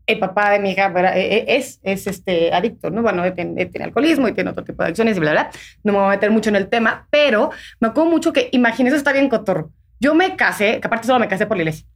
el 0.07 0.19
papá 0.19 0.51
de 0.51 0.59
mi 0.59 0.73
hija. 0.73 0.93
Eh, 1.15 1.37
eh, 1.37 1.45
es, 1.49 1.81
es 1.83 2.07
este, 2.07 2.53
adicto, 2.53 2.91
¿no? 2.91 3.03
Bueno, 3.03 3.25
él 3.25 3.35
tiene, 3.35 3.67
tiene 3.67 3.85
alcoholismo 3.85 4.29
y 4.29 4.33
tiene 4.33 4.51
otro 4.51 4.65
tipo 4.65 4.83
de 4.83 4.89
adicciones 4.89 5.17
y 5.17 5.21
bla, 5.21 5.33
bla. 5.33 5.51
No 5.85 5.93
me 5.93 5.99
voy 5.99 6.07
a 6.09 6.11
meter 6.11 6.31
mucho 6.31 6.51
en 6.51 6.57
el 6.57 6.69
tema, 6.69 7.07
pero 7.11 7.51
me 7.81 7.89
acuerdo 7.89 8.11
mucho 8.11 8.33
que, 8.33 8.49
imagínese, 8.53 8.97
eso 8.97 9.01
está 9.01 9.13
bien 9.13 9.29
cotorro. 9.29 9.71
Yo 10.01 10.15
me 10.15 10.37
casé, 10.37 10.81
que 10.81 10.87
aparte 10.87 11.07
solo 11.07 11.21
me 11.21 11.29
casé 11.29 11.47
por 11.47 11.57
la 11.57 11.63
iglesia. 11.63 11.87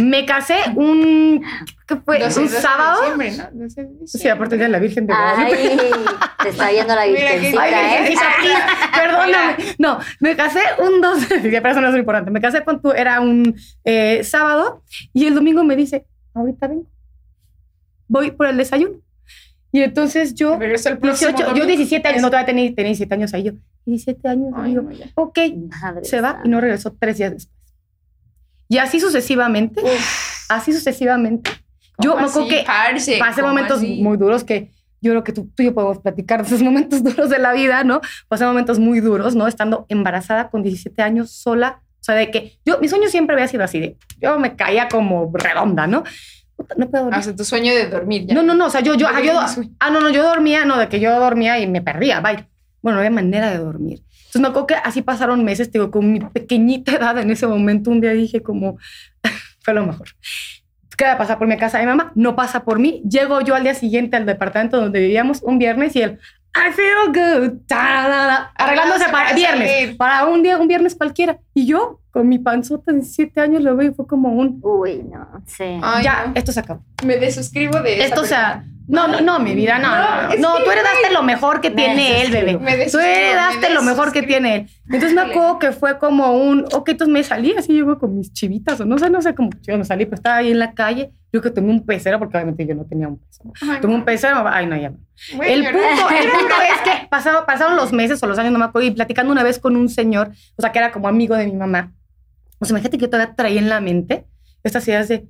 Me 0.00 0.24
casé 0.24 0.54
un, 0.76 1.44
¿qué 1.86 1.96
fue? 1.96 2.20
12 2.20 2.40
un 2.40 2.46
12 2.46 2.56
de 2.56 2.62
sábado. 2.62 3.02
¿no? 3.02 3.16
12 3.16 3.24
de 3.24 3.64
diciembre. 3.64 4.06
Sí, 4.06 4.28
aparte 4.28 4.56
de 4.56 4.68
la 4.68 4.78
Virgen 4.78 5.06
de 5.06 5.14
Guadalupe. 5.14 5.56
Ay, 5.56 5.78
te 6.42 6.48
está 6.50 6.70
viendo 6.70 6.94
la 6.94 7.06
virgencita, 7.06 7.62
Ay, 7.62 7.72
¿eh? 8.06 8.16
Perdóname. 8.94 9.56
No, 9.78 9.98
me 10.20 10.36
casé 10.36 10.60
un 10.78 11.00
12 11.00 11.26
de 11.26 11.34
diciembre, 11.36 11.60
pero 11.60 11.72
eso 11.72 11.80
no 11.80 11.88
es 11.88 11.92
lo 11.92 11.98
importante. 11.98 12.30
Me 12.30 12.40
casé 12.40 12.62
con 12.62 12.80
tu, 12.80 12.92
era 12.92 13.20
un 13.20 13.56
eh, 13.84 14.22
sábado 14.22 14.84
y 15.12 15.26
el 15.26 15.34
domingo 15.34 15.64
me 15.64 15.74
dice, 15.74 16.06
ahorita 16.34 16.68
vengo. 16.68 16.93
Voy 18.08 18.30
por 18.32 18.46
el 18.46 18.56
desayuno. 18.56 18.96
Y 19.72 19.80
entonces 19.82 20.34
yo, 20.34 20.56
Regreso 20.58 20.88
el 20.88 20.98
próximo 20.98 21.30
18, 21.30 21.42
yo 21.48 21.48
domingo. 21.48 21.66
17 21.66 22.08
años, 22.08 22.22
no 22.22 22.28
todavía 22.28 22.46
tenía, 22.46 22.74
tenía 22.74 22.90
17 22.90 23.14
años 23.14 23.34
ahí 23.34 23.42
yo. 23.42 23.52
17 23.86 24.28
años, 24.28 24.52
Ay, 24.56 24.70
digo, 24.70 24.82
no, 24.82 24.92
ya. 24.92 25.06
ok, 25.16 25.38
Madre 25.82 26.04
se 26.04 26.20
va 26.20 26.40
y 26.44 26.48
no 26.48 26.60
regresó 26.60 26.92
tres 26.98 27.18
días 27.18 27.32
después. 27.32 27.54
Y 28.68 28.78
así 28.78 29.00
sucesivamente, 29.00 29.82
así 30.48 30.72
sucesivamente. 30.72 31.50
Yo 31.98 32.12
¿Cómo 32.12 32.22
me 32.22 32.28
acuerdo 32.28 32.48
que 32.48 32.64
parce? 32.66 33.18
pasé 33.18 33.40
¿Cómo 33.40 33.52
momentos 33.52 33.78
así? 33.78 34.00
muy 34.00 34.16
duros 34.16 34.42
que 34.44 34.70
yo 35.00 35.10
creo 35.12 35.22
que 35.24 35.32
tú, 35.32 35.50
tú 35.54 35.62
y 35.62 35.66
yo 35.66 35.74
podemos 35.74 35.98
platicar 35.98 36.40
de 36.40 36.46
esos 36.46 36.62
momentos 36.62 37.02
duros 37.04 37.28
de 37.28 37.38
la 37.38 37.52
vida, 37.52 37.84
¿no? 37.84 38.00
Pasé 38.28 38.46
momentos 38.46 38.78
muy 38.78 39.00
duros, 39.00 39.34
¿no? 39.36 39.46
Estando 39.46 39.86
embarazada 39.88 40.48
con 40.50 40.62
17 40.62 41.02
años 41.02 41.30
sola. 41.30 41.82
O 42.00 42.04
sea, 42.04 42.14
de 42.14 42.30
que 42.30 42.58
yo, 42.64 42.78
mi 42.80 42.88
sueño 42.88 43.08
siempre 43.08 43.34
había 43.34 43.48
sido 43.48 43.64
así, 43.64 43.80
de 43.80 43.96
yo 44.20 44.38
me 44.38 44.56
caía 44.56 44.88
como 44.88 45.30
redonda, 45.34 45.86
¿no? 45.86 46.04
No 46.76 46.88
puedo 46.88 47.04
Ah, 47.04 47.06
dormir. 47.06 47.18
o 47.20 47.22
sea, 47.22 47.36
tu 47.36 47.44
sueño 47.44 47.74
de 47.74 47.88
dormir 47.88 48.26
ya. 48.26 48.34
No, 48.34 48.42
no, 48.42 48.54
no, 48.54 48.66
o 48.66 48.70
sea, 48.70 48.80
yo, 48.80 48.94
yo, 48.94 49.06
ah, 49.08 49.20
yo, 49.20 49.38
ah, 49.80 49.90
no, 49.90 50.00
no, 50.00 50.10
yo 50.10 50.22
dormía, 50.24 50.64
no, 50.64 50.78
de 50.78 50.88
que 50.88 51.00
yo 51.00 51.18
dormía 51.18 51.58
y 51.58 51.66
me 51.66 51.82
perdía, 51.82 52.20
bye. 52.20 52.48
Bueno, 52.82 52.96
no 52.96 52.98
había 53.00 53.10
manera 53.10 53.50
de 53.50 53.58
dormir. 53.58 54.02
Entonces 54.26 54.40
me 54.42 54.48
acuerdo 54.48 54.66
que 54.66 54.74
así 54.74 55.02
pasaron 55.02 55.44
meses, 55.44 55.70
digo, 55.72 55.90
con 55.90 56.12
mi 56.12 56.20
pequeñita 56.20 56.92
edad 56.96 57.18
en 57.18 57.30
ese 57.30 57.46
momento, 57.46 57.90
un 57.90 58.00
día 58.00 58.10
dije 58.12 58.42
como, 58.42 58.78
fue 59.60 59.74
lo 59.74 59.86
mejor. 59.86 60.08
¿Qué 60.96 61.04
va 61.04 61.12
a 61.12 61.18
pasar 61.18 61.38
por 61.38 61.48
mi 61.48 61.56
casa 61.56 61.78
de 61.78 61.84
mi 61.86 61.90
mamá? 61.90 62.12
No 62.14 62.36
pasa 62.36 62.64
por 62.64 62.78
mí. 62.78 63.02
Llego 63.08 63.40
yo 63.40 63.54
al 63.56 63.64
día 63.64 63.74
siguiente 63.74 64.16
al 64.16 64.26
departamento 64.26 64.80
donde 64.80 65.00
vivíamos 65.00 65.42
un 65.42 65.58
viernes 65.58 65.96
y 65.96 66.02
él, 66.02 66.20
I 66.56 66.72
feel 66.72 67.08
good, 67.08 67.60
arreglándose 67.68 69.08
para 69.10 69.32
viernes, 69.34 69.70
salir. 69.70 69.96
para 69.96 70.26
un 70.26 70.42
día, 70.42 70.56
un 70.56 70.68
viernes 70.68 70.94
cualquiera. 70.94 71.38
Y 71.52 71.66
yo, 71.66 72.00
con 72.12 72.28
mi 72.28 72.38
panzota 72.38 72.92
de 72.92 72.98
17 72.98 73.40
años, 73.40 73.62
lo 73.62 73.76
veo 73.76 73.90
y 73.90 73.94
fue 73.94 74.06
como 74.06 74.30
un, 74.30 74.60
Uy, 74.62 75.02
no, 75.02 75.42
sí. 75.46 75.80
Ay, 75.82 76.04
ya, 76.04 76.26
no. 76.28 76.32
esto 76.36 76.52
se 76.52 76.60
acabó. 76.60 76.84
Me 77.04 77.16
desuscribo 77.16 77.80
de 77.80 78.04
Esto, 78.04 78.20
o 78.20 78.24
sea, 78.24 78.58
persona. 78.60 78.73
No, 78.86 79.08
no, 79.08 79.20
no, 79.20 79.38
mi 79.40 79.54
vida, 79.54 79.78
no. 79.78 79.88
No, 80.38 80.62
tú 80.62 80.70
heredaste 80.70 81.10
lo 81.12 81.22
mejor 81.22 81.60
que 81.60 81.70
tiene 81.70 82.22
él, 82.22 82.30
bebé. 82.32 82.88
Tú 82.90 82.98
heredaste 82.98 83.70
lo 83.72 83.82
mejor 83.82 84.12
que 84.12 84.22
tiene 84.22 84.54
él. 84.56 84.70
Entonces 84.86 85.14
me 85.14 85.22
acuerdo 85.22 85.58
que 85.58 85.72
fue 85.72 85.98
como 85.98 86.32
un, 86.36 86.66
ok, 86.72 86.90
entonces 86.90 87.12
me 87.12 87.22
salí 87.24 87.54
así, 87.56 87.72
llego 87.72 87.98
con 87.98 88.16
mis 88.16 88.32
chivitas, 88.32 88.80
o 88.80 88.84
no 88.84 88.98
sé, 88.98 89.08
no 89.10 89.22
sé 89.22 89.34
cómo 89.34 89.50
yo 89.62 89.78
me 89.78 89.84
salí, 89.84 90.04
pero 90.04 90.16
estaba 90.16 90.36
ahí 90.36 90.50
en 90.50 90.58
la 90.58 90.74
calle. 90.74 91.12
Yo 91.32 91.40
que 91.42 91.50
tomé 91.50 91.70
un 91.70 91.84
pecero, 91.84 92.18
porque 92.20 92.36
obviamente 92.36 92.64
yo 92.66 92.74
no 92.76 92.84
tenía 92.84 93.08
un 93.08 93.18
pecero. 93.18 93.52
Ay, 93.62 93.80
Tomé 93.80 93.94
un 93.96 94.04
pecero, 94.04 94.44
ay, 94.46 94.66
no, 94.66 94.76
ya. 94.76 94.90
no. 94.90 95.42
El 95.42 95.62
llorar. 95.64 95.72
punto, 95.74 96.10
el 96.10 96.30
punto 96.30 96.54
es 96.62 96.80
que 96.82 97.06
pasado- 97.08 97.44
pasaron 97.46 97.74
los 97.76 97.92
meses 97.92 98.22
o 98.22 98.26
los 98.28 98.38
años, 98.38 98.52
no 98.52 98.58
me 98.60 98.66
acuerdo, 98.66 98.86
y 98.86 98.92
platicando 98.92 99.32
una 99.32 99.42
vez 99.42 99.58
con 99.58 99.74
un 99.76 99.88
señor, 99.88 100.30
o 100.56 100.62
sea, 100.62 100.70
que 100.70 100.78
era 100.78 100.92
como 100.92 101.08
amigo 101.08 101.34
de 101.34 101.46
mi 101.46 101.54
mamá. 101.54 101.92
O 102.60 102.64
sea, 102.66 102.74
imagínate 102.74 102.98
que 102.98 103.02
yo 103.06 103.10
todavía 103.10 103.34
traía 103.34 103.58
en 103.58 103.68
la 103.68 103.80
mente 103.80 104.26
estas 104.62 104.86
ideas 104.86 105.08
de, 105.08 105.26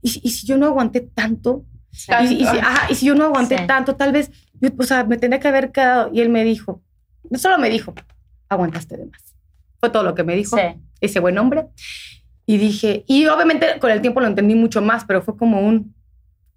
¿y, 0.00 0.10
si- 0.10 0.20
y 0.22 0.30
si 0.30 0.46
yo 0.46 0.56
no 0.58 0.66
aguanté 0.66 1.00
tanto? 1.00 1.64
Y, 1.92 2.26
si- 2.28 2.34
y 2.40 2.46
si, 2.46 2.58
ajá, 2.58 2.86
y 2.90 2.94
si 2.94 3.06
yo 3.06 3.14
no 3.14 3.24
aguanté 3.24 3.58
Sí. 3.58 3.66
tanto, 3.66 3.96
tal 3.96 4.12
vez, 4.12 4.30
yo, 4.60 4.70
o 4.78 4.82
sea, 4.84 5.04
me 5.04 5.16
tendría 5.16 5.40
que 5.40 5.48
haber 5.48 5.72
quedado. 5.72 6.10
Y 6.12 6.20
él 6.20 6.28
me 6.28 6.44
dijo, 6.44 6.82
no 7.30 7.38
solo 7.38 7.58
me 7.58 7.68
dijo, 7.70 7.94
aguantaste 8.48 8.96
de 8.96 9.06
más. 9.06 9.34
Fue 9.80 9.90
todo 9.90 10.02
lo 10.02 10.14
que 10.14 10.24
me 10.24 10.34
dijo 10.34 10.56
Sí. 10.56 10.62
ese 11.00 11.20
buen 11.20 11.38
hombre. 11.38 11.66
Y 12.46 12.56
dije, 12.58 13.04
y 13.06 13.26
obviamente 13.26 13.78
con 13.78 13.90
el 13.90 14.00
tiempo 14.00 14.20
lo 14.20 14.26
entendí 14.26 14.54
mucho 14.54 14.80
más, 14.80 15.04
pero 15.04 15.22
fue 15.22 15.36
como 15.36 15.60
un, 15.60 15.94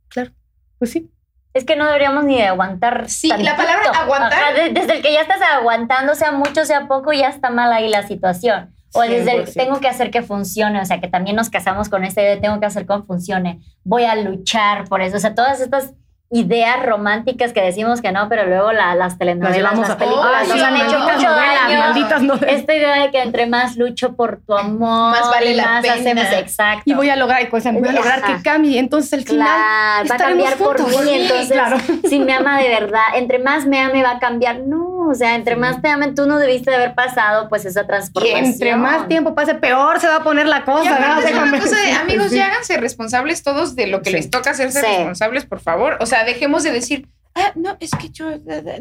claro, 0.08 0.32
pues 0.80 0.92
sí. 0.92 1.10
Es 1.54 1.66
que 1.66 1.76
no 1.76 1.86
deberíamos 1.86 2.24
ni 2.24 2.38
de 2.38 2.46
aguantar. 2.48 3.10
Sí, 3.10 3.28
la 3.28 3.58
palabra 3.58 3.92
aguantar- 3.92 4.32
Ajá, 4.42 4.54
desde 4.72 4.96
el 4.96 5.02
que 5.02 5.12
ya 5.12 5.22
estás 5.22 5.42
aguantando, 5.42 6.16
sea 6.16 6.32
mucho, 6.32 6.64
sea 6.64 6.88
poco, 6.88 7.12
ya 7.12 7.28
está 7.28 7.50
mal 7.50 7.74
ahí 7.74 7.90
la 7.90 8.08
situación. 8.08 8.74
O 8.94 9.02
desde 9.02 9.32
el 9.36 9.46
100%. 9.48 9.54
tengo 9.54 9.80
que 9.80 9.88
hacer 9.88 10.12
que 10.12 10.22
funcione, 10.22 10.80
o 10.82 10.86
sea, 10.86 11.00
que 11.00 11.08
también 11.08 11.36
nos 11.36 11.50
casamos 11.50 11.90
con 11.90 12.04
esta 12.04 12.22
idea 12.22 12.36
de 12.36 12.42
tengo 12.42 12.60
que 12.60 12.66
hacer 12.66 12.86
que 12.86 12.98
funcione, 13.08 13.60
voy 13.84 14.04
a 14.06 14.16
luchar 14.16 14.86
por 14.90 15.02
eso, 15.02 15.18
o 15.18 15.20
sea, 15.20 15.34
todas 15.36 15.60
estas 15.62 15.94
ideas 16.34 16.86
románticas 16.86 17.52
que 17.52 17.62
decimos 17.62 18.02
que 18.02 18.14
no, 18.14 18.30
pero 18.30 18.46
luego 18.46 18.72
la- 18.72 18.96
las 18.96 19.12
Las 19.12 19.18
telenovelas, 19.18 19.78
las 19.78 19.90
a 19.90 19.98
películas 19.98 20.26
Ah, 20.34 20.44
nos 20.48 20.54
sí, 20.58 20.62
han 20.64 20.76
hecho 20.78 21.00
mucho 21.00 21.30
daño. 21.30 22.38
Esta 22.48 22.74
idea 22.74 23.02
de 23.02 23.12
que 23.12 23.22
entre 23.22 23.48
más 23.48 23.76
lucho 23.76 24.16
por 24.16 24.40
tu 24.46 24.54
amor, 24.56 25.12
Más 25.12 25.30
vale 25.30 25.54
la 25.56 25.66
más 25.66 25.82
pena. 25.82 25.94
hacemos 25.96 26.26
exacto. 26.34 26.84
Y 26.86 26.94
voy 26.94 27.10
a 27.10 27.18
lograr, 27.18 27.50
pues, 27.50 27.66
voy 27.66 27.86
a 27.88 27.92
lograr 27.92 28.20
Ajá. 28.24 28.38
que 28.38 28.44
cambie. 28.44 28.80
Entonces, 28.80 29.12
al 29.14 29.24
final, 29.26 29.46
Claro, 29.48 30.10
va 30.10 30.16
a 30.16 30.18
cambiar 30.18 30.54
por 30.56 30.82
juntos. 30.82 31.02
mí, 31.04 31.10
Sí, 31.12 31.20
entonces 31.22 31.52
claro. 31.52 31.78
si 32.08 32.20
me 32.20 32.34
ama 32.34 32.60
de 32.62 32.70
verdad, 32.70 33.02
entre 33.16 33.40
más 33.40 33.66
me 33.66 33.80
ame 33.82 34.02
va 34.02 34.12
a 34.12 34.20
cambiar. 34.20 34.60
No, 34.66 34.91
o 35.12 35.16
sea, 35.16 35.36
entre 35.36 35.56
más 35.56 35.82
te 35.82 35.90
amen, 35.90 36.16
tú 36.16 36.26
no 36.26 36.40
debiste 36.40 36.72
de 36.72 36.78
haber 36.78 36.96
pasado 36.96 37.50
pues 37.50 37.66
esa 37.66 37.82
Y 37.82 37.88
transformación. 37.88 38.46
entre 38.46 38.76
más 38.76 39.08
tiempo 39.08 39.36
pase, 39.36 39.56
peor 39.56 40.00
se 40.00 40.08
va 40.08 40.18
a 40.18 40.24
poner 40.24 40.48
la 40.48 40.60
Y 40.60 40.64
cosa. 40.64 41.00
¿no? 41.00 41.22
es 41.22 41.32
una 41.34 41.60
cosa 41.60 41.76
de, 41.80 41.92
amigos, 42.02 42.30
Sí. 42.30 42.38
ya 42.38 42.48
háganse 42.48 42.78
responsables 42.78 43.44
todos 43.44 43.76
de 43.76 43.88
lo 43.88 44.02
que 44.02 44.10
Sí. 44.12 44.16
les 44.16 44.30
toca 44.30 44.52
hacerse 44.52 44.80
Sí. 44.82 44.86
responsables, 44.88 45.46
por 45.46 45.60
favor. 45.60 45.98
O 46.00 46.06
sea, 46.06 46.24
dejemos 46.24 46.64
de 46.64 46.72
decir, 46.72 47.08
ah, 47.36 47.52
no, 47.56 47.78
es 47.80 47.92
que 47.92 48.10
yo, 48.10 48.26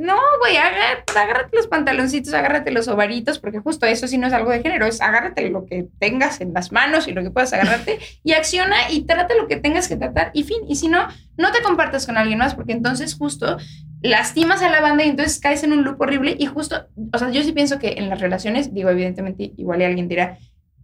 no, 0.01 0.17
güey, 0.41 0.57
agárrate 0.57 1.57
los 1.57 1.67
pantaloncitos, 1.69 2.35
agárrate 2.35 2.71
los 2.71 2.89
ovaritos, 2.89 3.39
porque 3.39 3.59
justo 3.61 3.87
eso 3.87 4.09
sí 4.09 4.19
no 4.19 4.27
es 4.27 4.33
algo 4.33 4.51
de 4.51 4.61
género, 4.61 4.87
es 4.87 5.01
agárrate 5.01 5.49
lo 5.51 5.67
que 5.67 5.87
tengas 5.99 6.41
en 6.41 6.53
las 6.53 6.73
manos 6.73 7.07
y 7.09 7.13
lo 7.13 7.23
que 7.23 7.31
puedas 7.31 7.53
agarrarte 7.53 7.99
y 8.25 8.33
acciona 8.33 8.91
y 8.91 9.03
trata 9.07 9.35
lo 9.35 9.47
que 9.47 9.57
tengas 9.57 9.89
que 9.89 9.97
tratar 9.97 10.31
y 10.35 10.43
fin. 10.45 10.63
Y 10.69 10.77
si 10.77 10.89
no, 10.89 11.07
no 11.37 11.53
te 11.53 11.63
compartas 11.63 12.07
con 12.07 12.17
alguien 12.19 12.39
más, 12.39 12.55
porque 12.55 12.73
entonces 12.73 13.15
justo 13.15 13.57
lastimas 14.03 14.63
a 14.63 14.71
la 14.71 14.81
banda 14.81 15.05
y 15.05 15.09
entonces 15.09 15.41
caes 15.41 15.63
en 15.63 15.73
un 15.73 15.85
loop 15.85 16.01
horrible 16.01 16.35
y 16.39 16.47
justo, 16.47 16.87
o 17.13 17.19
sea, 17.19 17.31
yo 17.31 17.43
sí 17.43 17.53
pienso 17.53 17.79
que 17.79 17.95
en 17.99 18.09
las 18.09 18.21
relaciones, 18.21 18.73
digo, 18.73 18.89
evidentemente, 18.91 19.53
igual 19.57 19.83
alguien 19.83 20.09
dirá, 20.09 20.39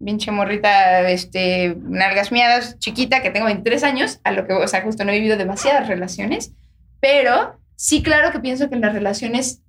pinche 0.04 0.30
morrita, 0.30 1.08
este, 1.08 1.76
nalgas 1.82 2.30
miadas, 2.30 2.78
chiquita, 2.78 3.22
que 3.22 3.30
tengo 3.30 3.46
23 3.46 3.82
años, 3.84 4.20
a 4.24 4.32
lo 4.32 4.46
que, 4.46 4.52
o 4.52 4.68
sea, 4.68 4.82
justo 4.82 5.04
no 5.04 5.12
he 5.12 5.18
vivido 5.18 5.36
demasiadas 5.36 5.88
relaciones, 5.88 6.52
pero 7.00 7.58
sí, 7.76 8.02
claro 8.02 8.30
que 8.32 8.40
pienso 8.40 8.68
que 8.68 8.74
en 8.74 8.82
las 8.82 8.92
relaciones, 8.92 9.62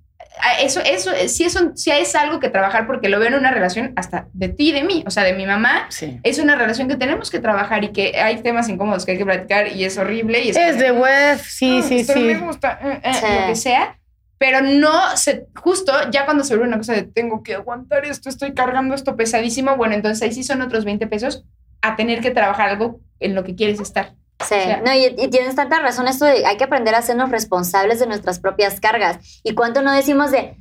eso, 0.60 0.80
eso, 0.80 1.10
sí, 1.28 1.44
eso, 1.44 1.72
sí 1.74 1.90
es 1.90 2.14
algo 2.14 2.38
que 2.40 2.48
trabajar 2.48 2.86
porque 2.86 3.08
lo 3.08 3.18
veo 3.18 3.28
en 3.28 3.34
una 3.34 3.50
relación 3.50 3.92
hasta 3.96 4.28
de 4.32 4.48
ti 4.48 4.70
y 4.70 4.72
de 4.72 4.82
mí, 4.84 5.04
o 5.06 5.10
sea, 5.10 5.24
de 5.24 5.32
mi 5.32 5.46
mamá. 5.46 5.86
Sí. 5.90 6.20
Es 6.22 6.38
una 6.38 6.56
relación 6.56 6.88
que 6.88 6.96
tenemos 6.96 7.30
que 7.30 7.38
trabajar 7.40 7.84
y 7.84 7.88
que 7.92 8.18
hay 8.20 8.40
temas 8.42 8.68
incómodos 8.68 9.04
que 9.04 9.12
hay 9.12 9.18
que 9.18 9.24
platicar 9.24 9.68
y 9.68 9.84
es 9.84 9.98
horrible. 9.98 10.40
Y 10.44 10.50
es, 10.50 10.56
Es 10.56 10.78
de 10.78 10.92
web, 10.92 11.38
sí, 11.38 11.80
"Ah, 11.82 11.86
sí, 11.86 12.04
pero 12.06 12.20
sí. 12.20 12.26
me 12.26 12.38
gusta, 12.38 12.78
eh, 12.82 13.00
eh", 13.02 13.14
Sí. 13.14 13.26
lo 13.40 13.46
que 13.48 13.56
sea. 13.56 13.98
Pero 14.38 14.60
no 14.60 15.16
se, 15.16 15.46
justo 15.56 15.92
ya 16.12 16.24
cuando 16.24 16.44
se 16.44 16.54
vuelve 16.54 16.68
una 16.68 16.76
cosa 16.78 16.92
de 16.92 17.02
tengo 17.02 17.42
que 17.42 17.54
aguantar 17.56 18.04
esto, 18.04 18.28
estoy 18.28 18.54
cargando 18.54 18.94
esto 18.94 19.16
pesadísimo, 19.16 19.76
bueno, 19.76 19.94
entonces 19.94 20.22
ahí 20.22 20.32
sí 20.32 20.44
son 20.44 20.62
otros 20.62 20.84
20 20.84 21.08
pesos 21.08 21.44
a 21.82 21.96
tener 21.96 22.20
que 22.20 22.30
trabajar 22.30 22.68
algo 22.70 23.00
en 23.18 23.34
lo 23.34 23.42
que 23.42 23.56
quieres 23.56 23.80
estar. 23.80 24.12
Sí, 24.40 24.54
O 24.54 24.58
sea- 24.62 24.80
no, 24.84 24.92
y, 24.94 25.06
y 25.18 25.28
tienes 25.28 25.54
tanta 25.56 25.80
razón 25.80 26.06
esto 26.08 26.24
de 26.24 26.46
hay 26.46 26.56
que 26.56 26.64
aprender 26.64 26.94
a 26.94 26.98
hacernos 26.98 27.30
responsables 27.30 27.98
de 27.98 28.06
nuestras 28.06 28.38
propias 28.38 28.80
cargas. 28.80 29.40
¿Y 29.42 29.54
cuánto 29.54 29.82
no 29.82 29.92
decimos 29.92 30.30
de 30.30 30.56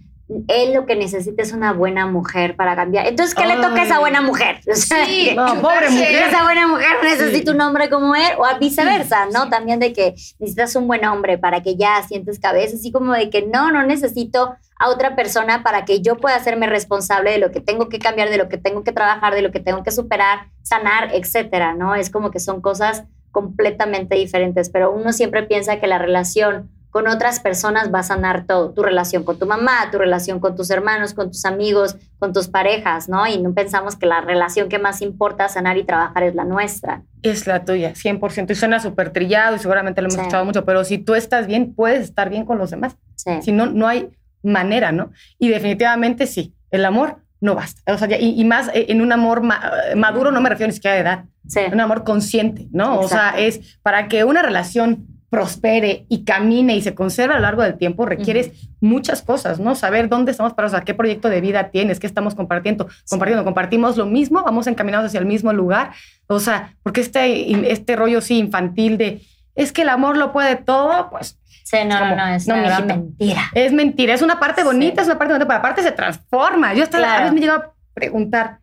él 0.49 0.73
lo 0.73 0.85
que 0.85 0.95
necesita 0.97 1.41
es 1.41 1.53
una 1.53 1.73
buena 1.73 2.05
mujer 2.07 2.55
para 2.55 2.75
cambiar? 2.75 3.05
Entonces, 3.07 3.35
¿qué 3.35 3.45
le 3.45 3.55
toca 3.57 3.75
a 3.81 3.83
esa 3.83 3.93
Ay. 3.95 3.99
buena 3.99 4.21
mujer? 4.21 4.59
O 4.71 4.75
sea, 4.75 5.05
Sí, 5.05 5.31
No, 5.35 5.61
pobre 5.61 5.89
mujer. 5.91 6.23
esa 6.27 6.43
buena 6.43 6.67
mujer 6.67 6.87
necesita 7.03 7.51
Sí. 7.51 7.55
un 7.55 7.61
hombre 7.61 7.89
como 7.89 8.15
él 8.15 8.31
o 8.39 8.45
a 8.45 8.57
viceversa, 8.57 9.27
¿no? 9.31 9.49
También 9.49 9.79
de 9.79 9.93
que 9.93 10.15
necesitas 10.39 10.75
un 10.75 10.87
buen 10.87 11.05
hombre 11.05 11.37
para 11.37 11.61
que 11.61 11.75
ya 11.75 12.01
sientes 12.07 12.39
cabeza, 12.39 12.75
así 12.77 12.91
como 12.91 13.13
de 13.13 13.29
que 13.29 13.43
no, 13.45 13.71
no 13.71 13.83
necesito 13.83 14.55
a 14.79 14.89
otra 14.89 15.15
persona 15.15 15.61
para 15.63 15.85
que 15.85 16.01
yo 16.01 16.17
pueda 16.17 16.35
hacerme 16.35 16.65
responsable 16.67 17.31
de 17.31 17.37
lo 17.37 17.51
que 17.51 17.61
tengo 17.61 17.89
que 17.89 17.99
cambiar, 17.99 18.29
de 18.31 18.37
lo 18.37 18.49
que 18.49 18.57
tengo 18.57 18.83
que 18.83 18.91
trabajar, 18.91 19.33
de 19.35 19.41
lo 19.43 19.51
que 19.51 19.59
tengo 19.59 19.83
que 19.83 19.91
superar, 19.91 20.47
sanar, 20.63 21.09
etcétera, 21.13 21.73
¿no? 21.73 21.95
Es 21.95 22.09
como 22.09 22.31
que 22.31 22.39
son 22.39 22.59
cosas 22.61 23.03
completamente 23.41 24.15
diferentes, 24.15 24.69
pero 24.71 24.91
uno 24.91 25.13
siempre 25.13 25.43
piensa 25.43 25.79
que 25.79 25.85
la 25.85 25.99
relación 25.99 26.71
con 26.89 27.07
otras 27.07 27.39
personas 27.39 27.93
va 27.93 27.99
a 27.99 28.03
sanar 28.03 28.45
todo, 28.47 28.71
tu 28.73 28.81
relación 28.81 29.23
con 29.23 29.37
tu 29.37 29.45
mamá, 29.45 29.91
tu 29.91 29.99
relación 29.99 30.39
con 30.39 30.55
tus 30.55 30.71
hermanos, 30.71 31.13
con 31.13 31.27
tus 31.29 31.45
amigos, 31.45 31.95
con 32.17 32.33
tus 32.33 32.47
parejas, 32.47 33.07
¿no? 33.09 33.27
Y 33.27 33.37
no 33.39 33.53
pensamos 33.53 33.95
que 33.95 34.07
la 34.07 34.21
relación 34.21 34.69
que 34.69 34.79
más 34.79 35.03
importa 35.03 35.47
sanar 35.49 35.77
y 35.77 35.83
trabajar 35.83 36.23
es 36.23 36.33
la 36.33 36.45
nuestra. 36.45 37.03
Es 37.21 37.45
la 37.45 37.63
tuya, 37.63 37.93
100%. 37.93 38.49
Y 38.53 38.55
suena 38.55 38.79
súper 38.79 39.11
trillado 39.11 39.55
y 39.55 39.59
seguramente 39.59 40.01
lo 40.01 40.05
hemos 40.07 40.15
Sí. 40.15 40.21
escuchado 40.21 40.45
mucho, 40.45 40.65
pero 40.65 40.83
si 40.83 40.97
tú 40.97 41.13
estás 41.13 41.45
bien, 41.45 41.75
puedes 41.75 42.01
estar 42.01 42.31
bien 42.31 42.43
con 42.43 42.57
los 42.57 42.71
demás. 42.71 42.97
Sí. 43.15 43.33
Si 43.43 43.51
no, 43.51 43.67
no 43.67 43.87
hay 43.87 44.09
manera, 44.41 44.91
¿no? 44.91 45.11
Y 45.37 45.49
definitivamente 45.49 46.25
sí, 46.25 46.55
el 46.71 46.83
amor 46.83 47.17
no 47.41 47.55
basta. 47.55 47.93
O 47.93 47.97
sea, 47.97 48.07
ya- 48.07 48.17
y, 48.19 48.39
y 48.39 48.45
más 48.45 48.69
eh, 48.73 48.87
en 48.89 49.01
un 49.01 49.11
amor 49.11 49.41
ma- 49.41 49.71
eh, 49.91 49.95
maduro, 49.95 50.31
no 50.31 50.41
me 50.41 50.49
refiero 50.49 50.69
ni 50.69 50.73
siquiera 50.75 50.95
de 50.95 51.01
edad, 51.01 51.25
Sí. 51.47 51.61
un 51.71 51.79
amor 51.79 52.03
consciente, 52.03 52.67
¿no? 52.71 52.99
O 52.99 53.07
sea, 53.07 53.29
Exacto. 53.37 53.41
es 53.41 53.79
para 53.81 54.07
que 54.07 54.23
una 54.23 54.41
relación 54.41 55.07
prospere 55.29 56.05
y 56.09 56.23
camine 56.23 56.75
y 56.77 56.81
se 56.81 56.95
conserve 56.95 57.33
a 57.33 57.37
lo 57.37 57.43
largo 57.43 57.61
del 57.61 57.77
tiempo, 57.77 58.05
requieres 58.05 58.51
muchas 58.79 59.21
cosas, 59.21 59.59
¿no? 59.59 59.75
Saber 59.75 60.07
dónde 60.07 60.31
estamos 60.31 60.53
parados, 60.53 60.73
o 60.73 60.77
sea, 60.77 60.85
qué 60.85 60.93
proyecto 60.93 61.29
de 61.29 61.41
vida 61.41 61.69
tienes, 61.69 61.99
qué 61.99 62.07
estamos 62.07 62.33
compartiendo, 62.33 62.87
compartiendo, 63.09 63.43
compartimos 63.43 63.97
lo 63.97 64.05
mismo, 64.05 64.41
vamos 64.43 64.67
encaminados 64.67 65.07
hacia 65.07 65.19
el 65.19 65.25
mismo 65.25 65.51
lugar, 65.51 65.91
o 66.27 66.39
sea, 66.39 66.75
porque 66.81 67.01
este, 67.01 67.71
este 67.71 67.95
rollo 67.97 68.21
sí 68.21 68.37
infantil 68.39 68.97
de, 68.97 69.21
es 69.55 69.73
que 69.73 69.81
el 69.81 69.89
amor 69.89 70.15
lo 70.17 70.31
puede 70.31 70.55
todo, 70.55 71.09
pues 71.09 71.37
Sí, 71.69 71.77
no, 71.85 71.99
no, 71.99 71.99
como, 71.99 72.15
no, 72.15 72.27
es 72.27 72.47
no, 72.47 72.55
mijito. 72.55 72.85
mentira. 72.87 73.41
es 73.53 73.73
mentira, 73.73 74.13
es 74.13 74.21
una 74.21 74.39
parte 74.39 74.63
bonita, 74.63 74.95
Sí. 74.95 75.01
es 75.01 75.07
una 75.07 75.17
parte 75.19 75.33
bonita, 75.33 75.45
pero 75.47 75.59
aparte 75.59 75.83
se 75.83 75.91
transforma. 75.91 76.73
Yo 76.73 76.83
hasta 76.83 76.97
la- 76.97 77.07
a 77.07 77.09
Claro. 77.09 77.23
veces 77.25 77.33
me 77.35 77.41
llego 77.41 77.53
a 77.53 77.73
preguntar, 77.93 78.59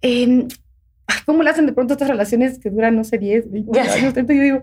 em, 0.00 0.48
¿cómo 1.26 1.42
le 1.44 1.50
hacen 1.50 1.66
de 1.66 1.72
pronto 1.72 1.92
estas 1.94 2.08
relaciones 2.08 2.58
que 2.58 2.70
duran, 2.70 2.96
no 2.96 3.04
sé, 3.04 3.18
10, 3.18 3.48
20 3.50 3.70
Ya 3.72 3.84
sé. 3.84 4.00
años? 4.00 4.14
tanto? 4.14 4.32
Yo 4.32 4.42
digo, 4.42 4.62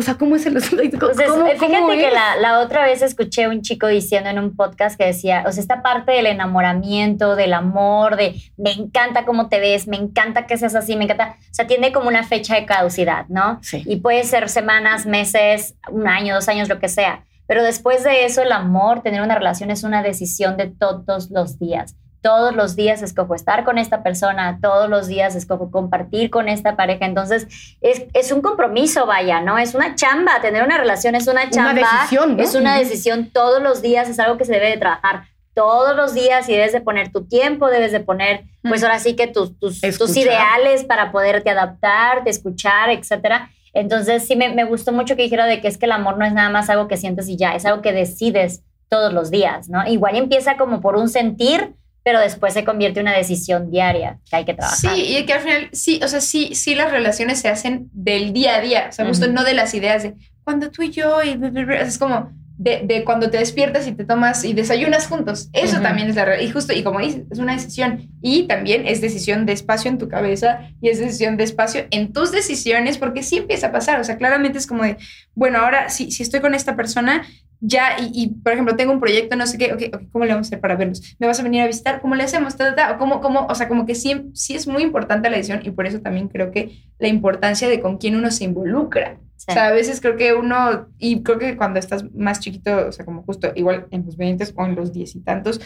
o 0.00 0.02
sea, 0.02 0.14
¿cómo 0.14 0.34
es 0.36 0.46
el 0.46 0.54
¿Cómo, 0.54 0.82
Entonces, 0.82 1.28
cómo- 1.28 1.46
eh, 1.46 1.52
fíjate 1.58 1.80
cómo 1.80 1.88
que 1.92 2.10
la, 2.10 2.36
la 2.36 2.58
otra 2.60 2.84
vez 2.84 3.02
escuché 3.02 3.46
un 3.48 3.60
chico 3.62 3.86
diciendo 3.86 4.30
en 4.30 4.38
un 4.38 4.56
podcast 4.56 4.98
que 4.98 5.06
decía, 5.06 5.44
o 5.46 5.52
sea, 5.52 5.60
esta 5.60 5.82
parte 5.82 6.12
del 6.12 6.26
enamoramiento, 6.26 7.36
del 7.36 7.52
amor, 7.52 8.16
de 8.16 8.34
me 8.56 8.72
encanta 8.72 9.24
cómo 9.24 9.48
te 9.48 9.60
ves, 9.60 9.86
me 9.86 9.96
encanta 9.96 10.46
que 10.46 10.56
seas 10.58 10.74
así, 10.74 10.96
me 10.96 11.04
encanta, 11.04 11.36
o 11.38 11.54
sea, 11.54 11.66
tiene 11.66 11.92
como 11.92 12.08
una 12.08 12.24
fecha 12.24 12.54
de 12.54 12.66
caducidad, 12.66 13.26
¿no? 13.28 13.58
Sí. 13.62 13.82
Y 13.86 13.96
puede 13.96 14.24
ser 14.24 14.48
semanas, 14.48 15.06
meses, 15.06 15.74
un 15.90 16.08
año, 16.08 16.34
dos 16.34 16.48
años, 16.48 16.68
lo 16.68 16.78
que 16.78 16.88
sea. 16.88 17.24
Pero 17.46 17.62
después 17.64 18.04
de 18.04 18.24
eso, 18.24 18.42
el 18.42 18.52
amor, 18.52 19.02
tener 19.02 19.22
una 19.22 19.34
relación 19.34 19.70
es 19.70 19.82
una 19.82 20.02
decisión 20.02 20.56
de 20.56 20.66
todos 20.68 21.30
los 21.30 21.58
días. 21.58 21.96
Todos 22.22 22.54
los 22.54 22.76
días 22.76 23.02
escojo 23.02 23.34
estar 23.34 23.64
con 23.64 23.78
esta 23.78 24.02
persona, 24.02 24.58
todos 24.60 24.88
los 24.90 25.06
días 25.06 25.34
escojo 25.34 25.70
compartir 25.70 26.30
con 26.30 26.48
esta 26.48 26.76
pareja. 26.76 27.06
Entonces, 27.06 27.46
es, 27.80 28.02
es 28.12 28.30
un 28.32 28.42
compromiso, 28.42 29.06
vaya, 29.06 29.40
¿no? 29.40 29.56
Es 29.58 29.74
una 29.74 29.94
chamba. 29.94 30.40
Tener 30.40 30.62
una 30.62 30.76
relación 30.78 31.14
es 31.14 31.26
una 31.26 31.48
chamba. 31.48 31.72
decisión, 31.74 32.36
¿no? 32.36 32.42
Es 32.42 32.54
una 32.54 32.78
decisión 32.78 33.30
todos 33.30 33.62
los 33.62 33.80
días, 33.82 34.08
es 34.08 34.18
algo 34.18 34.36
que 34.36 34.44
se 34.44 34.52
debe 34.52 34.68
de 34.70 34.76
trabajar 34.76 35.24
todos 35.54 35.96
los 35.96 36.14
días 36.14 36.48
y 36.48 36.52
debes 36.52 36.72
de 36.72 36.80
poner 36.80 37.10
tu 37.10 37.24
tiempo, 37.26 37.68
debes 37.68 37.90
de 37.92 38.00
poner, 38.00 38.44
pues 38.62 38.82
Mm. 38.82 38.84
ahora 38.84 38.98
sí 39.00 39.16
que 39.16 39.26
tus, 39.26 39.58
tus, 39.58 39.80
tus 39.80 40.16
ideales 40.16 40.84
para 40.84 41.10
poderte 41.12 41.50
adaptar, 41.50 42.22
de 42.24 42.30
escuchar, 42.30 42.88
etcétera. 42.90 43.50
Entonces 43.74 44.26
sí 44.26 44.36
me, 44.36 44.48
me 44.48 44.64
gustó 44.64 44.92
mucho 44.92 45.16
que 45.16 45.22
dijera 45.22 45.46
de 45.46 45.60
que 45.60 45.68
es 45.68 45.76
que 45.78 45.86
el 45.86 45.92
amor 45.92 46.18
no 46.18 46.24
es 46.24 46.32
nada 46.32 46.50
más 46.50 46.70
algo 46.70 46.86
que 46.88 46.96
sientes 46.96 47.28
y 47.28 47.36
ya, 47.36 47.54
es 47.54 47.64
algo 47.66 47.82
que 47.82 47.92
decides 47.92 48.62
todos 48.88 49.12
los 49.12 49.30
días, 49.30 49.68
¿no? 49.68 49.86
Igual 49.86 50.16
empieza 50.16 50.56
como 50.56 50.80
por 50.80 50.96
un 50.96 51.08
sentir, 51.08 51.74
pero 52.10 52.18
después 52.18 52.52
se 52.54 52.64
convierte 52.64 52.98
en 52.98 53.06
una 53.06 53.16
decisión 53.16 53.70
diaria 53.70 54.18
que 54.28 54.34
hay 54.34 54.44
que 54.44 54.54
trabajar. 54.54 54.96
Sí, 54.96 55.16
y 55.16 55.24
que 55.26 55.32
al 55.32 55.40
final, 55.42 55.68
sí, 55.70 56.00
o 56.02 56.08
sea, 56.08 56.20
sí, 56.20 56.56
sí 56.56 56.74
las 56.74 56.90
relaciones 56.90 57.38
se 57.38 57.48
hacen 57.48 57.88
del 57.92 58.32
día 58.32 58.56
a 58.56 58.60
día, 58.60 58.86
o 58.88 58.92
sea, 58.92 59.06
justo 59.06 59.26
Ujú. 59.26 59.34
no 59.34 59.44
de 59.44 59.54
las 59.54 59.72
ideas 59.74 60.02
de 60.02 60.14
cuando 60.42 60.72
tú 60.72 60.82
y 60.82 60.90
yo, 60.90 61.22
y 61.22 61.38
es 61.78 61.98
como 61.98 62.32
de, 62.58 62.82
de 62.84 63.04
cuando 63.04 63.30
te 63.30 63.38
despiertas 63.38 63.86
y 63.86 63.92
te 63.92 64.04
tomas 64.04 64.44
y 64.44 64.54
desayunas 64.54 65.06
juntos, 65.06 65.50
eso 65.52 65.74
Ujú. 65.74 65.84
también 65.84 66.08
es 66.08 66.16
la 66.16 66.24
realidad, 66.24 66.48
y 66.48 66.52
justo, 66.52 66.72
y 66.72 66.82
como 66.82 66.98
dices, 66.98 67.22
es 67.30 67.38
una 67.38 67.52
decisión, 67.52 68.08
y 68.20 68.48
también 68.48 68.88
es 68.88 69.00
decisión 69.00 69.46
de 69.46 69.52
espacio 69.52 69.88
en 69.88 69.98
tu 69.98 70.08
cabeza, 70.08 70.62
y 70.82 70.88
es 70.88 70.98
decisión 70.98 71.36
de 71.36 71.44
espacio 71.44 71.86
en 71.92 72.12
tus 72.12 72.32
decisiones, 72.32 72.98
porque 72.98 73.22
sí 73.22 73.36
empieza 73.36 73.68
a 73.68 73.72
pasar, 73.72 74.00
o 74.00 74.04
sea, 74.04 74.16
claramente 74.16 74.58
es 74.58 74.66
como 74.66 74.82
de, 74.82 74.96
bueno, 75.36 75.60
ahora 75.60 75.90
si, 75.90 76.10
si 76.10 76.24
estoy 76.24 76.40
con 76.40 76.56
esta 76.56 76.74
persona, 76.74 77.24
ya, 77.60 77.98
y, 78.00 78.10
y, 78.14 78.28
por 78.28 78.54
ejemplo, 78.54 78.74
tengo 78.74 78.92
un 78.92 79.00
proyecto, 79.00 79.36
no 79.36 79.46
sé 79.46 79.58
qué, 79.58 79.72
ok, 79.72 79.94
ok, 79.94 80.02
¿cómo 80.10 80.24
le 80.24 80.32
vamos 80.32 80.46
a 80.46 80.48
hacer 80.48 80.60
para 80.60 80.76
vernos? 80.76 81.16
¿Me 81.18 81.26
vas 81.26 81.38
a 81.38 81.42
venir 81.42 81.60
a 81.60 81.66
visitar? 81.66 82.00
¿Cómo 82.00 82.14
le 82.14 82.24
hacemos? 82.24 82.56
Ta, 82.56 82.74
ta, 82.74 82.74
ta, 82.74 82.92
o 82.94 82.98
cómo, 82.98 83.20
cómo, 83.20 83.46
o 83.46 83.54
sea, 83.54 83.68
como 83.68 83.84
que 83.84 83.94
sí, 83.94 84.30
sí 84.32 84.54
es 84.54 84.66
muy 84.66 84.82
importante 84.82 85.28
la 85.28 85.36
decisión 85.36 85.60
y 85.62 85.70
por 85.70 85.86
eso 85.86 86.00
también 86.00 86.28
creo 86.28 86.50
que 86.50 86.82
la 86.98 87.08
importancia 87.08 87.68
de 87.68 87.80
con 87.80 87.98
quién 87.98 88.16
uno 88.16 88.30
se 88.30 88.44
involucra. 88.44 89.18
Sí. 89.36 89.46
O 89.48 89.52
sea, 89.52 89.68
a 89.68 89.72
veces 89.72 90.00
creo 90.00 90.16
que 90.16 90.32
uno, 90.32 90.88
y 90.98 91.22
creo 91.22 91.38
que 91.38 91.56
cuando 91.56 91.78
estás 91.78 92.10
más 92.14 92.40
chiquito, 92.40 92.88
o 92.88 92.92
sea, 92.92 93.04
como 93.04 93.22
justo 93.24 93.52
igual 93.54 93.86
en 93.90 94.06
los 94.06 94.16
20 94.16 94.44
o 94.54 94.64
en 94.64 94.74
los 94.74 94.92
10 94.92 95.16
y 95.16 95.20
tantos, 95.20 95.60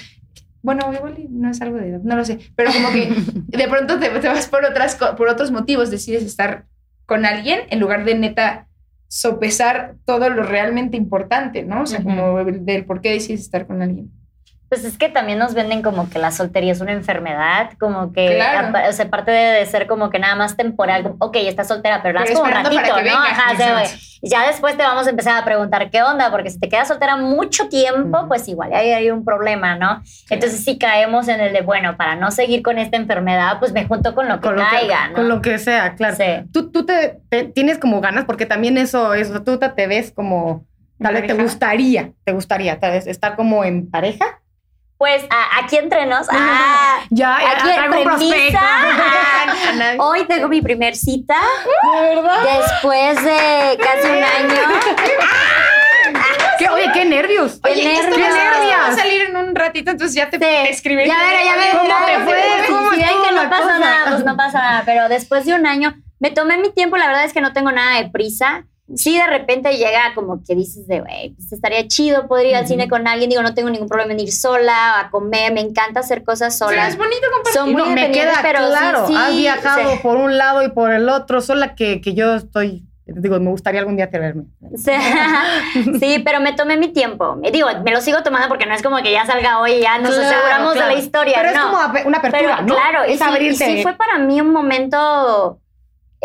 Bueno, 0.62 0.90
igual 0.94 1.16
no 1.30 1.50
es 1.50 1.60
algo 1.60 1.76
de 1.76 1.90
edad, 1.90 2.00
no 2.02 2.16
lo 2.16 2.24
sé. 2.24 2.38
Pero 2.56 2.72
como 2.72 2.90
que 2.90 3.12
de 3.56 3.68
pronto 3.68 3.98
te, 4.00 4.08
te 4.08 4.28
vas 4.28 4.48
por, 4.48 4.64
otras, 4.64 4.96
por 4.96 5.28
otros 5.28 5.50
motivos, 5.50 5.90
decides 5.90 6.24
estar 6.24 6.66
con 7.06 7.26
alguien 7.26 7.60
en 7.70 7.80
lugar 7.80 8.04
de 8.04 8.14
neta 8.14 8.66
sopesar 9.14 9.94
todo 10.04 10.28
lo 10.28 10.42
realmente 10.42 10.96
importante, 10.96 11.62
¿no? 11.62 11.82
O 11.82 11.86
sea, 11.86 12.02
como 12.02 12.40
el- 12.40 12.64
del 12.66 12.84
por 12.84 13.00
qué 13.00 13.10
decides 13.12 13.42
estar 13.42 13.64
con 13.64 13.80
alguien. 13.80 14.10
Pues 14.74 14.84
es 14.84 14.98
que 14.98 15.08
también 15.08 15.38
nos 15.38 15.54
venden 15.54 15.82
como 15.82 16.10
que 16.10 16.18
la 16.18 16.32
soltería 16.32 16.72
es 16.72 16.80
una 16.80 16.90
enfermedad, 16.90 17.70
como 17.78 18.12
que, 18.12 18.34
Claro. 18.34 18.76
o 18.88 18.92
sea, 18.92 19.08
parte 19.08 19.30
de 19.30 19.64
ser 19.66 19.86
como 19.86 20.10
que 20.10 20.18
nada 20.18 20.34
más 20.34 20.56
temporal, 20.56 21.14
ok, 21.20 21.36
estás 21.42 21.68
soltera, 21.68 22.02
pero 22.02 22.18
Pero 22.24 22.34
como 22.34 22.46
un 22.48 22.50
ratito, 22.64 22.82
¿no? 22.82 23.12
Ajá, 23.18 23.52
o 23.52 23.56
sea, 23.56 23.68
Exacto. 23.82 23.96
güey, 24.20 24.30
ya 24.32 24.46
después 24.48 24.76
te 24.76 24.82
vamos 24.82 25.06
a 25.06 25.10
empezar 25.10 25.40
a 25.40 25.44
preguntar 25.44 25.90
qué 25.90 26.02
onda, 26.02 26.32
porque 26.32 26.50
si 26.50 26.58
te 26.58 26.68
quedas 26.68 26.88
soltera 26.88 27.16
mucho 27.16 27.68
tiempo, 27.68 28.24
pues 28.26 28.48
igual 28.48 28.72
ahí 28.72 28.90
hay 28.90 29.12
un 29.12 29.24
problema, 29.24 29.76
¿no? 29.76 30.02
Entonces 30.28 30.64
si 30.64 30.76
caemos 30.76 31.28
en 31.28 31.38
el 31.40 31.52
de, 31.52 31.60
bueno, 31.60 31.96
para 31.96 32.16
no 32.16 32.32
seguir 32.32 32.60
con 32.62 32.76
esta 32.78 32.96
enfermedad, 32.96 33.60
pues 33.60 33.70
me 33.72 33.86
junto 33.86 34.12
con 34.12 34.26
lo 34.26 34.40
que 34.40 34.48
Con 34.48 34.56
lo 34.56 34.62
que, 34.64 34.70
caiga, 34.76 35.06
¿no? 35.10 35.14
con 35.14 35.28
lo 35.28 35.40
que 35.40 35.58
sea, 35.60 35.94
claro. 35.94 36.16
Sí. 36.16 36.24
Tú, 36.52 36.72
tú 36.72 36.84
te, 36.84 37.20
te- 37.28 37.44
tienes 37.44 37.78
como 37.78 38.00
ganas, 38.00 38.24
porque 38.24 38.44
también 38.44 38.76
eso, 38.76 39.14
eso, 39.14 39.40
tú 39.44 39.56
te, 39.56 39.68
te 39.68 39.86
ves 39.86 40.10
como, 40.10 40.64
¿En 40.98 41.04
tal 41.04 41.14
vez 41.14 41.28
te 41.28 41.34
gustaría, 41.34 42.10
te 42.24 42.32
gustaría, 42.32 42.80
tal 42.80 42.90
vez 42.90 43.06
estar 43.06 43.36
como 43.36 43.62
en 43.62 43.88
pareja. 43.88 44.40
Pues 45.04 45.22
a- 45.28 45.58
aquí 45.62 45.76
entre 45.76 46.06
nos, 46.06 46.26
ah, 46.32 47.00
Ya, 47.10 47.36
ya 47.38 47.50
aquí 47.50 47.68
en 47.68 47.74
traigo 47.74 47.96
un 47.98 48.04
prospecto. 48.04 48.34
premisa, 48.34 48.60
ah, 48.62 49.94
hoy 49.98 50.24
tengo 50.24 50.48
mi 50.48 50.62
primer 50.62 50.96
cita. 50.96 51.36
¿De 51.92 52.00
verdad? 52.14 52.38
Después 52.58 53.22
de 53.22 53.78
casi 53.82 54.08
un 54.08 54.24
año. 54.38 54.60
¿Qué- 56.58 56.68
oye, 56.70 56.90
qué 56.94 57.04
nervios. 57.04 57.60
Qué 57.62 57.72
Oye, 57.72 57.92
esto 57.92 58.08
nervios. 58.16 58.28
va 58.30 58.34
a- 58.34 58.44
nervios. 58.60 58.80
va 58.80 58.86
a 58.88 58.96
salir 58.96 59.22
en 59.28 59.36
un 59.36 59.54
ratito, 59.54 59.90
entonces 59.90 60.14
ya 60.16 60.30
te 60.30 60.38
Sí. 60.38 60.44
escribí. 60.70 61.06
Ya 61.06 61.18
veré, 61.18 61.44
ya 61.44 61.56
veré. 61.56 61.70
¿Cómo 61.72 61.88
ya 61.88 62.06
te 62.06 62.18
fue? 62.24 62.42
¿Cómo 62.68 62.90
si 62.90 62.96
ven 62.96 63.04
estuvo 63.06 63.24
que 63.24 63.30
no 63.32 63.50
pasa 63.50 63.62
cosa? 63.62 63.78
nada, 63.78 64.10
pues 64.10 64.24
no 64.24 64.36
pasa 64.38 64.58
nada. 64.58 64.82
Pero 64.86 65.08
después 65.10 65.44
de 65.44 65.52
un 65.54 65.66
año, 65.66 65.94
me 66.18 66.30
tomé 66.30 66.56
mi 66.56 66.72
tiempo. 66.72 66.96
La 66.96 67.08
verdad 67.08 67.24
es 67.24 67.34
que 67.34 67.42
no 67.42 67.52
tengo 67.52 67.72
nada 67.72 68.00
de 68.00 68.08
prisa. 68.08 68.64
Sí, 68.94 69.16
de 69.16 69.26
repente 69.26 69.76
llega 69.78 70.12
como 70.14 70.42
que 70.46 70.54
dices 70.54 70.86
de, 70.86 71.00
güey, 71.00 71.30
pues 71.34 71.50
estaría 71.52 71.88
chido 71.88 72.28
poder 72.28 72.46
ir 72.48 72.56
al 72.56 72.66
cine 72.66 72.86
con 72.88 73.08
alguien. 73.08 73.30
Digo, 73.30 73.42
no 73.42 73.54
tengo 73.54 73.70
ningún 73.70 73.88
problema 73.88 74.12
en 74.12 74.20
ir 74.20 74.30
sola 74.32 75.00
a 75.00 75.10
comer. 75.10 75.54
Me 75.54 75.62
encanta 75.62 76.00
hacer 76.00 76.22
cosas 76.22 76.58
solas. 76.58 76.90
es 76.90 76.98
bonito 76.98 77.22
compartir. 77.32 77.60
Son 77.60 77.72
muy 77.72 77.82
no, 77.82 77.86
me 77.90 78.10
queda 78.12 78.34
pero 78.42 78.58
sí, 78.60 78.66
claro, 78.68 79.06
sí, 79.06 79.14
has 79.16 79.34
viajado 79.36 79.90
sí. 79.92 79.98
por 80.02 80.16
un 80.16 80.36
lado 80.36 80.62
y 80.62 80.68
por 80.70 80.92
el 80.92 81.08
otro, 81.08 81.40
sola 81.40 81.74
que, 81.74 82.02
que 82.02 82.12
yo 82.12 82.34
estoy, 82.34 82.84
digo, 83.06 83.40
me 83.40 83.50
gustaría 83.50 83.80
algún 83.80 83.96
día 83.96 84.04
atreverme. 84.04 84.44
Sí, 84.76 84.92
sí, 86.00 86.22
pero 86.22 86.40
me 86.40 86.52
tomé 86.52 86.76
mi 86.76 86.88
tiempo. 86.88 87.38
Digo, 87.50 87.68
me 87.84 87.90
lo 87.90 88.02
sigo 88.02 88.22
tomando 88.22 88.48
porque 88.48 88.66
no 88.66 88.74
es 88.74 88.82
como 88.82 88.98
que 89.02 89.12
ya 89.12 89.24
salga 89.24 89.60
hoy 89.60 89.72
y 89.72 89.80
ya 89.80 89.98
nos 89.98 90.14
Claro, 90.14 90.28
aseguramos 90.28 90.72
claro. 90.74 90.88
de 90.88 90.94
la 90.94 91.00
historia. 91.00 91.34
Pero 91.38 91.48
es 91.50 91.58
como 91.58 91.78
una 92.08 92.18
apertura, 92.18 92.56
Pero 92.58 92.62
¿no? 92.66 92.74
claro, 92.74 93.08
y 93.08 93.12
es 93.12 93.18
sí, 93.18 93.24
y 93.24 93.28
abrirte. 93.28 93.64
sí 93.76 93.82
fue 93.82 93.94
para 93.94 94.18
mí 94.18 94.40
un 94.42 94.52
momento. 94.52 95.58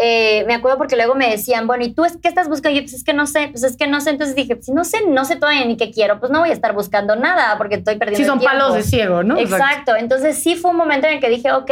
Eh, 0.01 0.45
me 0.47 0.53
acuerdo 0.53 0.77
porque 0.77 0.95
luego 0.95 1.15
me 1.15 1.29
decían, 1.29 1.67
bueno, 1.67 1.83
¿y 1.83 1.93
tú 1.93 2.05
es, 2.05 2.17
qué 2.17 2.29
estás 2.29 2.47
buscando? 2.47 2.77
Y 2.77 2.81
yo, 2.81 2.83
pues 2.83 2.93
es 2.93 3.03
que 3.03 3.13
no 3.13 3.27
sé, 3.27 3.49
pues 3.49 3.63
es 3.63 3.75
que 3.75 3.87
no 3.87 3.99
sé. 3.99 4.11
Entonces 4.11 4.35
dije, 4.35 4.57
si 4.61 4.71
no 4.71 4.83
sé, 4.85 5.05
no 5.07 5.25
sé 5.25 5.35
todavía 5.35 5.65
ni 5.65 5.77
qué 5.77 5.91
quiero, 5.91 6.19
pues 6.19 6.31
no 6.31 6.39
voy 6.39 6.49
a 6.49 6.53
estar 6.53 6.73
buscando 6.73 7.15
nada 7.15 7.57
porque 7.57 7.75
estoy 7.75 7.97
perdiendo 7.97 8.17
sí, 8.17 8.23
el 8.23 8.29
son 8.29 8.39
tiempo. 8.39 8.57
palos 8.57 8.75
de 8.75 8.83
ciego, 8.83 9.23
¿no? 9.23 9.37
Exacto. 9.37 9.95
Entonces 9.95 10.41
sí 10.41 10.55
fue 10.55 10.71
un 10.71 10.77
momento 10.77 11.07
en 11.07 11.15
el 11.15 11.19
que 11.19 11.29
dije, 11.29 11.51
ok, 11.51 11.71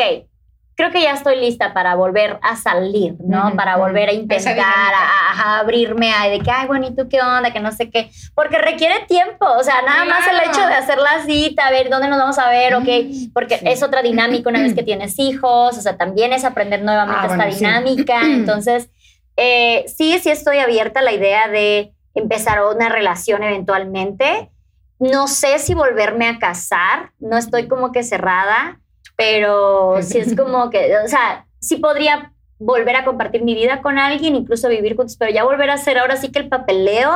creo 0.78 0.92
que 0.92 1.02
ya 1.02 1.14
estoy 1.14 1.38
lista 1.38 1.74
para 1.74 1.96
volver 1.96 2.38
a 2.44 2.56
salir, 2.56 3.16
¿no? 3.20 3.48
Ujú, 3.48 3.56
para 3.56 3.78
ujú. 3.78 3.88
volver 3.88 4.10
a 4.10 4.14
intentar, 4.14 4.94
a, 4.94 5.32
a 5.56 5.60
abrirme 5.60 6.14
a 6.14 6.30
de 6.30 6.40
que, 6.40 6.52
ay, 6.52 6.68
bueno, 6.68 6.86
¿y 6.88 6.96
tú 6.96 7.10
qué 7.10 7.20
onda? 7.20 7.52
Que 7.52 7.60
no 7.60 7.72
sé 7.72 7.90
qué. 7.90 8.12
Porque 8.36 8.60
requiere 8.60 9.00
tiempo, 9.08 9.46
o 9.46 9.64
sea, 9.64 9.82
nada 9.82 10.06
más 10.06 10.28
el 10.28 10.36
Claro. 10.36 10.52
hecho 10.52 10.68
de 10.68 10.76
hacer 10.76 11.00
la 11.00 11.26
cita, 11.26 11.66
a 11.66 11.72
ver 11.72 11.90
dónde 11.90 12.08
nos 12.08 12.20
vamos 12.20 12.38
a 12.38 12.48
ver, 12.50 12.76
ok, 12.76 12.88
porque 13.34 13.58
sí. 13.58 13.66
es 13.68 13.82
otra 13.82 14.04
dinámica 14.04 14.48
una 14.50 14.62
vez 14.62 14.76
que 14.76 14.84
tienes 14.92 15.18
hijos, 15.18 15.76
o 15.76 15.82
sea, 15.82 15.98
también 15.98 16.32
es 16.32 16.46
aprender 16.46 16.84
nuevamente 16.84 17.22
Ah, 17.24 17.26
esta 17.26 17.36
bueno, 17.38 17.52
sí. 17.52 17.58
dinámica. 17.58 18.22
Entonces, 18.26 18.92
eh, 19.36 19.84
sí, 19.88 20.20
sí 20.20 20.30
estoy 20.30 20.60
abierta 20.60 21.00
a 21.00 21.04
la 21.04 21.12
idea 21.12 21.48
de 21.48 21.92
empezar 22.14 22.64
una 22.64 22.88
relación 22.90 23.42
eventualmente. 23.42 24.52
No 25.00 25.28
sé 25.28 25.58
si 25.58 25.74
volverme 25.74 26.28
a 26.28 26.38
casar, 26.38 27.12
no 27.20 27.36
estoy 27.38 27.68
como 27.68 27.92
que 27.92 28.04
cerrada, 28.04 28.80
pero 29.18 29.98
sí 30.02 30.20
es 30.20 30.36
como 30.38 30.70
que, 30.70 30.96
o 31.04 31.08
sea, 31.08 31.46
sí 31.60 31.76
podría 31.78 32.32
volver 32.60 32.96
a 32.96 33.06
compartir 33.06 33.44
mi 33.44 33.54
vida 33.54 33.82
con 33.82 34.00
alguien, 34.00 34.36
incluso 34.36 34.68
vivir 34.70 34.96
juntos, 34.96 35.16
pero 35.18 35.32
ya 35.32 35.44
volver 35.44 35.70
a 35.70 35.74
hacer 35.76 35.98
ahora 36.00 36.16
sí 36.16 36.32
que 36.32 36.40
el 36.40 36.48
papeleo, 36.50 37.12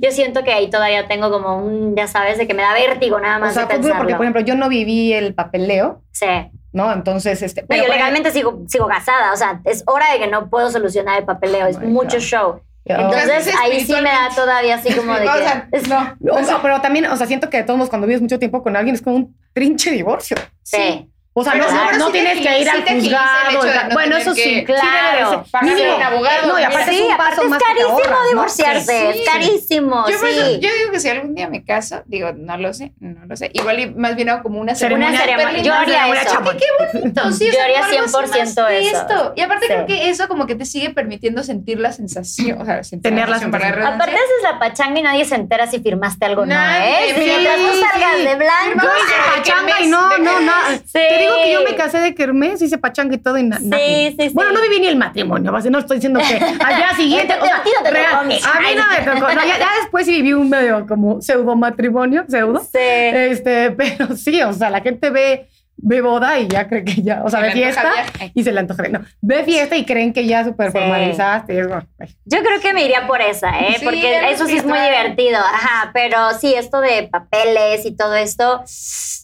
yo 0.00 0.10
siento 0.10 0.44
que 0.44 0.52
ahí 0.52 0.68
todavía 0.68 1.08
tengo 1.08 1.30
como 1.30 1.56
un, 1.58 1.96
ya 1.96 2.06
sabes, 2.06 2.36
de 2.36 2.46
que 2.46 2.52
me 2.52 2.62
da 2.62 2.74
vértigo 2.74 3.18
nada 3.18 3.38
O 3.38 3.40
más 3.40 3.54
sea, 3.54 3.62
de 3.64 3.68
fue 3.76 3.78
duro 3.78 3.94
porque, 3.96 4.14
por 4.14 4.24
ejemplo, 4.24 4.42
yo 4.42 4.54
no 4.56 4.68
viví 4.68 5.12
el 5.14 5.32
papeleo, 5.34 6.02
sí. 6.12 6.26
¿no? 6.72 6.92
Entonces, 6.92 7.40
este. 7.40 7.62
No, 7.62 7.68
pero 7.68 7.82
yo 7.82 7.88
por 7.88 7.96
legalmente 7.96 8.30
sigo, 8.30 8.62
sigo 8.68 8.86
casada, 8.88 9.32
o 9.32 9.36
sea, 9.36 9.62
es 9.64 9.84
hora 9.86 10.12
de 10.12 10.18
que 10.18 10.26
no 10.26 10.50
puedo 10.50 10.70
solucionar 10.70 11.18
el 11.18 11.24
papeleo, 11.24 11.66
es 11.66 11.76
Oh 11.78 11.80
my 11.80 11.86
mucho 11.86 12.18
God. 12.18 12.22
show. 12.22 12.60
Entonces 12.84 13.54
ahí 13.62 13.80
sí 13.80 13.92
me 13.94 14.02
da 14.10 14.28
todavía 14.34 14.76
así 14.76 14.92
como 14.94 15.14
de 15.14 15.26
O 15.28 15.32
que... 15.32 15.38
sea, 15.38 15.68
es- 15.72 15.88
no. 15.88 16.16
O 16.30 16.42
sea, 16.44 16.60
pero 16.60 16.80
también, 16.82 17.06
o 17.06 17.16
sea, 17.16 17.26
siento 17.26 17.48
que 17.48 17.56
de 17.58 17.62
todos 17.64 17.78
modos, 17.78 17.88
cuando 17.90 18.06
vives 18.06 18.20
mucho 18.22 18.38
tiempo 18.38 18.62
con 18.62 18.76
alguien 18.76 18.94
es 18.94 19.00
como 19.02 19.16
un 19.16 19.36
trinche 19.54 19.90
divorcio. 19.92 20.36
sí. 20.62 21.10
O 21.40 21.44
sea, 21.44 21.52
Pero 21.52 21.98
no, 21.98 22.06
sí 22.06 22.12
tienes 22.12 22.32
que 22.46 22.60
ir 22.60 22.68
al 22.68 22.76
sí 22.84 22.84
el 22.88 23.00
juzgado. 23.02 23.88
no 23.88 23.94
bueno, 23.94 24.16
eso 24.16 24.34
sí, 24.34 24.42
sí 24.42 24.64
Claro. 24.64 25.44
Mínimo. 25.62 25.92
a 25.92 25.96
un 25.96 26.02
abogado, 26.02 26.48
No, 26.48 26.58
y 26.58 26.62
aparte 26.64 26.90
Sí, 26.90 26.96
es 27.02 27.10
un 27.10 27.16
paso 27.16 27.42
es 27.42 27.48
más 27.48 27.62
carísimo 27.62 28.16
divorciarse, 28.30 29.12
Sí. 29.12 29.18
es 29.20 29.30
carísimo, 29.30 30.04
Yo, 30.08 30.18
por 30.18 30.28
sí. 30.28 30.34
eso- 30.38 30.50
yo 30.60 30.68
digo 30.74 30.90
que 30.92 31.00
si 31.00 31.08
algún 31.08 31.34
día 31.34 31.48
me 31.48 31.64
caso, 31.64 32.02
digo, 32.06 32.30
no 32.36 32.56
lo 32.56 32.72
sé, 32.74 32.92
no 33.00 33.24
lo 33.26 33.36
sé. 33.36 33.50
Igual 33.52 33.80
y 33.80 33.86
más 33.90 34.16
bien 34.16 34.28
hago 34.30 34.42
como 34.42 34.56
una 34.60 34.72
Una 34.72 34.74
ceremonia. 34.74 35.18
ceremonia. 35.20 35.48
súper 35.50 35.62
Yo 35.64 35.74
haría 35.74 36.06
Una 36.06 36.20
eso. 36.22 36.32
chamoy. 36.34 36.56
bonito, 36.92 37.32
sí, 37.32 37.50
Yo 37.52 37.62
haría 37.62 37.80
como 37.80 37.92
algo 37.94 38.04
así 38.18 38.32
100% 38.32 38.62
más 38.62 38.70
de 38.70 38.88
eso. 38.88 38.96
esto. 39.00 39.32
Y 39.36 39.40
aparte 39.42 39.66
Sí. 39.66 39.72
creo 39.72 39.86
que 39.86 40.08
eso 40.10 40.28
como 40.28 40.46
que 40.46 40.54
te 40.54 40.64
sigue 40.64 40.90
permitiendo 40.90 41.42
sentir 41.42 41.78
la 41.80 41.92
sensación, 41.92 42.60
o 42.60 42.64
sea, 42.64 42.82
sentir 42.84 43.10
Tener 43.10 43.28
la 43.28 43.38
sensación. 43.38 43.82
Aparte 43.86 44.14
haces 44.14 44.42
la 44.42 44.58
pachanga 44.58 45.00
y 45.00 45.02
nadie 45.02 45.24
se 45.24 45.34
entera 45.34 45.66
si 45.66 45.78
firmaste 45.80 46.24
algo 46.26 46.42
o 46.42 46.46
no, 46.46 46.54
¿eh? 46.54 47.12
sí, 47.14 47.20
Mientras 47.20 47.56
tú 47.56 47.72
sí, 47.72 47.80
salgas 47.90 48.16
sí. 48.18 48.24
de 48.26 48.34
blanco. 48.36 48.82
Yo 48.82 48.88
No, 48.88 48.96
hice 48.96 49.14
pachanga 49.36 49.80
y 49.80 49.86
no, 49.88 50.18
no, 50.18 50.40
no. 50.40 50.52
Sí. 50.84 50.98
Digo 51.34 51.42
que 51.44 51.52
yo 51.52 51.62
me 51.70 51.76
casé 51.76 51.98
de 51.98 52.14
kermés, 52.14 52.60
hice 52.62 52.78
pachanga 52.78 53.14
y 53.14 53.18
todo 53.18 53.38
y 53.38 53.42
na- 53.44 53.58
Sí, 53.58 53.66
sí, 53.70 54.16
sí. 54.18 54.30
Bueno, 54.34 54.52
no 54.52 54.62
viví 54.62 54.80
ni 54.80 54.86
el 54.86 54.96
matrimonio, 54.96 55.50
no 55.50 55.78
estoy 55.78 55.96
diciendo 55.98 56.20
que 56.20 56.34
al 56.36 56.76
día 56.76 56.90
siguiente. 56.96 57.34
o 57.40 57.44
sea, 57.44 57.56
A 57.58 57.62
ti 57.62 57.70
no 57.76 57.82
te 57.84 57.90
real, 57.90 58.14
a 58.16 58.22
mí 58.24 58.38
no 58.76 58.82
me 59.12 59.20
tocó. 59.20 59.32
No, 59.34 59.44
ya, 59.46 59.58
ya 59.58 59.68
después 59.80 60.06
sí 60.06 60.12
viví 60.12 60.32
un 60.32 60.48
medio 60.48 60.86
como 60.86 61.20
pseudo 61.20 61.54
matrimonio, 61.56 62.24
pseudo. 62.28 62.60
Sí. 62.60 62.78
Este, 62.78 63.70
pero 63.72 64.16
sí, 64.16 64.40
o 64.42 64.52
sea, 64.52 64.70
la 64.70 64.80
gente 64.80 65.10
ve, 65.10 65.48
ve 65.80 66.00
boda 66.00 66.38
y 66.40 66.48
ya 66.48 66.68
cree 66.68 66.84
que 66.84 67.02
ya, 67.02 67.22
o 67.24 67.30
sea, 67.30 67.40
Se 67.40 67.46
ve 67.46 67.52
fiesta 67.52 67.92
y 68.34 68.42
se 68.42 68.52
le 68.52 68.60
antoja. 68.60 68.82
No, 68.88 69.00
ve 69.20 69.44
fiesta 69.44 69.76
y 69.76 69.84
creen 69.84 70.12
que 70.12 70.26
ya 70.26 70.44
súper 70.44 70.72
Sí. 70.72 70.78
formalizaste. 70.78 71.56
Yo 71.56 72.38
creo 72.42 72.60
que 72.60 72.72
me 72.74 72.84
iría 72.84 73.06
por 73.06 73.20
esa, 73.20 73.50
¿eh? 73.60 73.76
Sí, 73.78 73.84
Porque 73.84 74.30
eso 74.30 74.46
sí 74.46 74.56
es 74.56 74.64
muy 74.64 74.78
divertido. 74.78 75.38
Ajá, 75.38 75.90
pero 75.94 76.16
sí, 76.38 76.52
esto 76.54 76.80
de 76.80 77.08
papeles 77.10 77.86
y 77.86 77.94
todo 77.96 78.14
esto, 78.16 78.62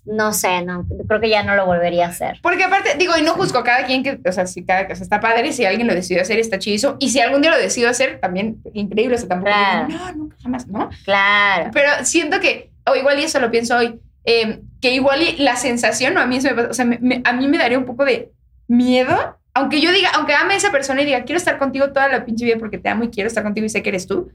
no 0.07 0.32
sé, 0.32 0.62
no, 0.62 0.86
creo 1.09 1.20
que 1.20 1.28
ya 1.28 1.42
no 1.42 1.57
lo 1.57 1.66
volvería 1.66 2.07
a 2.07 2.09
hacer. 2.11 2.38
Porque 2.42 2.64
aparte, 2.64 2.94
digo, 2.98 3.14
y 3.18 3.22
no 3.22 3.32
juzgo 3.34 3.59
a 3.59 3.64
cada 3.64 3.84
quien 3.86 4.02
que, 4.02 4.20
o 4.26 4.32
sea, 4.32 4.46
si 4.46 4.64
cada, 4.64 4.82
o 4.82 4.94
sea, 4.94 5.02
está 5.02 5.20
padre, 5.20 5.52
si 5.52 5.64
alguien 5.64 5.86
lo 5.86 5.94
decidió 5.94 6.22
hacer, 6.22 6.38
está 6.38 6.59
chido. 6.59 6.96
Y 7.00 7.11
si 7.11 7.20
algún 7.20 7.42
día 7.42 7.50
lo 7.50 7.59
decido 7.59 7.88
hacer, 7.90 8.20
también 8.20 8.59
increíble, 8.74 9.16
o 9.16 9.18
sea, 9.18 9.28
tampoco 9.28 9.50
Claro. 9.52 9.86
digo, 9.88 9.98
no, 10.00 10.12
nunca 10.12 10.36
jamás, 10.42 10.66
¿no? 10.68 10.88
Claro. 11.05 11.70
Pero 11.72 11.90
siento 12.05 12.38
que, 12.40 12.70
o 12.86 12.94
igual 12.94 13.18
y 13.18 13.24
eso 13.24 13.40
lo 13.40 13.50
pienso 13.50 13.76
hoy, 13.76 13.98
eh, 14.26 14.61
que 14.85 14.95
igual 14.95 15.20
la 15.39 15.57
sensación, 15.57 16.14
o 16.18 16.20
a 16.20 16.26
mí 16.26 16.37
eso 16.37 16.55
me 16.55 16.62
o 16.64 16.74
sea, 16.74 16.85
me- 16.85 17.22
a 17.24 17.32
mí 17.32 17.49
me 17.49 17.57
daría 17.57 17.78
un 17.78 17.87
poco 17.87 18.05
de 18.05 18.30
miedo, 18.68 19.39
aunque 19.55 19.80
yo 19.80 19.91
diga, 19.93 20.11
aunque 20.14 20.35
ame 20.35 20.53
a 20.53 20.57
esa 20.59 20.70
persona 20.70 21.01
y 21.01 21.07
diga, 21.07 21.24
quiero 21.24 21.39
estar 21.39 21.57
contigo 21.59 21.89
toda 21.91 22.07
la 22.09 22.26
pinche 22.26 22.45
vida 22.45 22.57
porque 22.59 22.76
te 22.76 22.91
amo 22.91 23.05
y 23.05 23.09
quiero 23.09 23.28
estar 23.28 23.43
contigo 23.43 23.64
y 23.64 23.70
sé 23.70 23.82
que 23.82 23.89
eres 23.89 24.07
tú, 24.07 24.30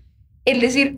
el 0.46 0.60
decir, 0.60 0.98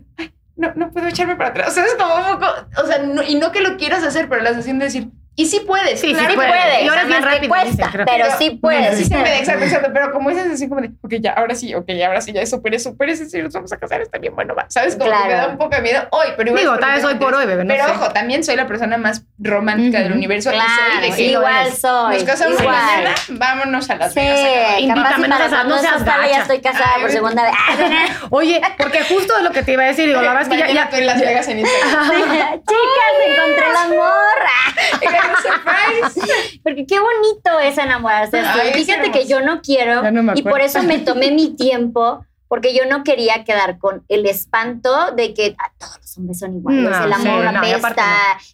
no, 0.56 0.72
no 0.74 0.90
puedo 0.90 1.06
echarme 1.06 1.36
para 1.36 1.50
atrás, 1.50 1.68
o 1.68 1.72
sea, 1.72 1.84
es 1.84 1.94
como 1.96 2.14
un 2.14 2.38
poco, 2.38 2.46
o 2.82 2.86
sea, 2.86 3.28
y 3.28 3.34
no 3.34 3.52
que 3.52 3.60
lo 3.60 3.76
quieras 3.76 4.02
hacer, 4.04 4.26
pero 4.30 4.40
la 4.42 4.50
sensación 4.50 4.78
de 4.78 4.86
decir, 4.86 5.08
y 5.34 5.46
sí 5.46 5.60
puedes, 5.66 6.00
Sí, 6.00 6.08
sí 6.08 6.12
claro 6.12 6.30
Sí 6.30 6.36
puedes. 6.36 6.52
puedes, 6.52 6.82
Y 6.84 6.88
ahora 6.88 7.00
es 7.02 7.06
bien 7.08 7.22
rápido, 7.22 7.48
cuesta, 7.54 7.90
pero 8.04 8.26
sí 8.38 8.50
puedes. 8.60 8.98
Sí, 8.98 9.04
se 9.06 9.16
me 9.16 9.38
exacto, 9.38 9.64
exacto, 9.64 9.90
pero 9.92 10.12
como 10.12 10.30
esa 10.30 10.42
sensación 10.42 10.68
como 10.68 10.80
de, 10.82 10.90
ok, 11.02 11.14
ya, 11.20 11.32
ahora 11.32 11.54
sí, 11.54 11.74
ok, 11.74 11.88
ahora 12.06 12.20
sí, 12.20 12.32
ya 12.32 12.44
superé, 12.46 12.78
superé, 12.78 13.16
sí, 13.16 13.26
sí, 13.28 13.40
nos 13.42 13.52
vamos 13.52 13.72
a 13.72 13.76
casar, 13.78 14.00
está 14.02 14.18
bien, 14.18 14.34
bueno, 14.34 14.54
va. 14.54 14.66
¿Sabes? 14.68 14.96
Como 14.96 15.10
que 15.10 15.26
me 15.28 15.32
da 15.34 15.48
un 15.48 15.58
poco 15.58 15.74
de 15.76 15.82
miedo 15.82 16.06
hoy, 16.10 16.28
pero 16.36 16.50
igual. 16.50 16.62
Digo, 16.62 16.78
tal 16.78 16.94
vez 16.94 17.04
hoy 17.04 17.14
por 17.14 17.34
hoy, 17.34 17.46
bebé, 17.46 17.64
no 17.64 17.74
Pero 17.74 17.84
sé. 17.86 17.90
ojo, 17.92 18.10
también 18.12 18.44
soy 18.44 18.56
la 18.56 18.66
persona 18.66 18.98
más 18.98 19.22
romántica 19.38 20.00
del 20.00 20.12
universo 20.12 20.50
y 20.50 20.54
Claro, 20.54 20.70
soy 20.92 21.00
de 21.02 21.06
que 21.08 21.12
sí, 21.14 21.24
igual 21.30 21.72
soy. 21.72 22.14
nos 22.14 22.24
casamos 22.24 22.60
igual. 22.60 22.76
mañana, 22.76 23.14
vámonos 23.30 23.90
a 23.90 23.96
Las 23.96 24.12
Sí. 24.12 24.20
Invítame, 24.20 25.02
capaz 25.02 25.18
no 25.18 25.26
y 25.26 25.48
seas- 25.48 25.66
no 25.66 25.78
seas 25.78 26.02
sale 26.04 26.22
ya 26.24 26.28
gacha. 26.28 26.42
estoy 26.42 26.60
casada 26.60 26.90
por 27.00 27.10
segunda 27.10 27.42
vez. 27.44 27.52
Oye, 28.30 28.60
porque 28.78 29.02
justo 29.04 29.36
es 29.38 29.42
lo 29.44 29.50
que 29.50 29.62
te 29.62 29.72
iba 29.72 29.84
a 29.84 29.86
decir, 29.86 30.06
digo, 30.06 30.20
la 30.20 30.34
verdad 30.34 30.52
es 30.52 30.66
que 30.66 30.74
ya, 30.74 30.88
tú 30.90 30.96
en 30.96 31.06
Las 31.06 31.20
Vegas 31.20 31.48
en 31.48 31.58
Instagram. 31.60 32.10
Chicas, 32.10 33.14
encontré 33.26 33.70
el 33.70 33.76
amor. 33.76 35.21
Surprise. 35.42 36.60
Porque 36.62 36.86
qué 36.86 36.98
bonito 36.98 37.58
es 37.60 37.78
enamorarse. 37.78 38.40
Ay, 38.40 38.72
Fíjate 38.74 39.10
que 39.10 39.26
yo 39.26 39.40
no 39.40 39.60
quiero 39.60 40.02
Ya 40.02 40.10
no 40.10 40.22
me 40.22 40.32
y 40.36 40.42
por 40.42 40.60
eso 40.60 40.82
me 40.82 40.98
tomé 40.98 41.30
mi 41.30 41.54
tiempo. 41.56 42.24
porque 42.48 42.74
yo 42.74 42.84
no 42.84 43.02
quería 43.02 43.44
quedar 43.44 43.78
con 43.78 44.04
el 44.08 44.26
espanto 44.26 45.12
de 45.12 45.32
que 45.32 45.56
a 45.58 45.72
todos 45.78 45.96
los 45.98 46.18
hombres 46.18 46.38
son 46.38 46.54
iguales, 46.54 46.82
No, 46.82 47.04
el 47.04 47.12
amor 47.14 47.22
sí, 47.48 47.54
no, 47.54 47.66
y 47.66 47.72
apesta, 47.72 48.06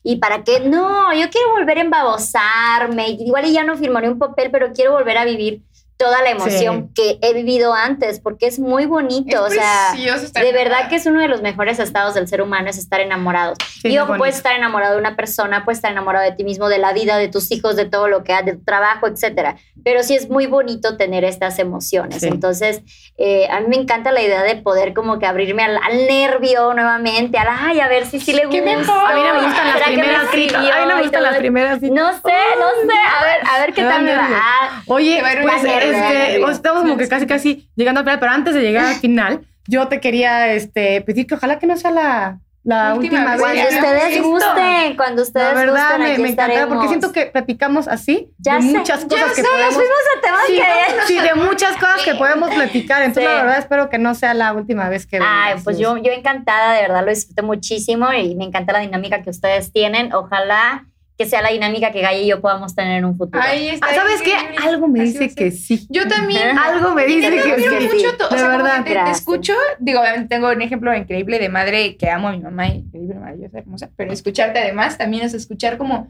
y 0.05 0.17
para 0.17 0.45
qué, 0.45 0.61
no, 0.61 1.13
yo 1.15 1.29
quiero 1.31 1.51
volver 1.51 1.79
a 1.79 1.81
embabosarme, 1.81 3.09
igual 3.19 3.47
y 3.47 3.53
ya 3.53 3.65
no 3.65 3.77
firmaré 3.77 4.09
un 4.09 4.19
papel, 4.21 4.51
pero 4.53 4.73
quiero 4.73 4.93
volver 4.93 5.19
a 5.19 5.25
vivir 5.25 5.63
toda 5.99 6.23
la 6.23 6.31
emoción 6.31 6.91
que 6.95 7.19
he 7.23 7.35
vivido 7.35 7.75
antes, 7.75 8.21
porque 8.21 8.47
es 8.47 8.61
muy 8.61 8.87
bonito, 8.87 9.43
o 9.43 9.51
sea, 9.51 9.93
de 9.95 10.53
verdad 10.53 10.89
que 10.89 10.95
es 10.95 11.07
uno 11.07 11.21
de 11.21 11.27
los 11.27 11.43
mejores 11.43 11.81
estados 11.81 12.15
del 12.15 12.29
ser 12.29 12.41
humano, 12.41 12.71
es 12.71 12.79
estar 12.79 13.01
enamorados. 13.01 13.59
Sí, 13.83 13.89
y 13.89 13.99
ojo, 13.99 14.17
puedes 14.17 14.37
estar 14.37 14.55
enamorado 14.55 14.95
de 14.95 15.01
una 15.01 15.17
persona, 15.17 15.65
puedes 15.65 15.79
estar 15.79 15.91
enamorado 15.91 16.25
de 16.25 16.37
ti 16.37 16.45
mismo, 16.45 16.69
de 16.69 16.79
la 16.79 16.93
vida, 16.93 17.17
de 17.17 17.27
tus 17.27 17.51
hijos, 17.51 17.75
de 17.75 17.85
todo 17.85 18.07
lo 18.07 18.23
que 18.23 18.33
haces, 18.33 18.47
de 18.47 18.53
tu 18.53 18.65
trabajo, 18.65 19.09
etcétera. 19.09 19.57
Pero 19.85 20.05
sí 20.05 20.15
es 20.15 20.31
muy 20.31 20.47
bonito 20.47 20.97
tener 20.97 21.25
estas 21.25 21.59
emociones. 21.59 22.21
Sí. 22.21 22.29
Entonces, 22.29 22.83
eh, 23.17 23.49
a 23.51 23.59
mí 23.59 23.67
me 23.69 23.77
encanta 23.77 24.13
la 24.13 24.23
idea 24.23 24.45
de 24.45 24.55
poder 24.55 24.95
como 24.95 25.19
que 25.19 25.27
abrirme 25.27 25.65
al, 25.65 25.79
al 25.79 26.07
nervio 26.07 26.75
nuevamente, 26.75 27.39
al, 27.39 27.49
ay, 27.51 27.81
a 27.81 27.89
ver 27.89 28.07
si 28.07 28.21
sí 28.21 28.33
le 28.33 28.47
gusta. 28.47 28.61
A 28.61 29.15
mí 29.15 29.23
no 29.23 29.35
me 29.35 29.47
gustan 29.47 29.67
las 29.67 29.75
¿Será 29.75 29.87
que 29.87 29.97
me 29.97 30.03
primeras 30.03 30.31
citas. 30.31 30.57
A 30.57 30.61
mí 30.61 30.69
no 30.87 30.87
me 30.87 31.03
gustan 31.03 31.23
las 31.25 31.37
primeras 31.37 31.81
citas. 31.81 31.97
No 31.97 32.13
sé, 32.13 32.37
no 32.57 32.93
sé. 32.93 32.99
A 33.19 33.25
ver, 33.25 33.41
a 33.51 33.59
ver 33.59 33.73
qué 33.73 33.83
tal 33.83 34.03
me 34.03 34.15
va. 34.15 34.29
Ah, 34.31 34.83
Oye, 34.87 35.21
pues 35.43 35.65
nervio. 35.93 36.41
pues, 36.43 36.57
estamos 36.57 36.83
como 36.83 36.97
que 36.97 37.09
casi 37.09 37.27
casi 37.27 37.71
llegando 37.77 38.01
al 38.01 38.05
final, 38.05 38.19
pero 38.21 38.33
antes 38.33 38.55
de 38.55 38.63
llegar 38.63 38.87
al 38.87 38.95
final, 38.97 39.47
yo 39.67 39.89
te 39.89 40.01
quería 40.01 40.53
este, 40.53 41.01
pedir 41.03 41.27
que 41.27 41.35
ojalá 41.35 41.59
que 41.59 41.67
no 41.67 41.77
sea 41.77 41.91
la, 41.91 42.39
la 42.65 42.95
Última 42.95 43.21
última, 43.21 43.33
vez. 43.33 43.41
cuando 43.41 43.63
ustedes 43.63 44.23
gusten, 44.23 44.97
cuando 44.97 45.23
ustedes 45.23 45.55
La 45.55 45.61
verdad 45.61 45.83
gusten, 45.91 46.01
me, 46.03 46.13
aquí 46.13 46.23
me 46.23 46.29
encantará 46.31 46.67
porque 46.69 46.89
siento 46.89 47.13
que 47.13 47.27
platicamos 47.27 47.89
así 47.89 48.31
Ya 48.39 48.57
de 48.57 48.63
sé, 48.63 48.79
muchas 48.79 49.01
ya 49.03 49.09
cosas 49.09 49.29
que 49.35 49.43
sé, 49.43 49.49
podemos 49.49 49.75
fuimos 49.75 49.99
a 50.17 50.21
temas 50.21 50.41
sí, 50.47 50.55
que- 50.55 51.07
sí, 51.07 51.19
de 51.21 51.35
muchas 51.35 51.77
cosas 51.77 52.03
que 52.05 52.15
podemos 52.15 52.51
platicar. 52.55 53.03
Entonces, 53.03 53.25
Sí. 53.31 53.35
la 53.37 53.43
verdad, 53.43 53.59
espero 53.59 53.89
que 53.89 53.99
no 53.99 54.15
sea 54.15 54.35
la 54.35 54.53
última 54.53 54.89
vez 54.91 55.07
que 55.07 55.19
Ay, 55.23 55.55
pues 55.65 55.79
yo, 55.79 55.97
yo 55.97 56.13
encantada, 56.13 56.75
de 56.75 56.83
verdad 56.83 57.05
lo 57.05 57.11
disfruté 57.11 57.41
muchísimo 57.43 58.13
y 58.13 58.35
me 58.35 58.45
encanta 58.45 58.73
la 58.75 58.81
dinámica 58.81 59.23
que 59.23 59.31
ustedes 59.31 59.73
tienen. 59.73 60.13
Ojalá 60.13 60.85
que 61.19 61.27
sea 61.27 61.43
la 61.43 61.51
dinámica 61.51 61.91
que 61.91 62.01
Gaia 62.01 62.23
y 62.23 62.29
yo 62.29 62.41
podamos 62.41 62.77
tener 62.77 62.99
en 62.99 63.05
un 63.05 63.19
futuro. 63.19 63.43
Ahí 63.43 63.71
está 63.71 63.89
Ah, 63.91 63.95
¿Sabes 63.97 64.23
qué? 64.23 64.35
Algo 64.63 64.87
me 64.87 65.03
Así 65.03 65.19
dice 65.19 65.35
que 65.35 65.51
sí. 65.51 65.85
Yo 65.91 66.07
también. 66.07 66.57
Algo 66.59 66.95
me 66.95 67.07
dice 67.07 67.29
te 67.29 67.43
que 67.43 67.53
admiro 67.53 67.81
sí. 67.81 67.89
mucho, 67.89 68.27
o 68.31 68.39
sea, 68.39 68.49
verdad. 68.49 68.85
que 68.85 68.95
te, 68.95 69.11
escucho, 69.11 69.53
digo, 69.81 70.01
obviamente 70.01 70.29
tengo 70.29 70.49
un 70.49 70.63
ejemplo 70.63 70.95
increíble 70.95 71.41
de 71.41 71.49
madre 71.49 71.97
que 71.97 72.09
amo 72.09 72.29
a 72.29 72.33
mi 72.33 72.41
mamá, 72.41 72.69
increíble, 72.69 73.17
maravillosa, 73.17 73.59
hermosa, 73.59 73.91
pero 73.97 74.13
escucharte 74.13 74.61
además 74.61 74.97
también 74.97 75.25
es 75.25 75.35
escuchar 75.35 75.77
como 75.77 76.09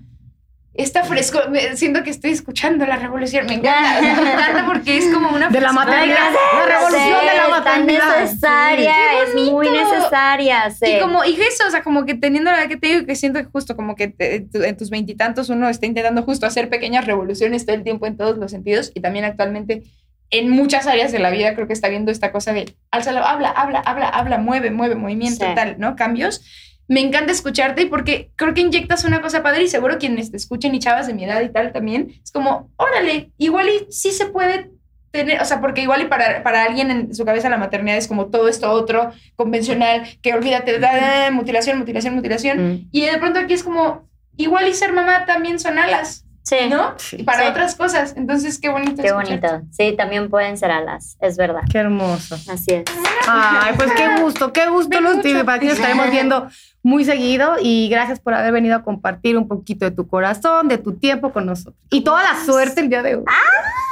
esta 0.75 1.03
fresco, 1.03 1.41
me- 1.51 1.77
siento 1.77 2.05
que 2.05 2.11
estoy 2.11 2.31
escuchando 2.31 2.87
la 2.87 2.97
revolución, 2.97 3.47
me 3.47 3.55
encanta, 3.55 4.01
me 4.01 4.09
encanta 4.33 4.67
porque 4.67 4.97
es 4.99 5.07
como 5.13 5.31
una 5.31 5.49
De 5.49 5.61
la. 5.61 5.73
La 5.73 5.85
revolución 5.85 7.21
de 7.21 7.37
la 7.37 7.59
Es 7.59 7.65
tan 7.65 7.87
necesaria, 7.87 8.93
Sí. 9.33 9.41
es 9.41 9.51
muy 9.53 9.69
necesaria. 9.71 10.71
sí. 10.71 10.87
Y 10.87 11.01
como, 11.01 11.25
y 11.25 11.35
eso, 11.35 11.65
o 11.67 11.71
sea, 11.71 11.83
como 11.83 12.05
que 12.07 12.15
teniendo 12.15 12.51
la 12.53 12.61
edad 12.61 12.69
que 12.69 12.77
te 12.77 12.87
digo, 12.89 13.07
que 13.07 13.17
siento 13.17 13.41
que 13.41 13.47
justo 13.47 13.75
como 13.77 13.95
que 13.97 14.09
te- 14.09 14.47
en 14.53 14.77
tus 14.77 14.91
veintitantos 14.91 15.49
uno 15.49 15.69
está 15.69 15.87
intentando 15.87 16.23
justo 16.23 16.47
hacer 16.47 16.69
pequeñas 16.69 17.07
revoluciones 17.07 17.67
todo 17.67 17.75
el 17.75 17.83
tiempo 17.83 18.07
en 18.07 18.17
todos 18.17 18.37
los 18.39 18.51
sentidos 18.51 18.93
y 18.95 19.01
también 19.01 19.25
actualmente 19.25 19.83
en 20.31 20.51
muchas 20.51 20.87
áreas 20.87 21.11
de 21.11 21.19
la 21.19 21.31
vida 21.31 21.55
creo 21.55 21.67
que 21.67 21.73
está 21.73 21.89
viendo 21.89 22.13
esta 22.13 22.31
cosa 22.33 22.53
de 22.53 22.77
álzalo, 22.91 23.25
habla, 23.25 23.49
habla, 23.51 23.81
habla, 23.81 24.09
habla, 24.11 24.39
mueve, 24.39 24.71
mueve, 24.71 24.95
movimiento, 24.95 25.45
Sí. 25.47 25.55
tal, 25.55 25.77
¿no? 25.79 25.97
Cambios. 25.97 26.43
Me 26.89 27.01
encanta 27.01 27.33
escucharte 27.33 27.83
y 27.83 27.87
porque 27.87 28.31
creo 28.35 28.55
que 28.55 28.63
inyectas 28.63 29.05
una 29.05 29.21
cosa 29.21 29.43
padre 29.43 29.63
y 29.65 29.69
seguro 29.69 29.99
quienes 29.99 30.31
te 30.31 30.39
escuchen 30.39 30.75
y 30.75 30.79
chavas 30.79 31.07
de 31.07 31.13
mi 31.15 31.25
edad 31.25 31.41
y 31.43 31.51
tal 31.51 31.71
también, 31.73 32.15
es 32.25 32.33
como, 32.33 32.71
órale, 32.77 33.31
igual 33.37 33.69
y 33.69 33.93
sí 33.93 34.11
se 34.11 34.27
puede 34.27 34.71
tener, 35.11 35.41
o 35.41 35.45
sea, 35.45 35.61
porque 35.61 35.83
igual 35.83 36.03
y 36.03 36.07
para, 36.07 36.43
para 36.43 36.65
alguien 36.65 36.91
en 36.91 37.15
su 37.15 37.25
cabeza 37.25 37.49
la 37.51 37.57
maternidad 37.59 37.97
es 37.99 38.09
como 38.09 38.27
todo 38.27 38.49
esto 38.49 38.71
otro, 38.71 39.13
convencional, 39.37 40.03
que 40.23 40.33
olvídate, 40.35 40.79
da, 40.79 40.93
da, 40.97 41.21
da, 41.25 41.31
mutilación, 41.31 41.79
mutilación, 41.79 42.15
mutilación. 42.15 42.73
Mm. 42.73 42.89
Y 42.91 43.07
de 43.07 43.19
pronto 43.19 43.39
aquí 43.39 43.53
es 43.55 43.63
como, 43.63 44.09
igual 44.37 44.67
y 44.69 44.75
ser 44.75 44.93
mamá 44.93 45.25
también 45.27 45.59
son 45.59 45.79
alas, 45.79 46.25
sí. 46.43 46.57
¿no? 46.71 46.95
Sí. 46.99 47.17
Y 47.21 47.23
para 47.25 47.43
Sí. 47.43 47.49
otras 47.49 47.75
cosas. 47.75 48.15
Entonces, 48.17 48.59
qué 48.59 48.69
bonito. 48.69 49.03
Qué 49.03 49.09
escucharte. 49.09 49.47
bonito. 49.49 49.67
Sí, 49.73 49.95
también 49.97 50.29
pueden 50.31 50.57
ser 50.57 50.71
alas, 50.71 51.17
es 51.21 51.37
verdad. 51.37 51.63
Qué 51.71 51.79
hermoso. 51.79 52.35
Así 52.51 52.73
es. 52.75 52.85
Ay, 53.27 53.75
pues 53.77 53.91
qué 53.93 54.21
gusto, 54.23 54.53
qué 54.53 54.69
gusto, 54.69 55.01
Luz. 55.01 55.25
Y 55.25 55.35
Para 55.43 55.63
estaremos 55.63 56.11
viendo 56.11 56.49
muy 56.83 57.05
seguido 57.05 57.57
y 57.61 57.89
gracias 57.89 58.21
por 58.21 58.35
haber 58.35 58.53
venido 58.53 58.77
a 58.77 58.83
compartir 58.83 59.37
un 59.37 59.49
poquito 59.49 59.85
de 59.85 59.91
tu 59.91 60.07
corazón, 60.09 60.69
de 60.69 60.79
tu 60.79 60.95
tiempo 60.95 61.33
con 61.33 61.47
nosotros. 61.47 61.77
Y 61.91 62.03
toda 62.03 62.23
la 62.23 62.45
suerte 62.45 62.81
el 62.81 62.89
día 62.89 63.03
de 63.03 63.17
hoy. 63.17 63.25
Ah. 63.27 63.89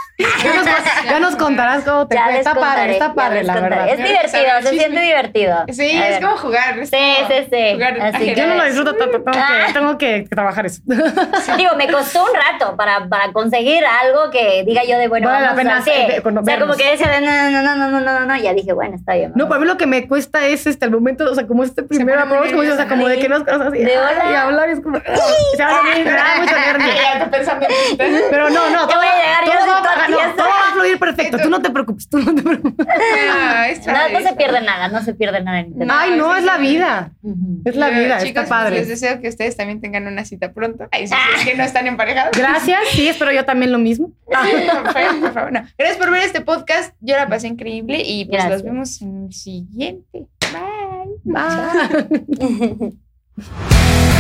Ya 1.05 1.21
nos, 1.21 1.37
contarás 1.37 1.85
cómo 1.85 2.09
te 2.09 2.17
fue. 2.17 2.39
Está 2.39 2.55
padre, 2.55 2.93
está 2.93 3.15
padre, 3.15 3.43
la 3.45 3.61
verdad. 3.61 3.89
Es 3.89 3.99
divertido, 3.99 4.63
se 4.63 4.69
siente 4.71 5.01
divertido. 5.01 5.65
Sí, 5.71 5.91
es 5.91 6.21
como 6.21 6.37
jugar. 6.39 6.87
Sí, 6.87 6.97
sí, 7.29 7.35
sí, 7.51 8.35
yo 8.35 8.47
no 8.47 8.55
lo 8.55 8.65
disfruto 8.65 8.95
tanto, 8.95 9.21
tengo, 9.21 9.33
que, 9.33 9.39
ah. 9.39 9.67
tengo 9.73 9.99
que, 9.99 10.27
trabajar 10.31 10.67
eso. 10.67 10.81
Digo, 10.87 11.77
me 11.77 11.91
costó 11.91 12.25
un 12.25 12.31
rato 12.35 12.77
para, 12.77 13.09
para, 13.09 13.33
conseguir 13.33 13.85
algo 13.85 14.31
que 14.31 14.65
diga 14.65 14.85
yo 14.85 14.99
de 14.99 15.09
bueno, 15.09 15.29
vale 15.29 15.49
vamos, 15.49 15.65
la 15.65 15.83
pena. 15.83 15.83
Sí. 15.83 15.91
O 15.91 16.45
sea, 16.45 16.61
como 16.61 16.75
que 16.75 16.91
decía, 16.91 17.21
no, 17.21 17.51
no, 17.51 17.63
no, 17.63 17.77
no, 17.77 18.01
no, 18.01 18.01
no, 18.01 18.27
no, 18.27 18.37
ya 18.37 18.55
dije, 18.55 18.73
bueno, 18.73 18.97
está 18.97 19.15
bien. 19.15 19.33
No, 19.35 19.49
para 19.49 19.61
mí 19.61 19.67
lo 19.67 19.77
que 19.77 19.87
me 19.87 20.09
cuesta 20.09 20.47
es 20.47 20.67
este, 20.67 20.87
el 20.87 20.93
momento, 20.93 21.31
o 21.31 21.35
sea, 21.35 21.47
como 21.47 21.63
este 21.63 21.83
primer 21.83 22.19
amor, 22.19 22.51
como 22.51 22.65
yo, 22.65 22.76
o 22.77 22.79
sea, 22.79 22.89
como 22.89 23.09
de 23.09 23.19
que 23.19 23.29
nos 23.29 23.43
cosas 23.45 23.61
así, 23.63 23.79
De 23.79 23.99
hola. 23.99 24.31
y 24.31 24.35
hablar 24.35 24.69
es 24.69 24.81
como, 24.81 24.99
se 25.57 25.63
va 25.63 25.79
a 25.79 25.83
venir, 25.83 26.07
pensando 27.31 27.67
Pero 27.97 28.51
no, 28.51 28.71
no, 28.71 28.87
todo, 28.87 28.99
voy 28.99 29.07
a 29.07 29.17
llegar, 29.17 29.45
yo 29.47 29.53
todo 29.65 29.83
va, 29.83 30.35
todo 30.37 30.47
va 30.47 30.69
a 30.69 30.73
fluir 30.73 30.99
perfecto, 30.99 31.39
tú 31.39 31.51
no 31.51 31.61
te 31.61 31.71
preocupes, 31.71 32.09
tú 32.09 32.19
no 32.19 32.35
te 32.35 32.43
preocupes. 32.43 32.87
Ah, 33.29 33.69
es 33.69 33.87
No, 33.87 33.93
no 34.11 34.21
se 34.21 34.35
pierde 34.35 34.61
nada, 34.61 34.89
no 34.89 35.03
se 35.03 35.15
pierde 35.15 35.43
nada 35.43 35.61
en 35.61 35.67
internet. 35.67 35.97
Ay, 35.99 36.17
no, 36.17 36.35
es 36.37 36.45
la 36.45 36.59
vida, 36.59 37.11
es 37.65 37.77
la 37.77 37.91
vida, 37.91 38.19
chicos, 38.19 38.45
está 38.45 38.49
padre. 38.49 38.77
Les 38.77 38.89
deseo 38.89 39.21
que 39.21 39.29
ustedes 39.29 39.57
también 39.57 39.81
tengan 39.81 40.07
una 40.07 40.25
cita 40.25 40.53
pronto. 40.53 40.89
Ay, 40.93 41.05
es 41.05 41.45
que 41.45 41.55
no 41.57 41.65
están 41.65 41.87
emparejados. 41.87 42.37
Gracias, 42.37 42.81
sí, 42.91 43.09
espero 43.09 43.33
yo 43.33 43.45
también 43.45 43.73
lo 43.73 43.79
mismo. 43.79 44.13
por 44.27 44.93
favor, 44.93 45.21
por 45.21 45.33
favor. 45.33 45.53
No. 45.53 45.65
Gracias 45.79 45.99
por 45.99 46.11
ver 46.11 46.23
este 46.23 46.41
podcast. 46.41 46.95
Yo 47.01 47.17
la 47.17 47.29
pasé 47.29 47.49
increíble 47.49 48.03
y 48.05 48.25
pues 48.27 48.43
Gracias. 48.43 48.53
los 48.53 48.63
vemos 48.63 49.03
en 49.03 49.27
el 49.27 49.33
siguiente. 49.33 50.27
Bye. 51.25 52.07
Bye. 52.39 52.93